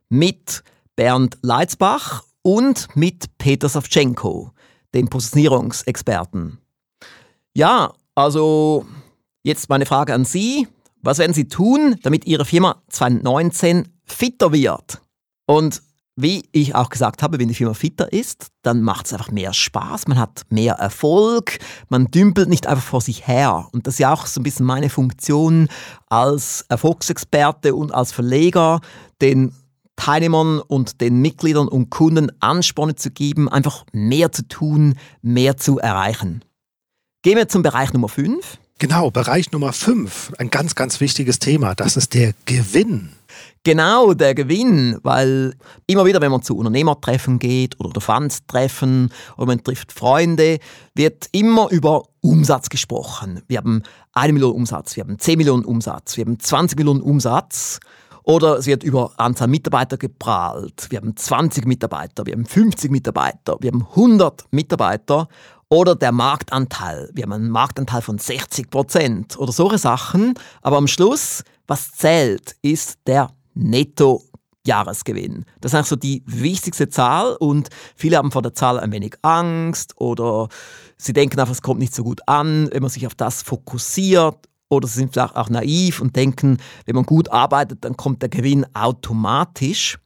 mit 0.08 0.62
Bernd 0.94 1.38
Leitzbach 1.42 2.22
und 2.42 2.86
mit 2.94 3.36
Peter 3.38 3.68
Savchenko, 3.68 4.52
dem 4.94 5.08
Positionierungsexperten. 5.08 6.58
Ja, 7.56 7.94
also 8.14 8.84
jetzt 9.42 9.70
meine 9.70 9.86
Frage 9.86 10.12
an 10.12 10.26
Sie. 10.26 10.68
Was 11.00 11.16
werden 11.16 11.32
Sie 11.32 11.48
tun, 11.48 11.96
damit 12.02 12.26
Ihre 12.26 12.44
Firma 12.44 12.82
2019 12.90 13.88
fitter 14.04 14.52
wird? 14.52 15.00
Und 15.46 15.80
wie 16.16 16.46
ich 16.52 16.74
auch 16.74 16.90
gesagt 16.90 17.22
habe, 17.22 17.38
wenn 17.38 17.48
die 17.48 17.54
Firma 17.54 17.72
fitter 17.72 18.12
ist, 18.12 18.48
dann 18.60 18.82
macht 18.82 19.06
es 19.06 19.14
einfach 19.14 19.30
mehr 19.30 19.54
Spaß, 19.54 20.06
man 20.06 20.18
hat 20.18 20.42
mehr 20.50 20.74
Erfolg, 20.74 21.58
man 21.88 22.10
dümpelt 22.10 22.50
nicht 22.50 22.66
einfach 22.66 22.84
vor 22.84 23.00
sich 23.00 23.26
her. 23.26 23.66
Und 23.72 23.86
das 23.86 23.94
ist 23.94 24.00
ja 24.00 24.12
auch 24.12 24.26
so 24.26 24.38
ein 24.38 24.44
bisschen 24.44 24.66
meine 24.66 24.90
Funktion 24.90 25.68
als 26.08 26.66
Erfolgsexperte 26.68 27.74
und 27.74 27.90
als 27.94 28.12
Verleger, 28.12 28.82
den 29.22 29.54
Teilnehmern 29.96 30.60
und 30.60 31.00
den 31.00 31.22
Mitgliedern 31.22 31.68
und 31.68 31.88
Kunden 31.88 32.30
Ansporne 32.38 32.96
zu 32.96 33.10
geben, 33.10 33.48
einfach 33.48 33.86
mehr 33.92 34.30
zu 34.30 34.46
tun, 34.46 34.98
mehr 35.22 35.56
zu 35.56 35.78
erreichen. 35.78 36.42
Gehen 37.26 37.38
wir 37.38 37.48
zum 37.48 37.64
Bereich 37.64 37.92
Nummer 37.92 38.08
5. 38.08 38.56
Genau, 38.78 39.10
Bereich 39.10 39.50
Nummer 39.50 39.72
5, 39.72 40.34
ein 40.38 40.48
ganz, 40.48 40.76
ganz 40.76 41.00
wichtiges 41.00 41.40
Thema, 41.40 41.74
das 41.74 41.96
ist 41.96 42.14
der 42.14 42.34
Gewinn. 42.44 43.08
Genau, 43.64 44.14
der 44.14 44.32
Gewinn, 44.36 45.00
weil 45.02 45.56
immer 45.88 46.04
wieder, 46.04 46.20
wenn 46.20 46.30
man 46.30 46.42
zu 46.42 46.56
Unternehmertreffen 46.56 47.40
geht 47.40 47.80
oder 47.80 48.00
Fans-Treffen 48.00 49.10
oder 49.36 49.46
man 49.46 49.64
trifft 49.64 49.90
Freunde, 49.90 50.60
wird 50.94 51.26
immer 51.32 51.68
über 51.72 52.04
Umsatz 52.20 52.68
gesprochen. 52.68 53.42
Wir 53.48 53.58
haben 53.58 53.82
eine 54.12 54.32
Million 54.32 54.52
Umsatz, 54.52 54.94
wir 54.94 55.02
haben 55.02 55.18
10 55.18 55.36
Millionen 55.36 55.64
Umsatz, 55.64 56.16
wir 56.16 56.24
haben 56.24 56.38
20 56.38 56.78
Millionen 56.78 57.00
Umsatz. 57.00 57.80
Oder 58.22 58.58
es 58.58 58.66
wird 58.66 58.82
über 58.82 59.12
Anzahl 59.18 59.46
Mitarbeiter 59.46 59.96
geprahlt. 59.96 60.88
Wir 60.90 60.98
haben 60.98 61.16
20 61.16 61.64
Mitarbeiter, 61.64 62.26
wir 62.26 62.32
haben 62.32 62.44
50 62.44 62.90
Mitarbeiter, 62.90 63.56
wir 63.60 63.70
haben 63.70 63.86
100 63.94 64.46
Mitarbeiter 64.50 65.28
oder 65.68 65.94
der 65.94 66.12
Marktanteil. 66.12 67.10
Wir 67.12 67.24
haben 67.24 67.32
einen 67.32 67.50
Marktanteil 67.50 68.02
von 68.02 68.18
60 68.18 68.70
Prozent 68.70 69.38
oder 69.38 69.52
solche 69.52 69.78
Sachen. 69.78 70.34
Aber 70.62 70.76
am 70.76 70.86
Schluss, 70.86 71.42
was 71.66 71.92
zählt, 71.92 72.56
ist 72.62 72.98
der 73.06 73.30
Netto. 73.54 74.22
Jahresgewinn. 74.66 75.44
Das 75.60 75.70
ist 75.70 75.76
eigentlich 75.76 75.86
so 75.86 75.96
die 75.96 76.22
wichtigste 76.26 76.88
Zahl 76.88 77.36
und 77.36 77.68
viele 77.94 78.16
haben 78.16 78.32
vor 78.32 78.42
der 78.42 78.52
Zahl 78.52 78.80
ein 78.80 78.90
wenig 78.90 79.14
Angst 79.22 79.92
oder 79.96 80.48
sie 80.96 81.12
denken 81.12 81.38
einfach, 81.38 81.52
es 81.52 81.62
kommt 81.62 81.78
nicht 81.78 81.94
so 81.94 82.02
gut 82.02 82.20
an, 82.26 82.68
wenn 82.72 82.82
man 82.82 82.90
sich 82.90 83.06
auf 83.06 83.14
das 83.14 83.42
fokussiert 83.42 84.36
oder 84.68 84.88
sie 84.88 84.98
sind 84.98 85.12
vielleicht 85.12 85.36
auch 85.36 85.48
naiv 85.48 86.00
und 86.00 86.16
denken, 86.16 86.58
wenn 86.84 86.96
man 86.96 87.04
gut 87.04 87.30
arbeitet, 87.30 87.84
dann 87.84 87.96
kommt 87.96 88.22
der 88.22 88.28
Gewinn 88.28 88.66
automatisch. 88.74 89.98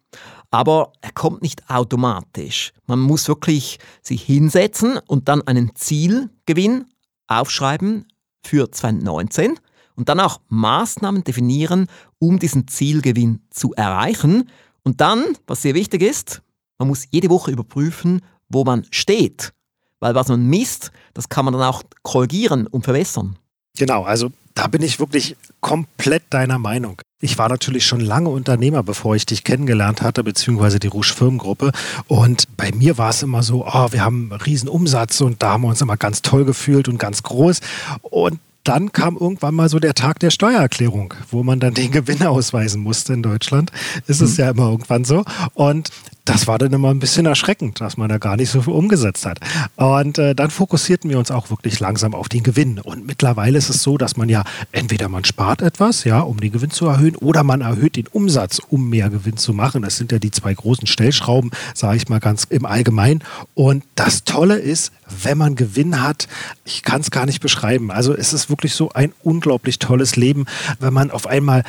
Aber 0.50 0.92
er 1.00 1.12
kommt 1.12 1.42
nicht 1.42 1.70
automatisch. 1.70 2.72
Man 2.86 2.98
muss 3.00 3.28
wirklich 3.28 3.78
sich 4.02 4.22
hinsetzen 4.22 4.98
und 5.06 5.28
dann 5.28 5.42
einen 5.42 5.74
Zielgewinn 5.74 6.86
aufschreiben 7.28 8.06
für 8.44 8.70
2019. 8.70 9.58
und 9.96 10.08
dann 10.08 10.18
auch 10.18 10.40
Maßnahmen 10.48 11.24
definieren, 11.24 11.86
um 12.18 12.38
diesen 12.38 12.66
Zielgewinn 12.66 13.42
zu 13.50 13.74
erreichen. 13.74 14.48
Und 14.82 15.00
dann, 15.00 15.36
was 15.46 15.62
sehr 15.62 15.74
wichtig 15.74 16.02
ist, 16.02 16.42
man 16.78 16.88
muss 16.88 17.06
jede 17.10 17.28
Woche 17.28 17.50
überprüfen, 17.50 18.22
wo 18.48 18.64
man 18.64 18.86
steht. 18.90 19.52
Weil 19.98 20.14
was 20.14 20.28
man 20.28 20.46
misst, 20.46 20.90
das 21.12 21.28
kann 21.28 21.44
man 21.44 21.52
dann 21.52 21.62
auch 21.62 21.82
korrigieren 22.02 22.66
und 22.66 22.84
verbessern. 22.84 23.36
Genau, 23.76 24.04
also 24.04 24.30
da 24.60 24.66
bin 24.66 24.82
ich 24.82 25.00
wirklich 25.00 25.36
komplett 25.60 26.22
deiner 26.28 26.58
Meinung. 26.58 27.00
Ich 27.22 27.38
war 27.38 27.48
natürlich 27.48 27.86
schon 27.86 28.00
lange 28.00 28.28
Unternehmer, 28.28 28.82
bevor 28.82 29.16
ich 29.16 29.24
dich 29.24 29.42
kennengelernt 29.42 30.02
hatte, 30.02 30.22
beziehungsweise 30.22 30.78
die 30.78 30.88
Rouge 30.88 31.14
Firmengruppe. 31.16 31.72
Und 32.08 32.44
bei 32.58 32.70
mir 32.70 32.98
war 32.98 33.08
es 33.08 33.22
immer 33.22 33.42
so, 33.42 33.66
oh, 33.66 33.86
wir 33.90 34.04
haben 34.04 34.30
einen 34.30 34.42
riesen 34.42 34.68
Umsatz 34.68 35.22
und 35.22 35.42
da 35.42 35.52
haben 35.52 35.62
wir 35.62 35.68
uns 35.68 35.80
immer 35.80 35.96
ganz 35.96 36.20
toll 36.20 36.44
gefühlt 36.44 36.88
und 36.88 36.98
ganz 36.98 37.22
groß. 37.22 37.60
Und 38.02 38.38
dann 38.62 38.92
kam 38.92 39.16
irgendwann 39.16 39.54
mal 39.54 39.70
so 39.70 39.78
der 39.78 39.94
Tag 39.94 40.18
der 40.18 40.28
Steuererklärung, 40.28 41.14
wo 41.30 41.42
man 41.42 41.58
dann 41.58 41.72
den 41.72 41.90
Gewinn 41.90 42.22
ausweisen 42.22 42.82
musste 42.82 43.14
in 43.14 43.22
Deutschland. 43.22 43.72
Ist 44.08 44.20
es 44.20 44.36
mhm. 44.36 44.44
ja 44.44 44.50
immer 44.50 44.68
irgendwann 44.68 45.06
so. 45.06 45.24
Und 45.54 45.88
das 46.30 46.46
war 46.46 46.58
dann 46.58 46.72
immer 46.72 46.90
ein 46.90 47.00
bisschen 47.00 47.26
erschreckend, 47.26 47.80
dass 47.80 47.96
man 47.96 48.08
da 48.08 48.18
gar 48.18 48.36
nicht 48.36 48.50
so 48.50 48.62
viel 48.62 48.72
umgesetzt 48.72 49.26
hat. 49.26 49.40
Und 49.74 50.16
äh, 50.16 50.32
dann 50.36 50.50
fokussierten 50.50 51.10
wir 51.10 51.18
uns 51.18 51.32
auch 51.32 51.50
wirklich 51.50 51.80
langsam 51.80 52.14
auf 52.14 52.28
den 52.28 52.44
Gewinn. 52.44 52.78
Und 52.78 53.04
mittlerweile 53.04 53.58
ist 53.58 53.68
es 53.68 53.82
so, 53.82 53.98
dass 53.98 54.16
man 54.16 54.28
ja 54.28 54.44
entweder 54.70 55.08
man 55.08 55.24
spart 55.24 55.60
etwas, 55.60 56.04
ja, 56.04 56.20
um 56.20 56.38
den 56.38 56.52
Gewinn 56.52 56.70
zu 56.70 56.86
erhöhen, 56.86 57.16
oder 57.16 57.42
man 57.42 57.62
erhöht 57.62 57.96
den 57.96 58.06
Umsatz, 58.06 58.60
um 58.60 58.88
mehr 58.88 59.10
Gewinn 59.10 59.38
zu 59.38 59.52
machen. 59.52 59.82
Das 59.82 59.96
sind 59.96 60.12
ja 60.12 60.20
die 60.20 60.30
zwei 60.30 60.54
großen 60.54 60.86
Stellschrauben, 60.86 61.50
sage 61.74 61.96
ich 61.96 62.08
mal 62.08 62.20
ganz 62.20 62.44
im 62.44 62.64
Allgemeinen. 62.64 63.24
Und 63.54 63.82
das 63.96 64.22
Tolle 64.22 64.56
ist, 64.56 64.92
wenn 65.24 65.36
man 65.36 65.56
Gewinn 65.56 66.00
hat, 66.00 66.28
ich 66.64 66.84
kann 66.84 67.00
es 67.00 67.10
gar 67.10 67.26
nicht 67.26 67.40
beschreiben. 67.40 67.90
Also 67.90 68.14
es 68.14 68.32
ist 68.32 68.50
wirklich 68.50 68.74
so 68.74 68.90
ein 68.90 69.12
unglaublich 69.24 69.80
tolles 69.80 70.14
Leben, 70.14 70.46
wenn 70.78 70.94
man 70.94 71.10
auf 71.10 71.26
einmal 71.26 71.64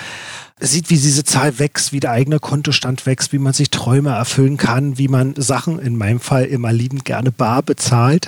sieht, 0.62 0.90
wie 0.90 0.96
diese 0.96 1.24
Zahl 1.24 1.60
wächst, 1.60 1.92
wie 1.92 2.00
der 2.00 2.12
eigene 2.12 2.40
Kontostand 2.40 3.06
wächst, 3.06 3.34
wie 3.34 3.40
man 3.40 3.54
sich 3.54 3.72
Träume 3.72 4.12
erfüllen 4.12 4.58
kann, 4.58 4.98
wie 4.98 5.08
man 5.08 5.34
Sachen, 5.36 5.80
in 5.80 5.98
meinem 5.98 6.20
Fall 6.20 6.46
immer 6.46 6.72
liebend 6.72 7.04
gerne 7.04 7.32
bar 7.32 7.64
bezahlt. 7.64 8.28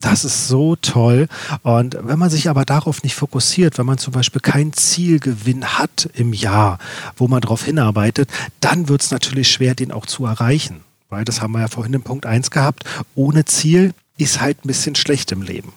Das 0.00 0.24
ist 0.24 0.48
so 0.48 0.76
toll. 0.76 1.26
Und 1.62 1.96
wenn 2.02 2.18
man 2.18 2.30
sich 2.30 2.50
aber 2.50 2.64
darauf 2.64 3.02
nicht 3.02 3.14
fokussiert, 3.14 3.78
wenn 3.78 3.86
man 3.86 3.98
zum 3.98 4.12
Beispiel 4.12 4.40
keinen 4.40 4.72
Zielgewinn 4.72 5.78
hat 5.78 6.10
im 6.14 6.32
Jahr, 6.32 6.78
wo 7.16 7.28
man 7.28 7.40
darauf 7.40 7.64
hinarbeitet, 7.64 8.30
dann 8.60 8.88
wird 8.88 9.02
es 9.02 9.10
natürlich 9.10 9.50
schwer, 9.50 9.74
den 9.74 9.92
auch 9.92 10.06
zu 10.06 10.26
erreichen. 10.26 10.82
Weil 11.08 11.24
das 11.24 11.40
haben 11.40 11.52
wir 11.52 11.60
ja 11.60 11.68
vorhin 11.68 11.94
in 11.94 12.02
Punkt 12.02 12.26
1 12.26 12.50
gehabt. 12.50 12.84
Ohne 13.14 13.44
Ziel 13.44 13.94
ist 14.18 14.40
halt 14.40 14.64
ein 14.64 14.68
bisschen 14.68 14.96
schlecht 14.96 15.32
im 15.32 15.42
Leben. 15.42 15.72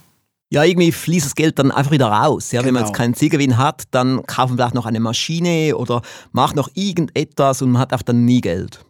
Ja, 0.51 0.63
irgendwie 0.63 0.91
fließt 0.91 1.27
das 1.27 1.35
Geld 1.35 1.59
dann 1.59 1.71
einfach 1.71 1.91
wieder 1.91 2.07
raus. 2.07 2.51
Ja, 2.51 2.61
genau. 2.61 2.67
Wenn 2.67 2.73
man 2.73 2.83
jetzt 2.83 2.93
genau. 2.93 2.97
keinen 2.97 3.13
Zielgewinn 3.13 3.57
hat, 3.57 3.83
dann 3.91 4.25
kaufen 4.25 4.53
wir 4.53 4.57
vielleicht 4.57 4.75
noch 4.75 4.87
eine 4.87 4.99
Maschine 4.99 5.75
oder 5.75 6.01
macht 6.31 6.55
noch 6.55 6.69
irgendetwas 6.73 7.61
und 7.61 7.71
man 7.71 7.81
hat 7.81 7.93
auch 7.93 8.01
dann 8.01 8.25
nie 8.25 8.41
Geld. 8.41 8.83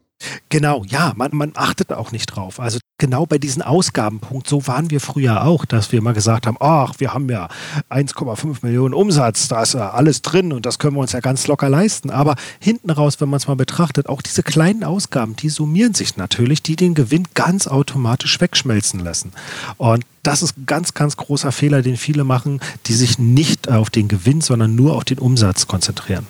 Genau, 0.49 0.83
ja, 0.85 1.13
man, 1.15 1.31
man 1.33 1.51
achtet 1.55 1.91
auch 1.91 2.11
nicht 2.11 2.27
drauf. 2.27 2.59
Also 2.59 2.79
genau 2.99 3.25
bei 3.25 3.39
diesem 3.39 3.63
Ausgabenpunkt, 3.63 4.47
so 4.47 4.67
waren 4.67 4.91
wir 4.91 4.99
früher 4.99 5.45
auch, 5.45 5.65
dass 5.65 5.91
wir 5.91 6.01
mal 6.01 6.13
gesagt 6.13 6.45
haben, 6.45 6.57
ach, 6.59 6.93
wir 6.99 7.13
haben 7.13 7.29
ja 7.29 7.47
1,5 7.89 8.57
Millionen 8.61 8.93
Umsatz, 8.93 9.47
da 9.47 9.63
ist 9.63 9.73
ja 9.73 9.91
alles 9.91 10.21
drin 10.21 10.53
und 10.53 10.65
das 10.65 10.77
können 10.77 10.95
wir 10.95 11.01
uns 11.01 11.13
ja 11.13 11.19
ganz 11.19 11.47
locker 11.47 11.69
leisten. 11.69 12.11
Aber 12.11 12.35
hinten 12.59 12.91
raus, 12.91 13.19
wenn 13.19 13.29
man 13.29 13.37
es 13.37 13.47
mal 13.47 13.55
betrachtet, 13.55 14.07
auch 14.07 14.21
diese 14.21 14.43
kleinen 14.43 14.83
Ausgaben, 14.83 15.35
die 15.35 15.49
summieren 15.49 15.93
sich 15.93 16.17
natürlich, 16.17 16.61
die 16.61 16.75
den 16.75 16.93
Gewinn 16.93 17.27
ganz 17.33 17.67
automatisch 17.67 18.39
wegschmelzen 18.39 18.99
lassen. 18.99 19.31
Und 19.77 20.05
das 20.23 20.43
ist 20.43 20.57
ein 20.57 20.65
ganz, 20.65 20.93
ganz 20.93 21.17
großer 21.17 21.51
Fehler, 21.51 21.81
den 21.81 21.97
viele 21.97 22.23
machen, 22.23 22.59
die 22.85 22.93
sich 22.93 23.17
nicht 23.17 23.69
auf 23.69 23.89
den 23.89 24.07
Gewinn, 24.07 24.41
sondern 24.41 24.75
nur 24.75 24.95
auf 24.95 25.05
den 25.05 25.17
Umsatz 25.17 25.65
konzentrieren. 25.65 26.27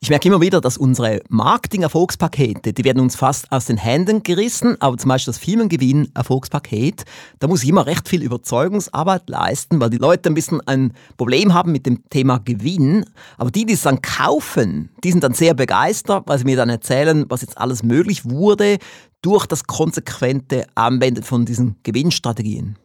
Ich 0.00 0.08
merke 0.08 0.28
immer 0.28 0.40
wieder, 0.40 0.60
dass 0.60 0.76
unsere 0.76 1.20
Marketing-Erfolgspakete, 1.28 2.72
die 2.72 2.84
werden 2.84 3.00
uns 3.00 3.16
fast 3.16 3.52
aus 3.52 3.66
den 3.66 3.76
Händen 3.76 4.22
gerissen, 4.22 4.76
aber 4.80 4.96
zum 4.96 5.08
Beispiel 5.08 5.32
das 5.32 5.38
Firmengewinn-Erfolgspaket, 5.38 7.04
da 7.38 7.46
muss 7.46 7.62
ich 7.62 7.68
immer 7.68 7.86
recht 7.86 8.08
viel 8.08 8.22
Überzeugungsarbeit 8.22 9.28
leisten, 9.28 9.80
weil 9.80 9.90
die 9.90 9.98
Leute 9.98 10.30
ein 10.30 10.34
bisschen 10.34 10.60
ein 10.66 10.94
Problem 11.16 11.54
haben 11.54 11.70
mit 11.72 11.86
dem 11.86 12.08
Thema 12.10 12.38
Gewinn. 12.38 13.04
Aber 13.36 13.50
die, 13.50 13.66
die 13.66 13.74
es 13.74 13.82
dann 13.82 14.02
kaufen, 14.02 14.90
die 15.04 15.12
sind 15.12 15.22
dann 15.22 15.34
sehr 15.34 15.54
begeistert, 15.54 16.24
weil 16.26 16.38
sie 16.38 16.44
mir 16.44 16.56
dann 16.56 16.70
erzählen, 16.70 17.26
was 17.28 17.42
jetzt 17.42 17.58
alles 17.58 17.82
möglich 17.82 18.28
wurde 18.28 18.78
durch 19.22 19.46
das 19.46 19.64
konsequente 19.64 20.66
Anwenden 20.74 21.22
von 21.22 21.44
diesen 21.44 21.76
Gewinnstrategien. 21.82 22.76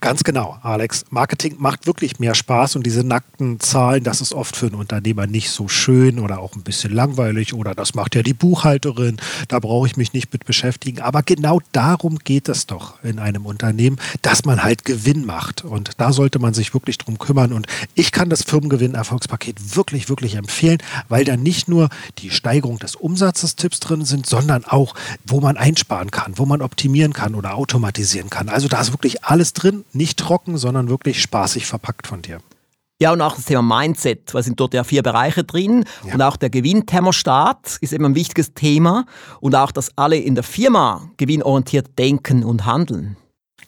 Ganz 0.00 0.24
genau, 0.24 0.58
Alex. 0.62 1.04
Marketing 1.10 1.56
macht 1.58 1.86
wirklich 1.86 2.18
mehr 2.18 2.34
Spaß 2.34 2.76
und 2.76 2.84
diese 2.84 3.04
nackten 3.04 3.60
Zahlen, 3.60 4.02
das 4.02 4.20
ist 4.20 4.32
oft 4.32 4.56
für 4.56 4.66
einen 4.66 4.74
Unternehmer 4.74 5.26
nicht 5.26 5.50
so 5.50 5.68
schön 5.68 6.18
oder 6.18 6.40
auch 6.40 6.56
ein 6.56 6.62
bisschen 6.62 6.92
langweilig 6.92 7.54
oder 7.54 7.74
das 7.74 7.94
macht 7.94 8.16
ja 8.16 8.22
die 8.22 8.34
Buchhalterin, 8.34 9.18
da 9.46 9.60
brauche 9.60 9.86
ich 9.86 9.96
mich 9.96 10.12
nicht 10.12 10.32
mit 10.32 10.44
beschäftigen. 10.44 11.00
Aber 11.00 11.22
genau 11.22 11.60
darum 11.72 12.18
geht 12.18 12.48
es 12.48 12.66
doch 12.66 13.02
in 13.04 13.18
einem 13.20 13.46
Unternehmen, 13.46 13.98
dass 14.22 14.44
man 14.44 14.64
halt 14.64 14.84
Gewinn 14.84 15.24
macht 15.24 15.64
und 15.64 15.92
da 15.98 16.12
sollte 16.12 16.40
man 16.40 16.54
sich 16.54 16.74
wirklich 16.74 16.98
drum 16.98 17.18
kümmern 17.18 17.52
und 17.52 17.66
ich 17.94 18.10
kann 18.10 18.30
das 18.30 18.42
Firmengewinn-Erfolgspaket 18.42 19.76
wirklich, 19.76 20.08
wirklich 20.08 20.34
empfehlen, 20.34 20.78
weil 21.08 21.24
da 21.24 21.36
nicht 21.36 21.68
nur 21.68 21.88
die 22.18 22.30
Steigerung 22.30 22.78
des 22.78 22.96
Umsatzes 22.96 23.54
Tipps 23.54 23.78
drin 23.78 24.04
sind, 24.04 24.26
sondern 24.26 24.64
auch, 24.64 24.94
wo 25.24 25.40
man 25.40 25.56
einsparen 25.56 26.10
kann, 26.10 26.36
wo 26.36 26.46
man 26.46 26.62
optimieren 26.62 27.12
kann 27.12 27.36
oder 27.36 27.54
automatisieren 27.54 28.28
kann. 28.28 28.48
Also 28.48 28.66
da 28.66 28.80
ist 28.80 28.92
wirklich 28.92 29.24
alles 29.24 29.52
drin 29.52 29.67
drin, 29.68 29.84
nicht 29.92 30.18
trocken, 30.18 30.58
sondern 30.58 30.88
wirklich 30.88 31.20
spaßig 31.22 31.66
verpackt 31.66 32.06
von 32.06 32.22
dir. 32.22 32.40
Ja, 33.00 33.12
und 33.12 33.20
auch 33.20 33.36
das 33.36 33.44
Thema 33.44 33.62
Mindset, 33.62 34.34
weil 34.34 34.42
sind 34.42 34.58
dort 34.58 34.74
ja 34.74 34.82
vier 34.82 35.04
Bereiche 35.04 35.44
drin. 35.44 35.84
Ja. 36.04 36.14
Und 36.14 36.22
auch 36.22 36.36
der 36.36 36.50
Gewinnthermostat 36.50 37.78
ist 37.80 37.92
eben 37.92 38.04
ein 38.04 38.16
wichtiges 38.16 38.54
Thema. 38.54 39.06
Und 39.40 39.54
auch, 39.54 39.70
dass 39.70 39.96
alle 39.96 40.16
in 40.16 40.34
der 40.34 40.42
Firma 40.42 41.08
gewinnorientiert 41.16 41.96
denken 41.96 42.42
und 42.42 42.66
handeln. 42.66 43.16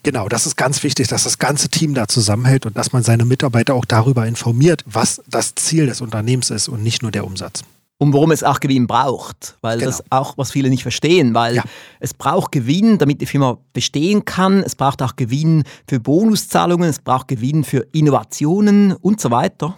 Genau, 0.03 0.27
das 0.27 0.45
ist 0.45 0.57
ganz 0.57 0.83
wichtig, 0.83 1.07
dass 1.07 1.23
das 1.23 1.37
ganze 1.37 1.69
Team 1.69 1.93
da 1.93 2.07
zusammenhält 2.07 2.65
und 2.65 2.75
dass 2.75 2.91
man 2.91 3.03
seine 3.03 3.23
Mitarbeiter 3.23 3.73
auch 3.73 3.85
darüber 3.85 4.27
informiert, 4.27 4.83
was 4.85 5.21
das 5.27 5.55
Ziel 5.55 5.85
des 5.85 6.01
Unternehmens 6.01 6.49
ist 6.49 6.67
und 6.67 6.83
nicht 6.83 7.01
nur 7.01 7.11
der 7.11 7.23
Umsatz 7.23 7.63
und 8.01 8.13
warum 8.13 8.31
es 8.31 8.43
auch 8.43 8.59
Gewinn 8.59 8.87
braucht. 8.87 9.57
Weil 9.61 9.77
genau. 9.77 9.91
das 9.91 10.03
auch, 10.09 10.35
was 10.35 10.51
viele 10.51 10.71
nicht 10.71 10.81
verstehen, 10.81 11.35
weil 11.35 11.57
ja. 11.57 11.63
es 11.99 12.15
braucht 12.15 12.51
Gewinn, 12.51 12.97
damit 12.97 13.21
die 13.21 13.27
Firma 13.27 13.59
bestehen 13.73 14.25
kann. 14.25 14.63
Es 14.63 14.73
braucht 14.73 15.03
auch 15.03 15.15
Gewinn 15.15 15.65
für 15.87 15.99
Bonuszahlungen, 15.99 16.89
es 16.89 16.97
braucht 16.97 17.27
Gewinn 17.27 17.63
für 17.63 17.85
Innovationen 17.91 18.93
und 18.93 19.21
so 19.21 19.29
weiter. 19.29 19.77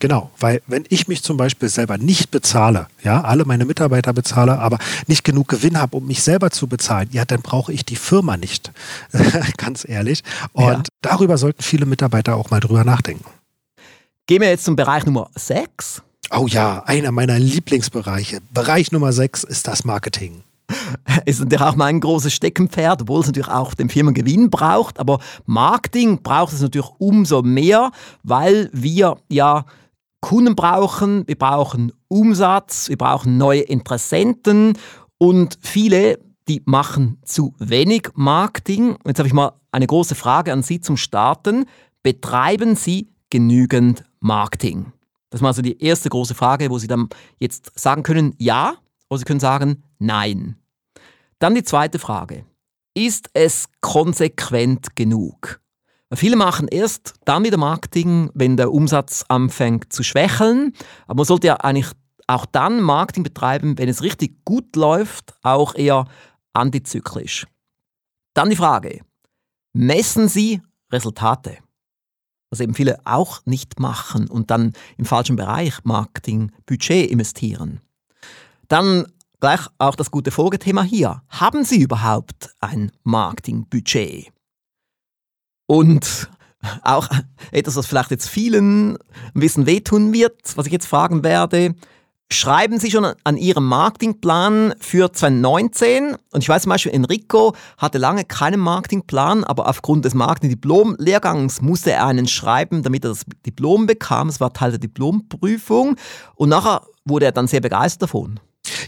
Genau, 0.00 0.30
weil 0.38 0.60
wenn 0.66 0.84
ich 0.90 1.08
mich 1.08 1.22
zum 1.22 1.38
Beispiel 1.38 1.70
selber 1.70 1.96
nicht 1.96 2.30
bezahle, 2.30 2.88
ja, 3.02 3.22
alle 3.22 3.46
meine 3.46 3.64
Mitarbeiter 3.64 4.12
bezahle, 4.12 4.58
aber 4.58 4.76
nicht 5.06 5.24
genug 5.24 5.48
Gewinn 5.48 5.80
habe, 5.80 5.96
um 5.96 6.06
mich 6.06 6.22
selber 6.22 6.50
zu 6.50 6.66
bezahlen, 6.66 7.08
ja, 7.12 7.24
dann 7.24 7.40
brauche 7.40 7.72
ich 7.72 7.86
die 7.86 7.96
Firma 7.96 8.36
nicht. 8.36 8.70
Ganz 9.56 9.88
ehrlich. 9.88 10.22
Und 10.52 10.64
ja. 10.66 10.82
darüber 11.00 11.38
sollten 11.38 11.62
viele 11.62 11.86
Mitarbeiter 11.86 12.36
auch 12.36 12.50
mal 12.50 12.60
drüber 12.60 12.84
nachdenken. 12.84 13.24
Gehen 14.26 14.42
wir 14.42 14.50
jetzt 14.50 14.66
zum 14.66 14.76
Bereich 14.76 15.06
Nummer 15.06 15.30
6. 15.36 16.02
Oh 16.34 16.46
ja, 16.46 16.82
einer 16.86 17.12
meiner 17.12 17.38
Lieblingsbereiche. 17.38 18.38
Bereich 18.54 18.90
Nummer 18.90 19.12
6 19.12 19.44
ist 19.44 19.68
das 19.68 19.84
Marketing. 19.84 20.44
Ist 21.26 21.40
natürlich 21.40 21.60
auch 21.60 21.76
mein 21.76 22.00
großes 22.00 22.32
Steckenpferd, 22.32 23.02
obwohl 23.02 23.20
es 23.20 23.26
natürlich 23.26 23.50
auch 23.50 23.74
den 23.74 23.90
Firmengewinn 23.90 24.48
braucht. 24.48 24.98
Aber 24.98 25.18
Marketing 25.44 26.22
braucht 26.22 26.54
es 26.54 26.62
natürlich 26.62 26.88
umso 26.96 27.42
mehr, 27.42 27.90
weil 28.22 28.70
wir 28.72 29.18
ja 29.28 29.66
Kunden 30.20 30.56
brauchen, 30.56 31.28
wir 31.28 31.36
brauchen 31.36 31.92
Umsatz, 32.08 32.88
wir 32.88 32.96
brauchen 32.96 33.36
neue 33.36 33.60
Interessenten 33.60 34.78
und 35.18 35.58
viele, 35.60 36.18
die 36.48 36.62
machen 36.64 37.18
zu 37.24 37.54
wenig 37.58 38.08
Marketing. 38.14 38.96
Jetzt 39.04 39.18
habe 39.18 39.26
ich 39.26 39.34
mal 39.34 39.52
eine 39.70 39.86
große 39.86 40.14
Frage 40.14 40.52
an 40.54 40.62
Sie 40.62 40.80
zum 40.80 40.96
Starten. 40.96 41.66
Betreiben 42.02 42.74
Sie 42.76 43.08
genügend 43.28 44.04
Marketing? 44.20 44.92
Das 45.32 45.38
ist 45.38 45.42
mal 45.42 45.54
so 45.54 45.62
die 45.62 45.82
erste 45.82 46.10
große 46.10 46.34
Frage, 46.34 46.68
wo 46.68 46.78
Sie 46.78 46.86
dann 46.86 47.08
jetzt 47.38 47.72
sagen 47.74 48.02
können 48.02 48.34
ja 48.36 48.74
oder 49.08 49.18
Sie 49.18 49.24
können 49.24 49.40
sagen 49.40 49.82
nein. 49.98 50.56
Dann 51.38 51.54
die 51.54 51.62
zweite 51.62 51.98
Frage. 51.98 52.44
Ist 52.92 53.30
es 53.32 53.70
konsequent 53.80 54.94
genug? 54.94 55.62
Viele 56.12 56.36
machen 56.36 56.68
erst 56.68 57.14
dann 57.24 57.44
wieder 57.44 57.56
Marketing, 57.56 58.28
wenn 58.34 58.58
der 58.58 58.72
Umsatz 58.72 59.24
anfängt 59.26 59.90
zu 59.90 60.02
schwächeln. 60.02 60.74
Aber 61.06 61.20
man 61.20 61.24
sollte 61.24 61.46
ja 61.46 61.56
eigentlich 61.56 61.90
auch 62.26 62.44
dann 62.44 62.82
Marketing 62.82 63.22
betreiben, 63.22 63.78
wenn 63.78 63.88
es 63.88 64.02
richtig 64.02 64.44
gut 64.44 64.76
läuft, 64.76 65.32
auch 65.42 65.74
eher 65.74 66.04
antizyklisch. 66.52 67.46
Dann 68.34 68.50
die 68.50 68.56
Frage. 68.56 69.00
Messen 69.72 70.28
Sie 70.28 70.60
Resultate? 70.92 71.56
Was 72.52 72.60
eben 72.60 72.74
viele 72.74 73.00
auch 73.04 73.40
nicht 73.46 73.80
machen 73.80 74.28
und 74.28 74.50
dann 74.50 74.74
im 74.98 75.06
falschen 75.06 75.36
Bereich 75.36 75.84
Marketing, 75.84 76.52
Budget 76.66 77.10
investieren. 77.10 77.80
Dann 78.68 79.06
gleich 79.40 79.66
auch 79.78 79.96
das 79.96 80.10
gute 80.10 80.30
Folgethema 80.30 80.82
hier. 80.82 81.22
Haben 81.28 81.64
Sie 81.64 81.80
überhaupt 81.80 82.54
ein 82.60 82.92
Marketingbudget? 83.04 84.30
Und 85.66 86.28
Auch 86.82 87.08
etwas, 87.50 87.76
was 87.76 87.86
vielleicht 87.86 88.10
jetzt 88.10 88.28
vielen 88.28 88.96
ein 88.96 89.40
bisschen 89.40 89.66
wehtun 89.66 90.12
wird, 90.12 90.56
was 90.56 90.66
ich 90.66 90.72
jetzt 90.72 90.86
fragen 90.86 91.24
werde. 91.24 91.74
Schreiben 92.32 92.80
Sie 92.80 92.90
schon 92.90 93.04
an 93.24 93.36
Ihrem 93.36 93.66
Marketingplan 93.66 94.74
für 94.80 95.12
2019? 95.12 96.16
Und 96.32 96.40
ich 96.42 96.48
weiß 96.48 96.62
zum 96.62 96.70
Beispiel, 96.70 96.92
Enrico 96.92 97.54
hatte 97.76 97.98
lange 97.98 98.24
keinen 98.24 98.58
Marketingplan, 98.58 99.44
aber 99.44 99.68
aufgrund 99.68 100.06
des 100.06 100.14
Marketing-Diplom-Lehrgangs 100.14 101.60
musste 101.60 101.92
er 101.92 102.06
einen 102.06 102.26
schreiben, 102.26 102.82
damit 102.82 103.04
er 103.04 103.10
das 103.10 103.26
Diplom 103.44 103.84
bekam. 103.86 104.30
Es 104.30 104.40
war 104.40 104.52
Teil 104.54 104.70
der 104.70 104.80
Diplomprüfung. 104.80 105.96
Und 106.34 106.48
nachher 106.48 106.86
wurde 107.04 107.26
er 107.26 107.32
dann 107.32 107.48
sehr 107.48 107.60
begeistert 107.60 108.04
davon. 108.04 108.40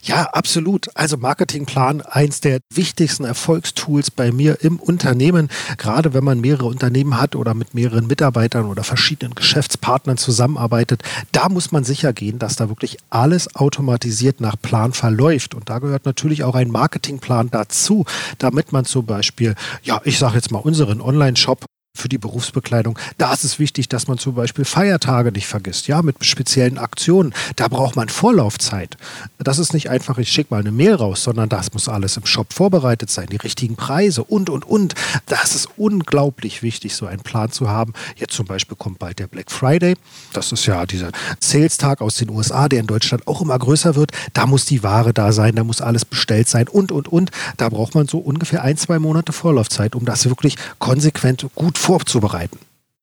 Ja, 0.07 0.25
absolut. 0.25 0.95
Also 0.95 1.17
Marketingplan, 1.17 2.03
eins 2.03 2.41
der 2.41 2.61
wichtigsten 2.71 3.25
Erfolgstools 3.25 4.11
bei 4.11 4.33
mir 4.33 4.61
im 4.61 4.79
Unternehmen. 4.79 5.49
Gerade 5.79 6.13
wenn 6.13 6.23
man 6.23 6.43
mehrere 6.43 6.67
Unternehmen 6.67 7.19
hat 7.19 7.35
oder 7.35 7.55
mit 7.55 7.73
mehreren 7.73 8.07
Mitarbeitern 8.07 8.67
oder 8.67 8.85
verschiedenen 8.85 9.35
Geschäftspartnern 9.35 10.19
zusammenarbeitet, 10.19 11.03
da 11.33 11.49
muss 11.49 11.73
man 11.73 11.85
sicher 11.85 12.13
gehen, 12.13 12.39
dass 12.39 12.57
da 12.57 12.69
wirklich 12.69 12.99
alles 13.09 13.57
automatisiert 13.57 14.43
nach 14.43 14.57
Plan 14.61 14.93
verläuft. 14.93 15.55
Und 15.55 15.71
da 15.71 15.79
gehört 15.79 16.05
natürlich 16.05 16.45
auch 16.45 16.55
ein 16.55 16.71
Marketingplan 16.71 17.51
dazu, 17.51 18.05
damit 18.37 18.73
man 18.73 18.85
zum 18.85 19.07
Beispiel, 19.07 19.55
ja, 19.85 20.03
ich 20.05 20.19
sage 20.19 20.35
jetzt 20.35 20.51
mal 20.51 20.59
unseren 20.59 21.01
Online-Shop 21.01 21.65
für 21.97 22.09
die 22.09 22.19
Berufsbekleidung. 22.19 22.99
Da 23.19 23.33
ist 23.33 23.45
es 23.45 23.61
wichtig, 23.61 23.89
dass 23.89 24.09
man 24.09 24.19
zum 24.19 24.35
Beispiel 24.35 24.65
Feiertage 24.65 25.31
nicht 25.31 25.47
vergisst, 25.47 25.87
ja, 25.87 26.03
mit 26.03 26.25
speziellen 26.25 26.77
Aktionen. 26.77 27.33
Da 27.55 27.69
braucht 27.69 27.95
man 27.95 28.09
Vorlaufzeit. 28.09 28.97
Das 29.39 29.61
ist 29.61 29.73
nicht 29.73 29.91
einfach, 29.91 30.19
ich 30.19 30.29
schicke 30.29 30.53
mal 30.53 30.61
eine 30.61 30.73
Mail 30.73 30.95
raus, 30.95 31.23
sondern 31.23 31.49
das 31.49 31.73
muss 31.73 31.89
alles 31.89 32.17
im 32.17 32.27
Shop 32.27 32.53
vorbereitet 32.53 33.11
sein, 33.11 33.29
die 33.31 33.37
richtigen 33.37 33.77
Preise 33.77 34.25
und, 34.25 34.51
und, 34.51 34.65
und. 34.65 34.95
Das 35.27 35.55
ist 35.55 35.69
unglaublich 35.77 36.63
wichtig, 36.63 36.97
so 36.97 37.07
einen 37.07 37.23
Plan 37.23 37.53
zu 37.53 37.69
haben. 37.69 37.93
Jetzt 38.17 38.35
zum 38.35 38.47
Beispiel 38.47 38.77
kommt 38.77 38.99
bald 38.99 39.21
der 39.21 39.29
Black 39.29 39.53
Friday. 39.53 39.95
Das 40.33 40.51
ist 40.51 40.67
ja 40.67 40.87
dieser 40.87 41.13
Sales-Tag 41.39 42.01
aus 42.01 42.17
den 42.17 42.29
USA, 42.31 42.69
der 42.69 42.81
in 42.81 42.89
Deutschland 42.89 43.29
auch 43.29 43.41
immer 43.41 43.59
größer 43.59 43.95
wird. 43.95 44.11
Da 44.33 44.47
muss 44.47 44.65
die 44.65 44.83
Ware 44.83 45.15
da 45.15 45.31
sein, 45.31 45.55
da 45.55 45.63
muss 45.63 45.81
alles 45.81 46.05
bestellt 46.05 46.49
sein 46.49 46.67
und, 46.67 46.91
und, 46.91 47.07
und. 47.07 47.31
Da 47.57 47.69
braucht 47.69 47.95
man 47.95 48.09
so 48.09 48.19
ungefähr 48.19 48.65
ein, 48.65 48.77
zwei 48.77 48.99
Monate 48.99 49.33
Vorlaufzeit, 49.33 49.95
um 49.95 50.05
das 50.05 50.29
wirklich 50.29 50.57
konsequent 50.81 51.47
gut 51.55 51.79
vorzubereiten. 51.85 52.59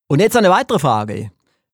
Und 0.07 0.21
jetzt 0.21 0.35
eine 0.35 0.49
weitere 0.49 0.79
Frage. 0.79 1.31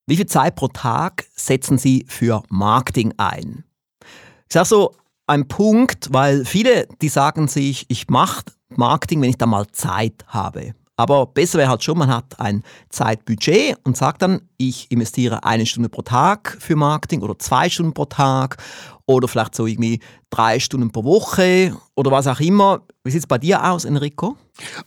Wie 0.07 0.17
viel 0.17 0.25
Zeit 0.25 0.55
pro 0.55 0.67
Tag 0.67 1.25
setzen 1.35 1.77
Sie 1.77 2.05
für 2.09 2.43
Marketing 2.49 3.13
ein? 3.15 3.63
Ich 4.01 4.53
sage 4.53 4.67
so 4.67 4.95
ein 5.25 5.47
Punkt, 5.47 6.09
weil 6.11 6.43
viele, 6.43 6.85
die 7.01 7.07
sagen 7.07 7.47
sich, 7.47 7.85
ich 7.87 8.09
mache 8.09 8.43
Marketing, 8.69 9.21
wenn 9.21 9.29
ich 9.29 9.37
da 9.37 9.45
mal 9.45 9.67
Zeit 9.67 10.25
habe. 10.27 10.73
Aber 10.97 11.27
besser 11.27 11.59
wäre 11.59 11.69
halt 11.69 11.83
schon, 11.83 11.97
man 11.97 12.09
hat 12.09 12.39
ein 12.39 12.63
Zeitbudget 12.89 13.77
und 13.85 13.95
sagt 13.95 14.21
dann, 14.21 14.41
ich 14.57 14.91
investiere 14.91 15.45
eine 15.45 15.65
Stunde 15.65 15.89
pro 15.89 16.01
Tag 16.01 16.57
für 16.59 16.75
Marketing 16.75 17.21
oder 17.21 17.39
zwei 17.39 17.69
Stunden 17.69 17.93
pro 17.93 18.05
Tag 18.05 18.57
oder 19.05 19.27
vielleicht 19.27 19.55
so 19.55 19.65
irgendwie 19.65 20.01
drei 20.29 20.59
Stunden 20.59 20.91
pro 20.91 21.03
Woche 21.03 21.75
oder 21.95 22.11
was 22.11 22.27
auch 22.27 22.39
immer. 22.39 22.81
Wie 23.03 23.11
sieht 23.11 23.21
es 23.21 23.27
bei 23.27 23.37
dir 23.37 23.63
aus, 23.63 23.85
Enrico? 23.85 24.37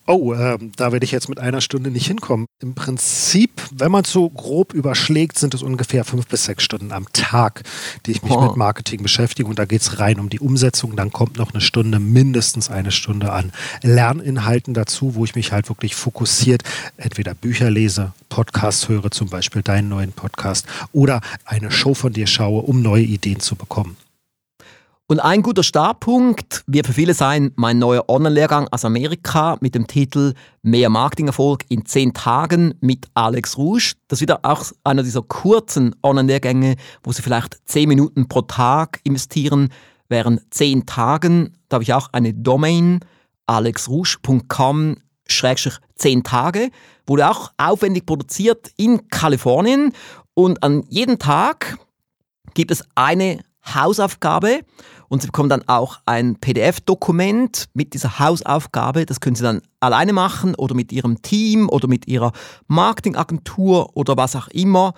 Oh, 0.06 0.32
äh, 0.32 0.58
da 0.76 0.92
werde 0.92 1.04
ich 1.04 1.12
jetzt 1.12 1.28
mit 1.28 1.38
einer 1.38 1.60
Stunde 1.60 1.90
nicht 1.90 2.06
hinkommen. 2.06 2.46
Im 2.60 2.74
Prinzip, 2.74 3.62
wenn 3.72 3.92
man 3.92 4.02
es 4.04 4.12
so 4.12 4.28
grob 4.28 4.74
überschlägt, 4.74 5.38
sind 5.38 5.54
es 5.54 5.62
ungefähr 5.62 6.04
fünf 6.04 6.26
bis 6.26 6.44
sechs 6.44 6.64
Stunden 6.64 6.92
am 6.92 7.06
Tag, 7.12 7.62
die 8.04 8.12
ich 8.12 8.22
mich 8.22 8.32
oh. 8.32 8.42
mit 8.42 8.56
Marketing 8.56 9.02
beschäftige. 9.02 9.48
Und 9.48 9.58
da 9.58 9.64
geht 9.64 9.82
es 9.82 10.00
rein 10.00 10.18
um 10.18 10.28
die 10.28 10.40
Umsetzung. 10.40 10.96
Dann 10.96 11.12
kommt 11.12 11.36
noch 11.38 11.52
eine 11.52 11.60
Stunde, 11.60 12.00
mindestens 12.00 12.70
eine 12.70 12.90
Stunde 12.90 13.32
an 13.32 13.52
Lerninhalten 13.82 14.74
dazu, 14.74 15.14
wo 15.14 15.24
ich 15.24 15.34
mich 15.34 15.52
halt 15.52 15.68
wirklich 15.68 15.94
fokussiert 15.94 16.62
entweder 16.96 17.34
Bücher 17.34 17.70
lese, 17.70 18.12
Podcasts 18.28 18.88
höre, 18.88 19.10
zum 19.10 19.28
Beispiel 19.28 19.62
deinen 19.62 19.88
neuen 19.88 20.12
Podcast, 20.12 20.66
oder 20.92 21.20
eine 21.44 21.70
Show 21.70 21.94
von 21.94 22.12
dir 22.12 22.26
schaue, 22.26 22.62
um 22.62 22.82
neue 22.82 23.04
Ideen 23.04 23.40
zu 23.40 23.54
bekommen. 23.54 23.96
Und 25.10 25.18
ein 25.18 25.42
guter 25.42 25.64
Startpunkt 25.64 26.62
wird 26.68 26.86
für 26.86 26.92
viele 26.92 27.14
sein 27.14 27.50
mein 27.56 27.80
neuer 27.80 28.04
Online-Lehrgang 28.06 28.68
aus 28.70 28.84
Amerika 28.84 29.58
mit 29.60 29.74
dem 29.74 29.88
Titel 29.88 30.34
Mehr 30.62 30.88
Marketingerfolg 30.88 31.64
in 31.68 31.84
10 31.84 32.14
Tagen 32.14 32.74
mit 32.80 33.08
Alex 33.14 33.58
Rouge. 33.58 33.94
Das 34.06 34.18
ist 34.18 34.22
wieder 34.22 34.38
auch 34.44 34.66
einer 34.84 35.02
dieser 35.02 35.22
kurzen 35.22 35.96
Online-Lehrgänge, 36.04 36.76
wo 37.02 37.10
Sie 37.10 37.22
vielleicht 37.22 37.58
10 37.64 37.88
Minuten 37.88 38.28
pro 38.28 38.42
Tag 38.42 39.00
investieren, 39.02 39.70
während 40.08 40.42
10 40.54 40.86
Tagen. 40.86 41.56
Da 41.68 41.74
habe 41.74 41.82
ich 41.82 41.92
auch 41.92 42.10
eine 42.12 42.32
Domain, 42.32 43.00
alexrouge.com 43.46 44.94
10 45.26 46.22
Tage, 46.22 46.70
wurde 47.08 47.28
auch 47.28 47.50
aufwendig 47.56 48.06
produziert 48.06 48.70
in 48.76 49.08
Kalifornien 49.08 49.92
und 50.34 50.62
an 50.62 50.84
jedem 50.88 51.18
Tag 51.18 51.78
gibt 52.54 52.70
es 52.70 52.84
eine 52.94 53.40
Hausaufgabe 53.74 54.60
und 55.10 55.20
Sie 55.20 55.26
bekommen 55.26 55.48
dann 55.48 55.66
auch 55.66 55.98
ein 56.06 56.36
PDF-Dokument 56.36 57.68
mit 57.74 57.94
dieser 57.94 58.20
Hausaufgabe. 58.20 59.06
Das 59.06 59.18
können 59.18 59.34
Sie 59.34 59.42
dann 59.42 59.60
alleine 59.80 60.12
machen 60.12 60.54
oder 60.54 60.76
mit 60.76 60.92
Ihrem 60.92 61.20
Team 61.20 61.68
oder 61.68 61.88
mit 61.88 62.06
Ihrer 62.06 62.30
Marketingagentur 62.68 63.96
oder 63.96 64.16
was 64.16 64.36
auch 64.36 64.46
immer. 64.48 64.94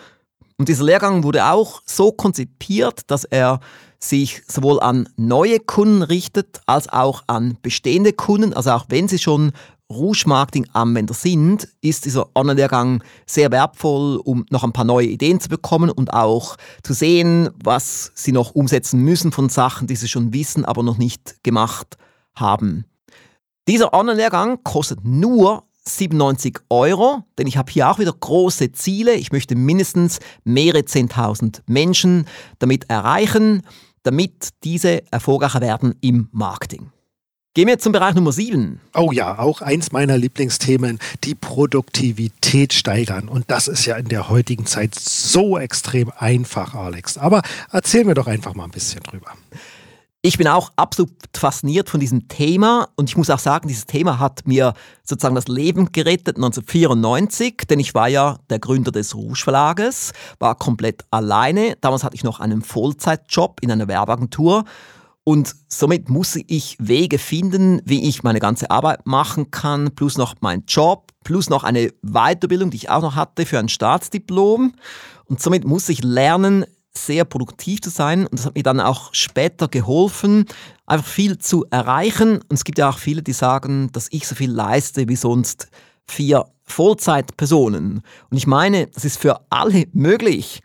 Und 0.59 0.69
dieser 0.69 0.85
Lehrgang 0.85 1.25
wurde 1.25 1.47
auch 1.47 1.81
so 1.87 2.13
konzipiert, 2.13 3.11
dass 3.11 3.25
er 3.25 3.61
sich 3.99 4.43
sowohl 4.47 4.81
an 4.81 5.09
neue 5.17 5.61
Kunden 5.61 6.03
richtet 6.03 6.61
als 6.67 6.91
auch 6.91 7.23
an 7.27 7.57
bestehende 7.63 8.13
Kunden. 8.13 8.53
Also 8.53 8.73
auch 8.73 8.85
wenn 8.89 9.09
Sie 9.09 9.19
schon 9.19 9.53
Rouge-Marketing-Anwender 9.93 11.15
sind, 11.15 11.69
ist 11.81 12.05
dieser 12.05 12.35
Online-Lehrgang 12.35 13.03
sehr 13.27 13.51
wertvoll, 13.51 14.21
um 14.25 14.45
noch 14.51 14.65
ein 14.65 14.73
paar 14.73 14.85
neue 14.85 15.07
Ideen 15.07 15.41
zu 15.41 15.49
bekommen 15.49 15.91
und 15.91 16.13
auch 16.13 16.57
zu 16.83 16.93
sehen, 16.93 17.51
was 17.63 18.13
sie 18.15 18.33
noch 18.33 18.55
umsetzen 18.55 19.01
müssen 19.01 19.33
von 19.33 19.49
Sachen, 19.49 19.87
die 19.87 19.97
sie 19.97 20.09
schon 20.09 20.33
wissen, 20.33 20.65
aber 20.65 20.83
noch 20.83 20.99
nicht 20.99 21.43
gemacht 21.43 21.97
haben. 22.35 22.85
Dieser 23.69 23.95
Online-Lehrgang 23.95 24.65
kostet 24.65 25.05
nur 25.05 25.65
97 25.87 26.59
Euro, 26.71 27.25
denn 27.39 27.47
ich 27.47 27.57
habe 27.57 27.71
hier 27.71 27.91
auch 27.91 27.99
wieder 27.99 28.13
große 28.13 28.73
Ziele. 28.73 29.15
Ich 29.15 29.33
möchte 29.33 29.55
mindestens 29.57 30.21
mehrere 30.45 30.81
10.000 30.81 31.61
Menschen 31.67 32.27
damit 32.59 32.89
erreichen, 32.89 33.63
damit 34.03 34.51
diese 34.65 35.03
erfolgreicher 35.13 35.61
werden 35.61 35.95
im 36.01 36.29
Marketing. 36.33 36.91
Gehen 37.55 37.69
wir 37.69 37.79
zum 37.79 37.93
Bereich 37.93 38.15
Nummer 38.15 38.33
7. 38.33 38.81
Oh 38.95 39.11
ja, 39.13 39.39
auch 39.39 39.61
eins 39.61 39.93
meiner 39.93 40.17
Lieblingsthemen, 40.17 40.99
die 41.23 41.35
Produktivität 41.35 42.73
steigern. 42.73 43.29
Und 43.29 43.51
das 43.51 43.69
ist 43.69 43.85
ja 43.85 43.97
in 43.97 44.09
der 44.09 44.31
heutigen 44.31 44.65
Zeit 44.65 44.95
so 44.95 45.59
extrem 45.59 46.11
einfach, 46.17 46.75
Alex. 46.75 47.19
Aber 47.19 47.43
erzähl 47.71 48.05
mir 48.07 48.15
doch 48.15 48.27
einfach 48.27 48.55
mal 48.55 48.65
ein 48.65 48.71
bisschen 48.71 49.03
drüber. 49.03 49.33
Ich 50.23 50.39
bin 50.39 50.49
auch 50.49 50.73
absolut 50.77 51.13
fasziniert 51.37 51.91
von 51.91 52.01
diesem 52.01 52.27
Thema 52.27 52.89
und 52.97 53.11
ich 53.11 53.19
muss 53.19 53.29
auch 53.29 53.39
sagen, 53.39 53.69
dieses 53.69 53.85
Thema 53.85 54.19
hat 54.19 54.47
mir 54.47 54.73
sozusagen 55.05 55.35
das 55.35 55.49
Leben 55.49 55.93
gerettet 55.93 56.37
1994, 56.37 57.65
denn 57.69 57.81
ich 57.81 57.95
war 57.95 58.09
ja 58.09 58.39
der 58.49 58.61
Gründer 58.61 58.93
des 58.93 59.15
Rouge 59.15 59.43
Verlages, 59.43 60.13
war 60.39 60.55
komplett 60.55 61.05
alleine. 61.11 61.77
Damals 61.83 62.03
hatte 62.03 62.15
ich 62.15 62.25
noch 62.25 62.41
einen 62.41 62.63
Vollzeitjob 62.63 63.61
in 63.61 63.71
einer 63.71 63.89
Werbeagentur 63.89 64.65
und 65.25 65.55
somit 65.69 66.09
muss 66.09 66.37
ich 66.47 66.77
Wege 66.81 67.19
finden, 67.19 67.81
wie 67.85 68.09
ich 68.09 68.25
meine 68.25 68.41
ganze 68.41 68.71
Arbeit 68.71 69.07
machen 69.07 69.51
kann, 69.51 69.95
plus 69.95 70.19
noch 70.19 70.35
meinen 70.41 70.65
Job, 70.67 71.13
plus 71.23 71.49
noch 71.49 71.63
eine 71.63 71.93
Weiterbildung, 72.03 72.71
die 72.71 72.79
ich 72.79 72.91
auch 72.91 73.03
noch 73.03 73.15
hatte 73.15 73.47
für 73.47 73.61
ein 73.61 73.69
Staatsdiplom. 73.69 74.75
Und 75.27 75.41
somit 75.41 75.65
muss 75.65 75.89
ich 75.89 76.03
lernen, 76.03 76.65
sehr 76.95 77.25
produktiv 77.25 77.81
zu 77.81 77.91
sein. 77.91 78.27
Und 78.27 78.39
das 78.39 78.47
hat 78.47 78.57
mir 78.57 78.65
dann 78.65 78.81
auch 78.81 79.15
später 79.15 79.69
geholfen, 79.69 80.47
einfach 80.87 81.07
viel 81.07 81.39
zu 81.39 81.65
erreichen. 81.71 82.41
Und 82.49 82.53
es 82.53 82.65
gibt 82.65 82.79
ja 82.79 82.91
auch 82.91 82.99
viele, 82.99 83.23
die 83.23 83.33
sagen, 83.33 83.91
dass 83.93 84.09
ich 84.11 84.27
so 84.27 84.35
viel 84.35 84.51
leiste 84.51 85.09
wie 85.09 85.17
sonst 85.17 85.69
vier 86.05 86.47
Vollzeitpersonen. 86.65 88.03
Und 88.31 88.37
ich 88.37 88.49
meine, 88.49 88.89
das 88.89 89.05
ist 89.05 89.19
für 89.19 89.41
alle 89.51 89.87
möglich. 89.93 90.63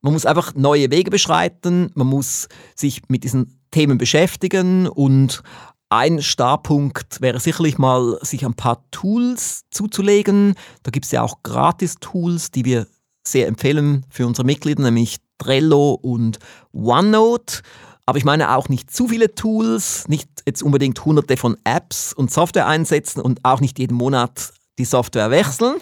Man 0.00 0.12
muss 0.12 0.26
einfach 0.26 0.54
neue 0.54 0.90
Wege 0.92 1.10
beschreiten, 1.10 1.90
man 1.94 2.06
muss 2.06 2.48
sich 2.76 3.02
mit 3.08 3.24
diesen 3.24 3.57
Themen 3.70 3.98
beschäftigen 3.98 4.86
und 4.86 5.42
ein 5.90 6.20
Startpunkt 6.20 7.20
wäre 7.20 7.40
sicherlich 7.40 7.78
mal, 7.78 8.18
sich 8.22 8.44
ein 8.44 8.54
paar 8.54 8.84
Tools 8.90 9.62
zuzulegen. 9.70 10.54
Da 10.82 10.90
gibt 10.90 11.06
es 11.06 11.12
ja 11.12 11.22
auch 11.22 11.42
Gratis-Tools, 11.42 12.50
die 12.50 12.64
wir 12.64 12.86
sehr 13.26 13.46
empfehlen 13.46 14.04
für 14.10 14.26
unsere 14.26 14.44
Mitglieder, 14.44 14.82
nämlich 14.82 15.16
Trello 15.38 15.92
und 15.92 16.38
OneNote. 16.72 17.62
Aber 18.04 18.18
ich 18.18 18.24
meine 18.24 18.54
auch 18.54 18.68
nicht 18.68 18.90
zu 18.90 19.08
viele 19.08 19.34
Tools, 19.34 20.08
nicht 20.08 20.28
jetzt 20.46 20.62
unbedingt 20.62 21.04
hunderte 21.04 21.36
von 21.36 21.56
Apps 21.64 22.12
und 22.12 22.30
Software 22.30 22.66
einsetzen 22.66 23.20
und 23.20 23.44
auch 23.44 23.60
nicht 23.60 23.78
jeden 23.78 23.96
Monat 23.96 24.52
die 24.78 24.84
Software 24.84 25.30
wechseln. 25.30 25.76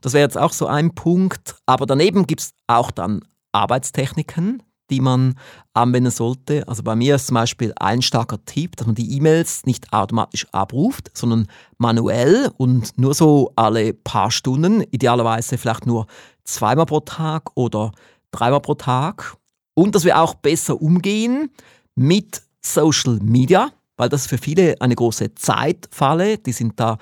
Das 0.00 0.14
wäre 0.14 0.24
jetzt 0.24 0.38
auch 0.38 0.52
so 0.52 0.66
ein 0.66 0.94
Punkt. 0.94 1.56
Aber 1.66 1.86
daneben 1.86 2.26
gibt 2.26 2.40
es 2.40 2.52
auch 2.66 2.90
dann 2.90 3.22
Arbeitstechniken, 3.52 4.62
die 4.90 5.00
man 5.00 5.34
anwenden 5.72 6.10
sollte. 6.10 6.66
Also 6.68 6.82
bei 6.82 6.96
mir 6.96 7.16
ist 7.16 7.28
zum 7.28 7.34
Beispiel 7.34 7.72
ein 7.76 8.02
starker 8.02 8.44
Tipp, 8.44 8.76
dass 8.76 8.86
man 8.86 8.96
die 8.96 9.16
E-Mails 9.16 9.64
nicht 9.64 9.92
automatisch 9.92 10.46
abruft, 10.52 11.10
sondern 11.16 11.46
manuell 11.78 12.50
und 12.56 12.98
nur 12.98 13.14
so 13.14 13.52
alle 13.56 13.94
paar 13.94 14.30
Stunden, 14.30 14.82
idealerweise 14.90 15.56
vielleicht 15.56 15.86
nur 15.86 16.06
zweimal 16.44 16.86
pro 16.86 17.00
Tag 17.00 17.50
oder 17.54 17.92
dreimal 18.32 18.60
pro 18.60 18.74
Tag. 18.74 19.36
Und 19.74 19.94
dass 19.94 20.04
wir 20.04 20.18
auch 20.18 20.34
besser 20.34 20.80
umgehen 20.80 21.50
mit 21.94 22.42
Social 22.60 23.18
Media, 23.22 23.70
weil 23.96 24.08
das 24.08 24.26
für 24.26 24.38
viele 24.38 24.80
eine 24.80 24.94
große 24.94 25.34
Zeitfalle. 25.34 26.38
Die 26.38 26.52
sind 26.52 26.78
da 26.78 26.98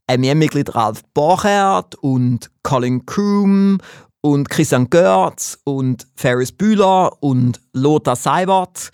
MER-Mitglied 0.09 0.75
Ralf 0.75 1.03
Borchert 1.15 1.95
und 1.97 2.51
Colin 2.63 3.07
Kroom 3.07 3.79
und 4.23 4.49
Christian 4.49 4.89
Görz 4.89 5.59
und 5.65 6.07
Ferris 6.15 6.53
Bühler 6.53 7.23
und 7.23 7.61
Lothar 7.73 8.17
Seibert. 8.17 8.91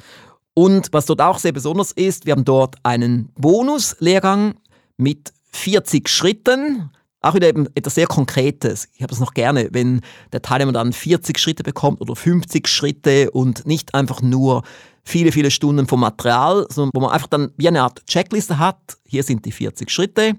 Und 0.55 0.89
was 0.91 1.07
dort 1.07 1.21
auch 1.21 1.39
sehr 1.39 1.53
besonders 1.53 1.93
ist, 1.93 2.27
wir 2.27 2.33
haben 2.33 2.45
dort 2.45 2.75
einen 2.83 3.29
Bonuslehrgang 3.37 4.55
mit 4.97 5.33
40 5.53 6.09
Schritten. 6.09 6.91
Auch 7.21 7.35
wieder 7.35 7.49
eben 7.49 7.67
etwas 7.75 7.95
sehr 7.95 8.07
Konkretes. 8.07 8.89
Ich 8.95 9.03
habe 9.03 9.11
das 9.11 9.21
noch 9.21 9.35
gerne, 9.35 9.69
wenn 9.73 10.01
der 10.33 10.43
Teilnehmer 10.43 10.73
dann 10.73 10.93
40 10.93 11.39
Schritte 11.39 11.63
bekommt 11.63 12.01
oder 12.01 12.17
50 12.17 12.67
Schritte 12.67 13.31
und 13.31 13.67
nicht 13.67 13.95
einfach 13.95 14.23
nur 14.23 14.63
viele, 15.05 15.31
viele 15.33 15.51
Stunden 15.51 15.87
vom 15.87 16.01
Material, 16.01 16.67
sondern 16.71 16.91
wo 16.95 17.01
man 17.01 17.11
einfach 17.11 17.29
dann 17.29 17.53
wie 17.57 17.69
eine 17.69 17.83
Art 17.83 18.07
Checkliste 18.07 18.59
hat. 18.59 18.99
Hier 19.05 19.23
sind 19.23 19.45
die 19.45 19.53
40 19.53 19.91
Schritte, 19.91 20.35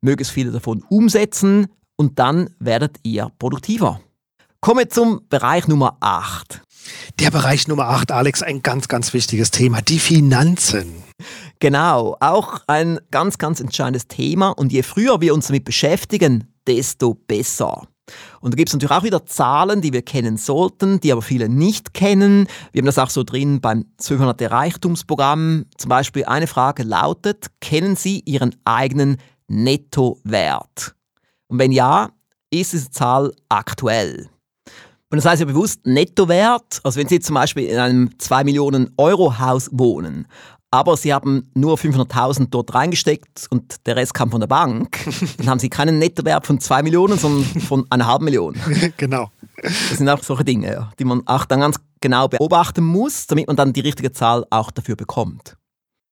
möglichst 0.00 0.32
viele 0.32 0.50
davon 0.50 0.84
umsetzen 0.88 1.66
und 1.96 2.18
dann 2.18 2.50
werdet 2.58 2.98
ihr 3.02 3.30
produktiver. 3.38 4.00
Kommen 4.62 4.80
wir 4.80 4.90
zum 4.90 5.22
Bereich 5.30 5.68
Nummer 5.68 5.96
8. 6.00 6.60
Der 7.18 7.30
Bereich 7.30 7.66
Nummer 7.66 7.88
8, 7.88 8.12
Alex, 8.12 8.42
ein 8.42 8.60
ganz, 8.60 8.88
ganz 8.88 9.14
wichtiges 9.14 9.50
Thema, 9.50 9.80
die 9.80 9.98
Finanzen. 9.98 11.02
Genau, 11.60 12.18
auch 12.20 12.60
ein 12.66 13.00
ganz, 13.10 13.38
ganz 13.38 13.60
entscheidendes 13.60 14.06
Thema. 14.06 14.50
Und 14.50 14.70
je 14.70 14.82
früher 14.82 15.22
wir 15.22 15.32
uns 15.32 15.46
damit 15.46 15.64
beschäftigen, 15.64 16.52
desto 16.66 17.14
besser. 17.14 17.88
Und 18.42 18.52
da 18.52 18.56
gibt 18.56 18.68
es 18.68 18.74
natürlich 18.74 18.94
auch 18.94 19.02
wieder 19.02 19.24
Zahlen, 19.24 19.80
die 19.80 19.94
wir 19.94 20.02
kennen 20.02 20.36
sollten, 20.36 21.00
die 21.00 21.10
aber 21.10 21.22
viele 21.22 21.48
nicht 21.48 21.94
kennen. 21.94 22.46
Wir 22.72 22.80
haben 22.80 22.86
das 22.86 22.98
auch 22.98 23.08
so 23.08 23.22
drin 23.22 23.62
beim 23.62 23.86
1200 23.92 24.50
Reichtumsprogramm. 24.50 25.64
Zum 25.78 25.88
Beispiel 25.88 26.26
eine 26.26 26.46
Frage 26.46 26.82
lautet, 26.82 27.46
kennen 27.62 27.96
Sie 27.96 28.20
Ihren 28.26 28.54
eigenen 28.66 29.16
Nettowert? 29.48 30.94
Und 31.46 31.58
wenn 31.58 31.72
ja, 31.72 32.10
ist 32.50 32.74
diese 32.74 32.90
Zahl 32.90 33.32
aktuell? 33.48 34.28
Und 35.10 35.16
das 35.16 35.24
heißt 35.24 35.40
ja 35.40 35.46
bewusst 35.46 35.86
Nettowert. 35.86 36.80
Also 36.84 36.98
wenn 36.98 37.08
Sie 37.08 37.20
zum 37.20 37.34
Beispiel 37.34 37.64
in 37.64 37.78
einem 37.78 38.18
2 38.18 38.44
Millionen 38.44 38.92
Euro 38.96 39.38
Haus 39.38 39.68
wohnen, 39.72 40.26
aber 40.70 40.96
Sie 40.96 41.12
haben 41.12 41.50
nur 41.54 41.76
500.000 41.76 42.46
dort 42.50 42.72
reingesteckt 42.74 43.48
und 43.50 43.86
der 43.86 43.96
Rest 43.96 44.14
kam 44.14 44.30
von 44.30 44.40
der 44.40 44.46
Bank, 44.46 44.98
dann 45.38 45.50
haben 45.50 45.58
Sie 45.58 45.68
keinen 45.68 45.98
Nettowert 45.98 46.46
von 46.46 46.60
2 46.60 46.82
Millionen, 46.84 47.18
sondern 47.18 47.44
von 47.60 47.86
einer 47.90 48.06
halben 48.06 48.24
Million. 48.24 48.54
genau. 48.96 49.30
Das 49.62 49.98
sind 49.98 50.08
auch 50.08 50.22
solche 50.22 50.44
Dinge, 50.44 50.90
die 50.98 51.04
man 51.04 51.26
auch 51.26 51.44
dann 51.44 51.60
ganz 51.60 51.76
genau 52.00 52.28
beobachten 52.28 52.84
muss, 52.84 53.26
damit 53.26 53.48
man 53.48 53.56
dann 53.56 53.72
die 53.72 53.80
richtige 53.80 54.12
Zahl 54.12 54.46
auch 54.50 54.70
dafür 54.70 54.94
bekommt. 54.94 55.56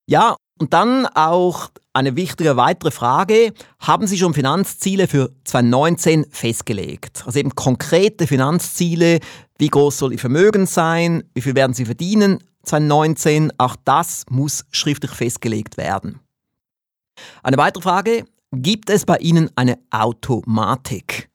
Ja, 0.07 0.37
und 0.59 0.73
dann 0.73 1.07
auch 1.07 1.71
eine 1.99 2.17
wichtige 2.17 2.57
weitere 2.57 2.91
Frage. 2.91 3.53
Haben 3.81 4.07
Sie 4.07 4.19
schon 4.19 4.33
Finanzziele 4.33 5.09
für 5.09 5.33
2019 5.45 6.27
festgelegt? 6.31 7.25
Also 7.27 7.41
eben 7.41 7.55
konkrete 7.55 8.27
Finanzziele. 8.27 9.19
Wie 9.59 9.69
groß 9.69 9.99
soll 9.99 10.13
Ihr 10.13 10.19
Vermögen 10.19 10.67
sein? 10.67 11.25
Wie 11.35 11.41
viel 11.41 11.57
werden 11.57 11.75
Sie 11.75 11.85
verdienen 11.85 12.39
2019? 12.63 13.53
Auch 13.59 13.77
das 13.85 14.25
muss 14.31 14.65
schriftlich 14.71 15.11
festgelegt 15.11 15.77
werden. 15.77 16.21
Eine 17.43 17.57
weitere 17.57 17.83
Frage. 17.83 18.25
Gibt 18.53 18.89
es 18.91 19.05
bei 19.05 19.19
Ihnen 19.19 19.51
eine 19.57 19.79
Automatik? 19.91 21.29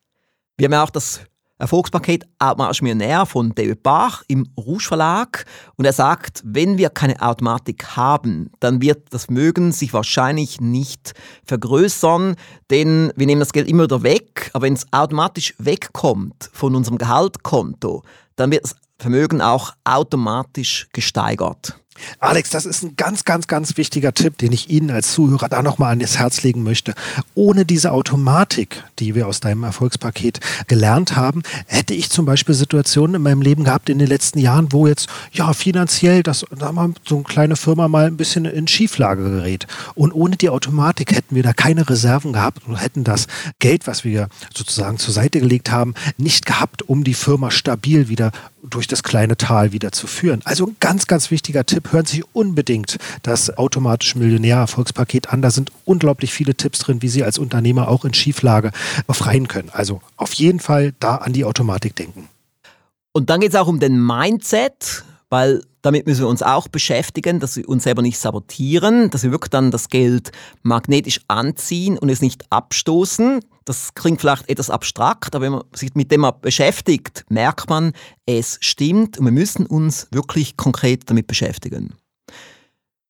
Wir 0.57 0.65
haben 0.65 0.73
ja 0.73 0.83
auch 0.83 0.89
das 0.89 1.21
Erfolgspaket 1.63 2.25
Automatisch 2.39 2.81
Millionär 2.81 3.25
von 3.25 3.55
David 3.55 3.83
Bach 3.83 4.23
im 4.27 4.45
Rouge 4.57 4.83
Verlag. 4.83 5.45
Und 5.77 5.85
er 5.85 5.93
sagt, 5.93 6.41
wenn 6.43 6.77
wir 6.77 6.89
keine 6.89 7.21
Automatik 7.21 7.95
haben, 7.95 8.51
dann 8.59 8.81
wird 8.81 9.13
das 9.13 9.29
Mögen 9.29 9.71
sich 9.71 9.93
wahrscheinlich 9.93 10.59
nicht 10.59 11.13
vergrößern, 11.45 12.35
denn 12.69 13.13
wir 13.15 13.27
nehmen 13.27 13.39
das 13.39 13.53
Geld 13.53 13.69
immer 13.69 13.83
wieder 13.83 14.03
weg. 14.03 14.51
Aber 14.51 14.65
wenn 14.65 14.73
es 14.73 14.91
automatisch 14.91 15.55
wegkommt 15.57 16.49
von 16.51 16.75
unserem 16.75 16.97
Gehaltkonto, 16.97 18.03
dann 18.35 18.51
wird 18.51 18.65
das 18.65 18.75
Vermögen 18.99 19.41
auch 19.41 19.71
automatisch 19.85 20.89
gesteigert. 20.91 21.79
Alex, 22.19 22.49
das 22.49 22.65
ist 22.65 22.83
ein 22.83 22.95
ganz, 22.95 23.23
ganz, 23.25 23.47
ganz 23.47 23.77
wichtiger 23.77 24.13
Tipp, 24.13 24.37
den 24.37 24.51
ich 24.51 24.69
Ihnen 24.69 24.89
als 24.89 25.13
Zuhörer 25.13 25.49
da 25.49 25.61
nochmal 25.61 25.93
an 25.93 25.99
das 25.99 26.17
Herz 26.17 26.43
legen 26.43 26.63
möchte. 26.63 26.93
Ohne 27.35 27.65
diese 27.65 27.91
Automatik, 27.91 28.83
die 28.99 29.15
wir 29.15 29.27
aus 29.27 29.39
deinem 29.39 29.63
Erfolgspaket 29.63 30.39
gelernt 30.67 31.15
haben, 31.15 31.43
hätte 31.67 31.93
ich 31.93 32.09
zum 32.09 32.25
Beispiel 32.25 32.55
Situationen 32.55 33.15
in 33.17 33.21
meinem 33.21 33.41
Leben 33.41 33.63
gehabt 33.63 33.89
in 33.89 33.99
den 33.99 34.07
letzten 34.07 34.39
Jahren, 34.39 34.71
wo 34.71 34.87
jetzt 34.87 35.07
ja 35.31 35.53
finanziell 35.53 36.23
das, 36.23 36.45
da 36.57 36.71
mal 36.71 36.93
so 37.05 37.15
eine 37.15 37.23
kleine 37.23 37.55
Firma 37.55 37.87
mal 37.87 38.07
ein 38.07 38.17
bisschen 38.17 38.45
in 38.45 38.67
Schieflage 38.67 39.23
gerät. 39.23 39.67
Und 39.95 40.13
ohne 40.13 40.35
die 40.35 40.49
Automatik 40.49 41.11
hätten 41.11 41.35
wir 41.35 41.43
da 41.43 41.53
keine 41.53 41.89
Reserven 41.89 42.33
gehabt 42.33 42.67
und 42.67 42.75
hätten 42.75 43.03
das 43.03 43.27
Geld, 43.59 43.87
was 43.87 44.03
wir 44.03 44.29
sozusagen 44.53 44.97
zur 44.97 45.13
Seite 45.13 45.39
gelegt 45.39 45.71
haben, 45.71 45.93
nicht 46.17 46.45
gehabt, 46.45 46.83
um 46.83 47.03
die 47.03 47.13
Firma 47.13 47.51
stabil 47.51 48.09
wieder 48.09 48.31
durch 48.63 48.87
das 48.87 49.03
kleine 49.03 49.37
Tal 49.37 49.71
wieder 49.73 49.91
zu 49.91 50.07
führen. 50.07 50.41
Also 50.45 50.67
ein 50.67 50.75
ganz, 50.79 51.07
ganz 51.07 51.31
wichtiger 51.31 51.65
Tipp. 51.65 51.82
Hören 51.91 52.05
Sie 52.05 52.23
unbedingt 52.33 52.97
das 53.21 53.57
automatische 53.57 54.17
Millionär-Erfolgspaket 54.19 55.29
an. 55.29 55.41
Da 55.41 55.51
sind 55.51 55.71
unglaublich 55.85 56.33
viele 56.33 56.55
Tipps 56.55 56.79
drin, 56.79 57.01
wie 57.01 57.09
Sie 57.09 57.23
als 57.23 57.37
Unternehmer 57.37 57.87
auch 57.87 58.05
in 58.05 58.13
Schieflage 58.13 58.71
befreien 59.07 59.47
können. 59.47 59.69
Also 59.71 60.01
auf 60.17 60.33
jeden 60.33 60.59
Fall 60.59 60.93
da 60.99 61.17
an 61.17 61.33
die 61.33 61.45
Automatik 61.45 61.95
denken. 61.95 62.29
Und 63.11 63.29
dann 63.29 63.41
geht 63.41 63.51
es 63.51 63.55
auch 63.55 63.67
um 63.67 63.79
den 63.79 64.03
Mindset, 64.03 65.03
weil 65.29 65.63
damit 65.83 66.07
müssen 66.07 66.21
wir 66.21 66.29
uns 66.29 66.41
auch 66.41 66.67
beschäftigen, 66.67 67.39
dass 67.39 67.57
wir 67.57 67.67
uns 67.67 67.83
selber 67.83 68.01
nicht 68.01 68.17
sabotieren, 68.17 69.09
dass 69.09 69.23
wir 69.23 69.31
wirklich 69.31 69.51
dann 69.51 69.69
das 69.69 69.89
Geld 69.89 70.31
magnetisch 70.63 71.21
anziehen 71.27 71.97
und 71.97 72.09
es 72.09 72.21
nicht 72.21 72.45
abstoßen. 72.49 73.41
Das 73.65 73.93
klingt 73.93 74.21
vielleicht 74.21 74.49
etwas 74.49 74.69
abstrakt, 74.69 75.35
aber 75.35 75.45
wenn 75.45 75.53
man 75.53 75.63
sich 75.73 75.95
mit 75.95 76.11
dem 76.11 76.29
beschäftigt, 76.41 77.25
merkt 77.29 77.69
man, 77.69 77.93
es 78.25 78.57
stimmt 78.61 79.17
und 79.17 79.25
wir 79.25 79.31
müssen 79.31 79.65
uns 79.65 80.07
wirklich 80.11 80.57
konkret 80.57 81.09
damit 81.09 81.27
beschäftigen. 81.27 81.95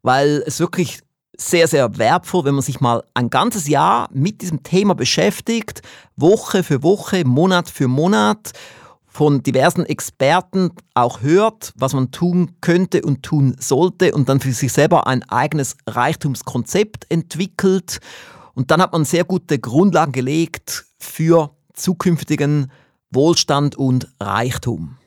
weil 0.01 0.43
es 0.47 0.59
wirklich 0.59 1.01
sehr, 1.41 1.67
sehr 1.67 1.97
wertvoll, 1.97 2.45
wenn 2.45 2.55
man 2.55 2.63
sich 2.63 2.81
mal 2.81 3.03
ein 3.13 3.29
ganzes 3.29 3.67
Jahr 3.67 4.09
mit 4.13 4.41
diesem 4.41 4.63
Thema 4.63 4.93
beschäftigt, 4.93 5.81
Woche 6.15 6.63
für 6.63 6.83
Woche, 6.83 7.25
Monat 7.25 7.69
für 7.69 7.87
Monat, 7.87 8.51
von 9.07 9.41
diversen 9.41 9.85
Experten 9.85 10.71
auch 10.93 11.21
hört, 11.21 11.73
was 11.75 11.93
man 11.93 12.11
tun 12.11 12.55
könnte 12.61 13.01
und 13.01 13.23
tun 13.23 13.55
sollte 13.59 14.13
und 14.13 14.29
dann 14.29 14.39
für 14.39 14.53
sich 14.53 14.71
selber 14.71 15.07
ein 15.07 15.23
eigenes 15.23 15.75
Reichtumskonzept 15.87 17.05
entwickelt. 17.09 17.99
Und 18.53 18.71
dann 18.71 18.81
hat 18.81 18.93
man 18.93 19.05
sehr 19.05 19.23
gute 19.23 19.59
Grundlagen 19.59 20.11
gelegt 20.11 20.85
für 20.99 21.55
zukünftigen 21.73 22.71
Wohlstand 23.11 23.75
und 23.75 24.07
Reichtum. 24.21 24.97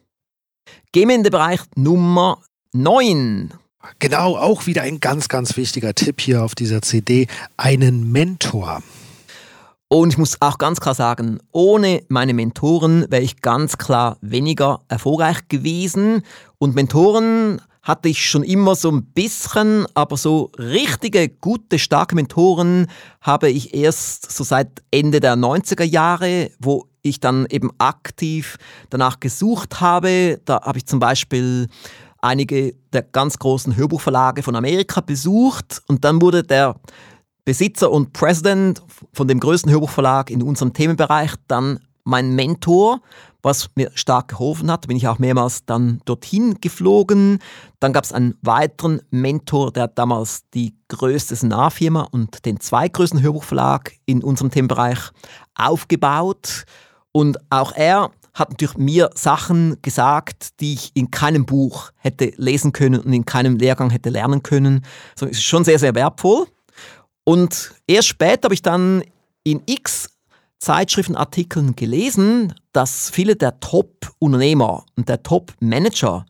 Gehen 0.90 1.08
wir 1.08 1.16
in 1.16 1.22
den 1.22 1.30
Bereich 1.30 1.60
Nummer 1.76 2.38
9. 2.72 3.54
Genau, 3.98 4.36
auch 4.36 4.66
wieder 4.66 4.82
ein 4.82 5.00
ganz, 5.00 5.28
ganz 5.28 5.56
wichtiger 5.56 5.94
Tipp 5.94 6.20
hier 6.20 6.42
auf 6.42 6.54
dieser 6.54 6.82
CD, 6.82 7.26
einen 7.56 8.12
Mentor. 8.12 8.82
Und 9.88 10.10
ich 10.10 10.18
muss 10.18 10.40
auch 10.40 10.56
ganz 10.56 10.80
klar 10.80 10.94
sagen, 10.94 11.38
ohne 11.52 12.02
meine 12.08 12.32
Mentoren 12.32 13.04
wäre 13.10 13.22
ich 13.22 13.42
ganz 13.42 13.76
klar 13.76 14.16
weniger 14.22 14.80
erfolgreich 14.88 15.48
gewesen. 15.48 16.22
Und 16.58 16.74
Mentoren 16.74 17.60
hatte 17.82 18.08
ich 18.08 18.24
schon 18.24 18.44
immer 18.44 18.74
so 18.74 18.90
ein 18.90 19.04
bisschen, 19.04 19.86
aber 19.92 20.16
so 20.16 20.50
richtige, 20.56 21.28
gute, 21.28 21.78
starke 21.78 22.14
Mentoren 22.14 22.86
habe 23.20 23.50
ich 23.50 23.74
erst 23.74 24.30
so 24.30 24.44
seit 24.44 24.82
Ende 24.90 25.20
der 25.20 25.34
90er 25.36 25.84
Jahre, 25.84 26.50
wo 26.58 26.86
ich 27.02 27.20
dann 27.20 27.46
eben 27.50 27.70
aktiv 27.78 28.56
danach 28.88 29.20
gesucht 29.20 29.80
habe. 29.80 30.40
Da 30.44 30.62
habe 30.62 30.78
ich 30.78 30.86
zum 30.86 31.00
Beispiel 31.00 31.66
einige 32.22 32.74
der 32.92 33.02
ganz 33.02 33.38
großen 33.38 33.76
Hörbuchverlage 33.76 34.42
von 34.42 34.56
Amerika 34.56 35.00
besucht 35.00 35.82
und 35.88 36.04
dann 36.04 36.22
wurde 36.22 36.42
der 36.42 36.76
Besitzer 37.44 37.90
und 37.90 38.12
President 38.12 38.82
von 39.12 39.28
dem 39.28 39.40
größten 39.40 39.70
Hörbuchverlag 39.70 40.30
in 40.30 40.42
unserem 40.42 40.72
Themenbereich 40.72 41.34
dann 41.48 41.80
mein 42.04 42.34
Mentor, 42.34 43.00
was 43.42 43.70
mir 43.74 43.90
stark 43.94 44.28
geholfen 44.28 44.70
hat. 44.70 44.86
Bin 44.86 44.96
ich 44.96 45.08
auch 45.08 45.18
mehrmals 45.18 45.64
dann 45.64 46.00
dorthin 46.04 46.60
geflogen. 46.60 47.40
Dann 47.80 47.92
gab 47.92 48.04
es 48.04 48.12
einen 48.12 48.36
weiteren 48.42 49.02
Mentor, 49.10 49.72
der 49.72 49.88
damals 49.88 50.48
die 50.54 50.76
größte 50.88 51.34
Sonarfirma 51.34 52.02
und 52.12 52.44
den 52.44 52.60
zweitgrößten 52.60 53.20
Hörbuchverlag 53.20 53.92
in 54.06 54.22
unserem 54.22 54.50
Themenbereich 54.50 54.98
aufgebaut. 55.54 56.64
Und 57.10 57.38
auch 57.50 57.72
er 57.72 58.10
hat 58.34 58.50
natürlich 58.50 58.76
mir 58.76 59.10
Sachen 59.14 59.76
gesagt, 59.82 60.60
die 60.60 60.74
ich 60.74 60.90
in 60.94 61.10
keinem 61.10 61.44
Buch 61.44 61.90
hätte 61.96 62.32
lesen 62.36 62.72
können 62.72 63.00
und 63.00 63.12
in 63.12 63.26
keinem 63.26 63.56
Lehrgang 63.56 63.90
hätte 63.90 64.10
lernen 64.10 64.42
können. 64.42 64.84
So 65.14 65.26
ist 65.26 65.42
schon 65.42 65.64
sehr, 65.64 65.78
sehr 65.78 65.94
wertvoll. 65.94 66.46
Und 67.24 67.74
erst 67.86 68.08
später 68.08 68.46
habe 68.46 68.54
ich 68.54 68.62
dann 68.62 69.04
in 69.44 69.62
x 69.66 70.08
Zeitschriftenartikeln 70.58 71.74
gelesen, 71.74 72.54
dass 72.72 73.10
viele 73.10 73.34
der 73.34 73.58
Top-Unternehmer 73.58 74.84
und 74.96 75.08
der 75.08 75.22
Top-Manager, 75.22 76.24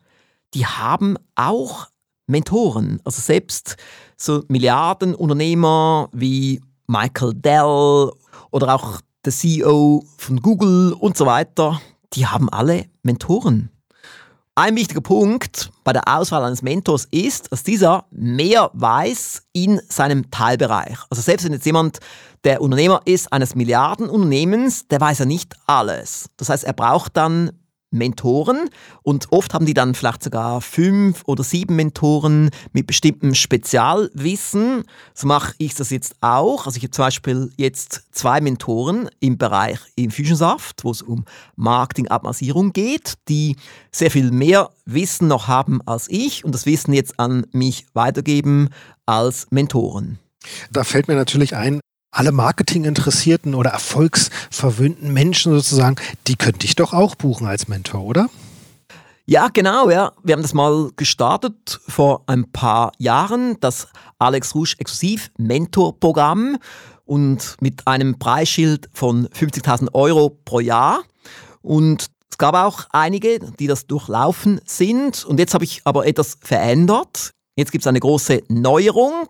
die 0.55 0.65
haben 0.65 1.17
auch 1.35 1.87
Mentoren. 2.25 2.99
Also 3.03 3.21
selbst 3.21 3.77
so 4.17 4.43
Milliardenunternehmer 4.47 6.09
wie 6.13 6.61
Michael 6.87 7.33
Dell 7.35 8.11
oder 8.49 8.73
auch 8.75 9.01
der 9.23 9.31
CEO 9.31 10.03
von 10.17 10.41
Google 10.41 10.93
und 10.93 11.15
so 11.15 11.25
weiter, 11.25 11.79
die 12.13 12.27
haben 12.27 12.49
alle 12.49 12.85
Mentoren. 13.01 13.69
Ein 14.55 14.75
wichtiger 14.75 15.01
Punkt 15.01 15.71
bei 15.83 15.93
der 15.93 16.07
Auswahl 16.07 16.43
eines 16.43 16.61
Mentors 16.61 17.07
ist, 17.09 17.51
dass 17.51 17.63
dieser 17.63 18.05
mehr 18.11 18.69
weiß 18.73 19.47
in 19.51 19.81
seinem 19.89 20.29
Teilbereich. 20.29 20.99
Also 21.09 21.23
selbst 21.23 21.43
wenn 21.45 21.53
jetzt 21.53 21.65
jemand 21.65 21.99
der 22.43 22.61
Unternehmer 22.61 23.01
ist 23.05 23.33
eines 23.33 23.55
Milliardenunternehmens, 23.55 24.87
der 24.89 25.01
weiß 25.01 25.19
ja 25.19 25.25
nicht 25.25 25.55
alles. 25.65 26.29
Das 26.37 26.49
heißt, 26.49 26.65
er 26.65 26.73
braucht 26.73 27.17
dann 27.17 27.62
Mentoren 27.93 28.69
und 29.03 29.31
oft 29.31 29.53
haben 29.53 29.65
die 29.65 29.73
dann 29.73 29.95
vielleicht 29.95 30.23
sogar 30.23 30.61
fünf 30.61 31.21
oder 31.25 31.43
sieben 31.43 31.75
Mentoren 31.75 32.49
mit 32.73 32.87
bestimmtem 32.87 33.35
Spezialwissen. 33.35 34.83
So 35.13 35.27
mache 35.27 35.53
ich 35.57 35.75
das 35.75 35.89
jetzt 35.89 36.15
auch. 36.21 36.65
Also 36.65 36.77
ich 36.77 36.83
habe 36.83 36.91
zum 36.91 37.05
Beispiel 37.05 37.51
jetzt 37.57 38.03
zwei 38.11 38.41
Mentoren 38.41 39.09
im 39.19 39.37
Bereich 39.37 39.79
Infusionsaft, 39.95 40.83
wo 40.83 40.91
es 40.91 41.01
um 41.01 41.25
Marketing-Atmasierung 41.55 42.73
geht, 42.73 43.15
die 43.29 43.55
sehr 43.91 44.11
viel 44.11 44.31
mehr 44.31 44.71
Wissen 44.85 45.27
noch 45.27 45.47
haben 45.47 45.81
als 45.85 46.07
ich 46.09 46.43
und 46.43 46.53
das 46.53 46.65
Wissen 46.65 46.93
jetzt 46.93 47.19
an 47.19 47.45
mich 47.51 47.85
weitergeben 47.93 48.69
als 49.05 49.47
Mentoren. 49.51 50.19
Da 50.71 50.83
fällt 50.83 51.07
mir 51.07 51.15
natürlich 51.15 51.55
ein, 51.55 51.79
alle 52.13 52.31
Marketinginteressierten 52.31 53.55
oder 53.55 53.71
erfolgsverwöhnten 53.71 55.11
Menschen 55.11 55.53
sozusagen, 55.53 55.95
die 56.27 56.35
könnte 56.35 56.65
ich 56.65 56.75
doch 56.75 56.93
auch 56.93 57.15
buchen 57.15 57.47
als 57.47 57.67
Mentor, 57.67 58.03
oder? 58.03 58.29
Ja, 59.25 59.47
genau, 59.47 59.89
ja. 59.89 60.11
Wir 60.23 60.33
haben 60.33 60.41
das 60.41 60.53
mal 60.53 60.91
gestartet 60.95 61.79
vor 61.87 62.23
ein 62.27 62.51
paar 62.51 62.91
Jahren, 62.97 63.57
das 63.61 63.87
Alex 64.19 64.53
Rouge 64.53 64.75
Exklusiv 64.79 65.31
Mentor-Programm 65.37 66.57
und 67.05 67.55
mit 67.61 67.87
einem 67.87 68.19
Preisschild 68.19 68.89
von 68.93 69.27
50.000 69.27 69.93
Euro 69.93 70.29
pro 70.29 70.59
Jahr. 70.59 71.03
Und 71.61 72.07
es 72.29 72.37
gab 72.37 72.55
auch 72.55 72.85
einige, 72.91 73.39
die 73.59 73.67
das 73.67 73.87
durchlaufen 73.87 74.59
sind. 74.65 75.23
Und 75.23 75.39
jetzt 75.39 75.53
habe 75.53 75.63
ich 75.63 75.81
aber 75.85 76.05
etwas 76.05 76.37
verändert. 76.41 77.31
Jetzt 77.55 77.71
gibt 77.71 77.83
es 77.83 77.87
eine 77.87 77.99
große 77.99 78.43
Neuerung, 78.49 79.27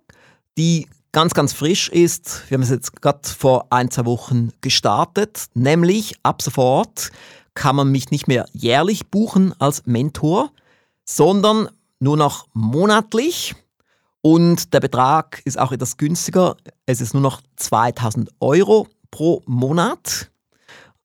die 0.57 0.87
ganz, 1.13 1.33
ganz 1.33 1.53
frisch 1.53 1.87
ist, 1.89 2.43
wir 2.49 2.55
haben 2.55 2.63
es 2.63 2.69
jetzt 2.69 3.01
gerade 3.01 3.21
vor 3.29 3.67
ein, 3.69 3.89
zwei 3.89 4.05
Wochen 4.05 4.51
gestartet, 4.59 5.45
nämlich 5.53 6.15
ab 6.23 6.41
sofort 6.41 7.11
kann 7.53 7.75
man 7.75 7.91
mich 7.91 8.11
nicht 8.11 8.27
mehr 8.27 8.45
jährlich 8.51 9.07
buchen 9.07 9.53
als 9.59 9.85
Mentor, 9.85 10.51
sondern 11.05 11.69
nur 11.99 12.17
noch 12.17 12.47
monatlich. 12.53 13.55
Und 14.21 14.73
der 14.73 14.79
Betrag 14.79 15.41
ist 15.45 15.59
auch 15.59 15.71
etwas 15.71 15.97
günstiger. 15.97 16.57
Es 16.85 16.99
ist 16.99 17.13
nur 17.13 17.21
noch 17.21 17.41
2000 17.57 18.31
Euro 18.39 18.87
pro 19.11 19.43
Monat. 19.45 20.31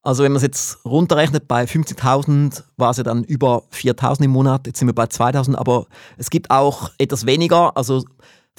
Also 0.01 0.23
wenn 0.23 0.31
man 0.31 0.37
es 0.37 0.43
jetzt 0.43 0.83
runterrechnet, 0.85 1.47
bei 1.47 1.65
50.000 1.65 2.63
war 2.77 2.91
es 2.91 2.97
ja 2.97 3.03
dann 3.03 3.23
über 3.25 3.63
4.000 3.73 4.23
im 4.23 4.31
Monat, 4.31 4.65
jetzt 4.65 4.79
sind 4.79 4.87
wir 4.87 4.95
bei 4.95 5.03
2.000, 5.03 5.55
aber 5.55 5.85
es 6.17 6.29
gibt 6.29 6.49
auch 6.49 6.89
etwas 6.97 7.25
weniger, 7.25 7.75
also 7.77 8.03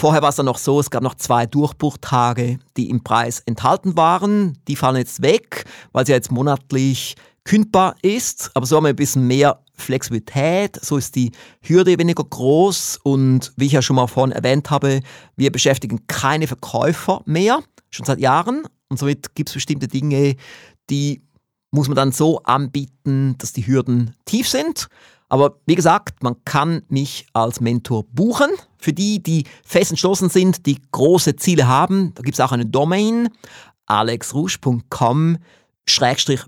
Vorher 0.01 0.23
war 0.23 0.31
es 0.31 0.37
dann 0.37 0.47
noch 0.47 0.57
so, 0.57 0.81
es 0.81 0.89
gab 0.89 1.03
noch 1.03 1.15
zwei 1.17 1.45
Durchbruchtage, 1.45 2.59
die 2.79 2.89
im 2.89 3.05
Preis 3.05 3.41
enthalten 3.41 3.99
waren. 3.99 4.57
Die 4.67 4.75
fallen 4.75 4.97
jetzt 4.97 5.21
weg, 5.21 5.67
weil 5.93 6.07
sie 6.07 6.13
jetzt 6.13 6.33
monatlich 6.33 7.17
kündbar 7.45 7.95
ist. 8.01 8.51
Aber 8.55 8.65
so 8.65 8.77
haben 8.77 8.85
wir 8.85 8.89
ein 8.89 8.97
bisschen 8.97 9.27
mehr 9.27 9.63
Flexibilität, 9.75 10.83
so 10.83 10.97
ist 10.97 11.17
die 11.17 11.33
Hürde 11.61 11.99
weniger 11.99 12.25
groß 12.25 13.01
und 13.03 13.53
wie 13.57 13.67
ich 13.67 13.73
ja 13.73 13.83
schon 13.83 13.97
mal 13.97 14.07
vorhin 14.07 14.33
erwähnt 14.33 14.71
habe, 14.71 15.01
wir 15.37 15.53
beschäftigen 15.53 16.07
keine 16.07 16.47
Verkäufer 16.47 17.21
mehr, 17.27 17.61
schon 17.91 18.07
seit 18.07 18.21
Jahren 18.21 18.63
und 18.89 18.99
somit 18.99 19.35
gibt 19.35 19.51
es 19.51 19.55
bestimmte 19.55 19.87
Dinge, 19.87 20.37
die 20.89 21.21
muss 21.73 21.89
man 21.89 21.97
dann 21.97 22.13
so 22.13 22.43
anbieten, 22.45 23.35
dass 23.37 23.53
die 23.53 23.67
Hürden 23.67 24.17
tief 24.25 24.49
sind. 24.49 24.89
Aber 25.29 25.59
wie 25.67 25.75
gesagt, 25.75 26.23
man 26.23 26.43
kann 26.47 26.85
mich 26.89 27.27
als 27.35 27.61
Mentor 27.61 28.05
buchen. 28.05 28.49
Für 28.81 28.93
die, 28.93 29.23
die 29.23 29.45
fest 29.65 29.91
entschlossen 29.91 30.31
sind, 30.31 30.67
die 30.67 30.79
große 30.91 31.37
Ziele 31.37 31.69
haben, 31.69 32.13
da 32.15 32.23
gibt 32.23 32.35
es 32.35 32.41
auch 32.41 32.53
eine 32.53 32.67
Domain, 32.67 33.29
alexrouge.com 33.87 35.39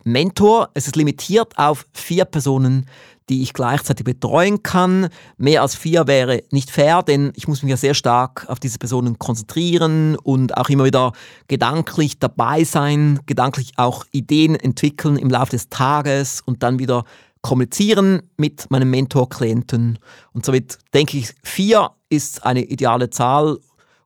Mentor. 0.05 0.71
Es 0.75 0.87
ist 0.87 0.97
limitiert 0.97 1.59
auf 1.59 1.87
vier 1.93 2.25
Personen, 2.25 2.87
die 3.29 3.43
ich 3.43 3.53
gleichzeitig 3.53 4.05
betreuen 4.05 4.63
kann. 4.63 5.09
Mehr 5.37 5.63
als 5.63 5.75
vier 5.75 6.07
wäre 6.07 6.43
nicht 6.51 6.71
fair, 6.71 7.03
denn 7.03 7.33
ich 7.35 7.49
muss 7.49 7.63
mich 7.63 7.71
ja 7.71 7.77
sehr 7.77 7.95
stark 7.95 8.47
auf 8.49 8.61
diese 8.61 8.79
Personen 8.79 9.19
konzentrieren 9.19 10.17
und 10.17 10.57
auch 10.57 10.69
immer 10.69 10.85
wieder 10.85 11.13
gedanklich 11.49 12.19
dabei 12.19 12.65
sein, 12.65 13.21
gedanklich 13.27 13.73
auch 13.77 14.05
Ideen 14.13 14.55
entwickeln 14.55 15.17
im 15.17 15.31
Laufe 15.31 15.51
des 15.51 15.69
Tages 15.69 16.41
und 16.45 16.63
dann 16.63 16.79
wieder 16.79 17.05
kommunizieren 17.43 18.23
mit 18.37 18.71
meinem 18.71 18.91
Mentor-Klienten. 18.91 19.99
Und 20.33 20.47
somit 20.47 20.79
denke 20.95 21.19
ich, 21.19 21.35
vier 21.43 21.91
ist 22.13 22.45
eine 22.45 22.63
ideale 22.63 23.11
Zahl. 23.11 23.55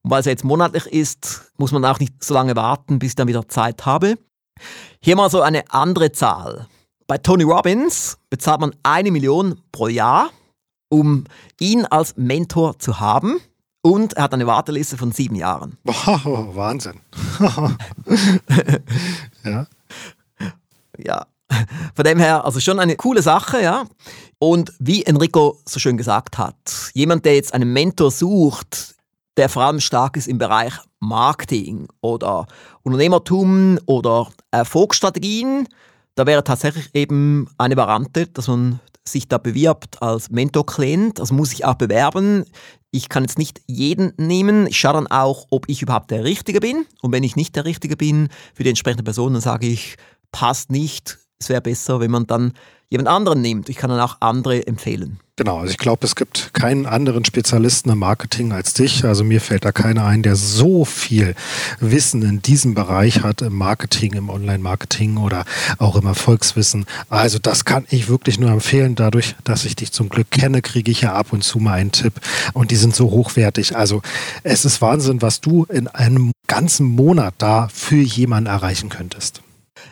Und 0.03 0.11
weil 0.11 0.21
es 0.21 0.27
jetzt 0.27 0.45
monatlich 0.45 0.87
ist, 0.87 1.53
muss 1.59 1.73
man 1.73 1.85
auch 1.85 1.99
nicht 1.99 2.23
so 2.23 2.33
lange 2.33 2.55
warten, 2.57 2.99
bis 2.99 3.11
ich 3.11 3.15
dann 3.17 3.29
wieder 3.29 3.49
Zeit 3.49 3.85
habe. 3.85 4.15
Hier 5.01 5.17
mal 5.17 5.29
so 5.29 5.43
eine 5.43 5.65
andere 5.73 6.13
Zahl. 6.13 6.67
Bei 7.07 7.19
Tony 7.19 7.43
Robbins 7.43 8.19
bezahlt 8.31 8.61
man 8.61 8.75
eine 8.83 9.11
Million 9.11 9.61
pro 9.73 9.89
Jahr, 9.89 10.31
um 10.89 11.25
ihn 11.61 11.85
als 11.85 12.17
Mentor 12.17 12.79
zu 12.79 13.01
haben. 13.01 13.41
Und 13.83 14.15
er 14.15 14.25
hat 14.25 14.35
eine 14.35 14.47
Warteliste 14.47 14.97
von 14.97 15.13
sieben 15.13 15.37
Jahren. 15.37 15.79
Wow, 15.85 16.57
Wahnsinn. 16.57 17.01
ja. 19.45 19.67
Ja, 20.99 21.27
Von 21.95 22.05
dem 22.05 22.19
her, 22.19 22.45
also 22.45 22.59
schon 22.59 22.81
eine 22.81 22.97
coole 22.97 23.23
Sache, 23.23 23.63
ja. 23.63 23.85
Und 24.39 24.73
wie 24.79 25.05
Enrico 25.05 25.59
so 25.67 25.81
schön 25.81 25.97
gesagt 25.97 26.37
hat, 26.37 26.91
jemand, 26.93 27.25
der 27.25 27.37
jetzt 27.37 27.55
einen 27.55 27.73
Mentor 27.73 28.11
sucht, 28.11 28.95
der 29.37 29.49
vor 29.49 29.63
allem 29.65 29.81
stark 29.81 30.17
ist 30.17 30.29
im 30.29 30.39
Bereich 30.39 30.75
Marketing 31.01 31.89
oder 32.01 32.47
Unternehmertum 32.83 33.79
oder 33.87 34.29
Erfolgsstrategien, 34.51 35.69
da 36.15 36.27
wäre 36.27 36.45
tatsächlich 36.45 36.89
eben 36.95 37.49
eine 37.59 37.77
Variante, 37.77 38.27
dass 38.27 38.49
man 38.49 38.81
sich 39.09 39.29
da 39.29 39.39
bewirbt 39.39 40.03
als 40.03 40.31
Mentor-Klient, 40.31 41.21
also 41.21 41.35
muss 41.35 41.53
ich 41.53 41.65
auch 41.65 41.75
bewerben. 41.75 42.45
Ich 42.91 43.09
kann 43.09 43.25
jetzt 43.25 43.39
nicht 43.39 43.61
jeden 43.67 44.13
nehmen. 44.17 44.67
Ich 44.67 44.79
schaue 44.79 44.95
dann 44.95 45.07
auch, 45.07 45.47
ob 45.51 45.69
ich 45.69 45.83
überhaupt 45.83 46.11
der 46.11 46.25
Richtige 46.25 46.61
bin. 46.61 46.87
Und 47.03 47.13
wenn 47.13 47.23
ich 47.23 47.37
nicht 47.37 47.55
der 47.55 47.65
Richtige 47.65 47.97
bin 47.97 48.29
für 48.55 48.65
die 48.65 48.71
entsprechende 48.71 49.05
Person, 49.05 49.35
dann 49.35 49.43
sage 49.43 49.67
ich, 49.67 49.97
passt 50.33 50.71
nicht. 50.71 51.19
Es 51.39 51.49
wäre 51.49 51.61
besser, 51.61 52.01
wenn 52.01 52.11
man 52.11 52.27
dann 52.27 52.53
jemand 52.89 53.09
anderen 53.09 53.41
nimmt. 53.41 53.69
Ich 53.69 53.77
kann 53.77 53.91
dann 53.91 54.01
auch 54.01 54.17
andere 54.21 54.67
empfehlen. 54.67 55.19
Genau, 55.39 55.59
also 55.59 55.71
ich 55.71 55.77
glaube, 55.77 56.07
es 56.07 56.17
gibt 56.17 56.55
keinen 56.55 56.87
anderen 56.87 57.27
Spezialisten 57.27 57.91
im 57.91 57.99
Marketing 57.99 58.53
als 58.53 58.73
dich. 58.73 59.05
Also 59.05 59.23
mir 59.23 59.43
fällt 59.43 59.67
da 59.67 59.73
keiner 59.73 60.07
ein, 60.07 60.23
der 60.23 60.35
so 60.35 60.87
viel 60.87 61.35
Wissen 61.79 62.23
in 62.23 62.41
diesem 62.41 62.73
Bereich 62.73 63.23
hat, 63.23 63.43
im 63.43 63.55
Marketing, 63.55 64.15
im 64.15 64.31
Online-Marketing 64.31 65.19
oder 65.19 65.45
auch 65.77 65.97
im 65.97 66.07
Erfolgswissen. 66.07 66.87
Also 67.11 67.39
das 67.39 67.67
kann 67.67 67.85
ich 67.91 68.09
wirklich 68.09 68.41
nur 68.41 68.51
empfehlen. 68.51 68.95
Dadurch, 68.95 69.37
dass 69.45 69.67
ich 69.67 69.77
dich 69.77 69.93
zum 69.93 70.09
Glück 70.09 70.31
kenne, 70.31 70.63
kriege 70.63 70.91
ich 70.91 71.03
ja 71.03 71.13
ab 71.13 71.35
und 71.35 71.45
zu 71.45 71.59
mal 71.59 71.75
einen 71.75 71.93
Tipp 71.93 72.15
und 72.55 72.71
die 72.71 72.77
sind 72.77 72.97
so 72.97 73.11
hochwertig. 73.11 73.77
Also 73.77 74.01
es 74.43 74.65
ist 74.65 74.81
Wahnsinn, 74.81 75.21
was 75.21 75.43
du 75.43 75.65
in 75.65 75.87
einem 75.89 76.33
ganzen 76.47 76.87
Monat 76.87 77.35
da 77.37 77.69
für 77.71 77.97
jemanden 77.97 78.49
erreichen 78.49 78.89
könntest. 78.89 79.43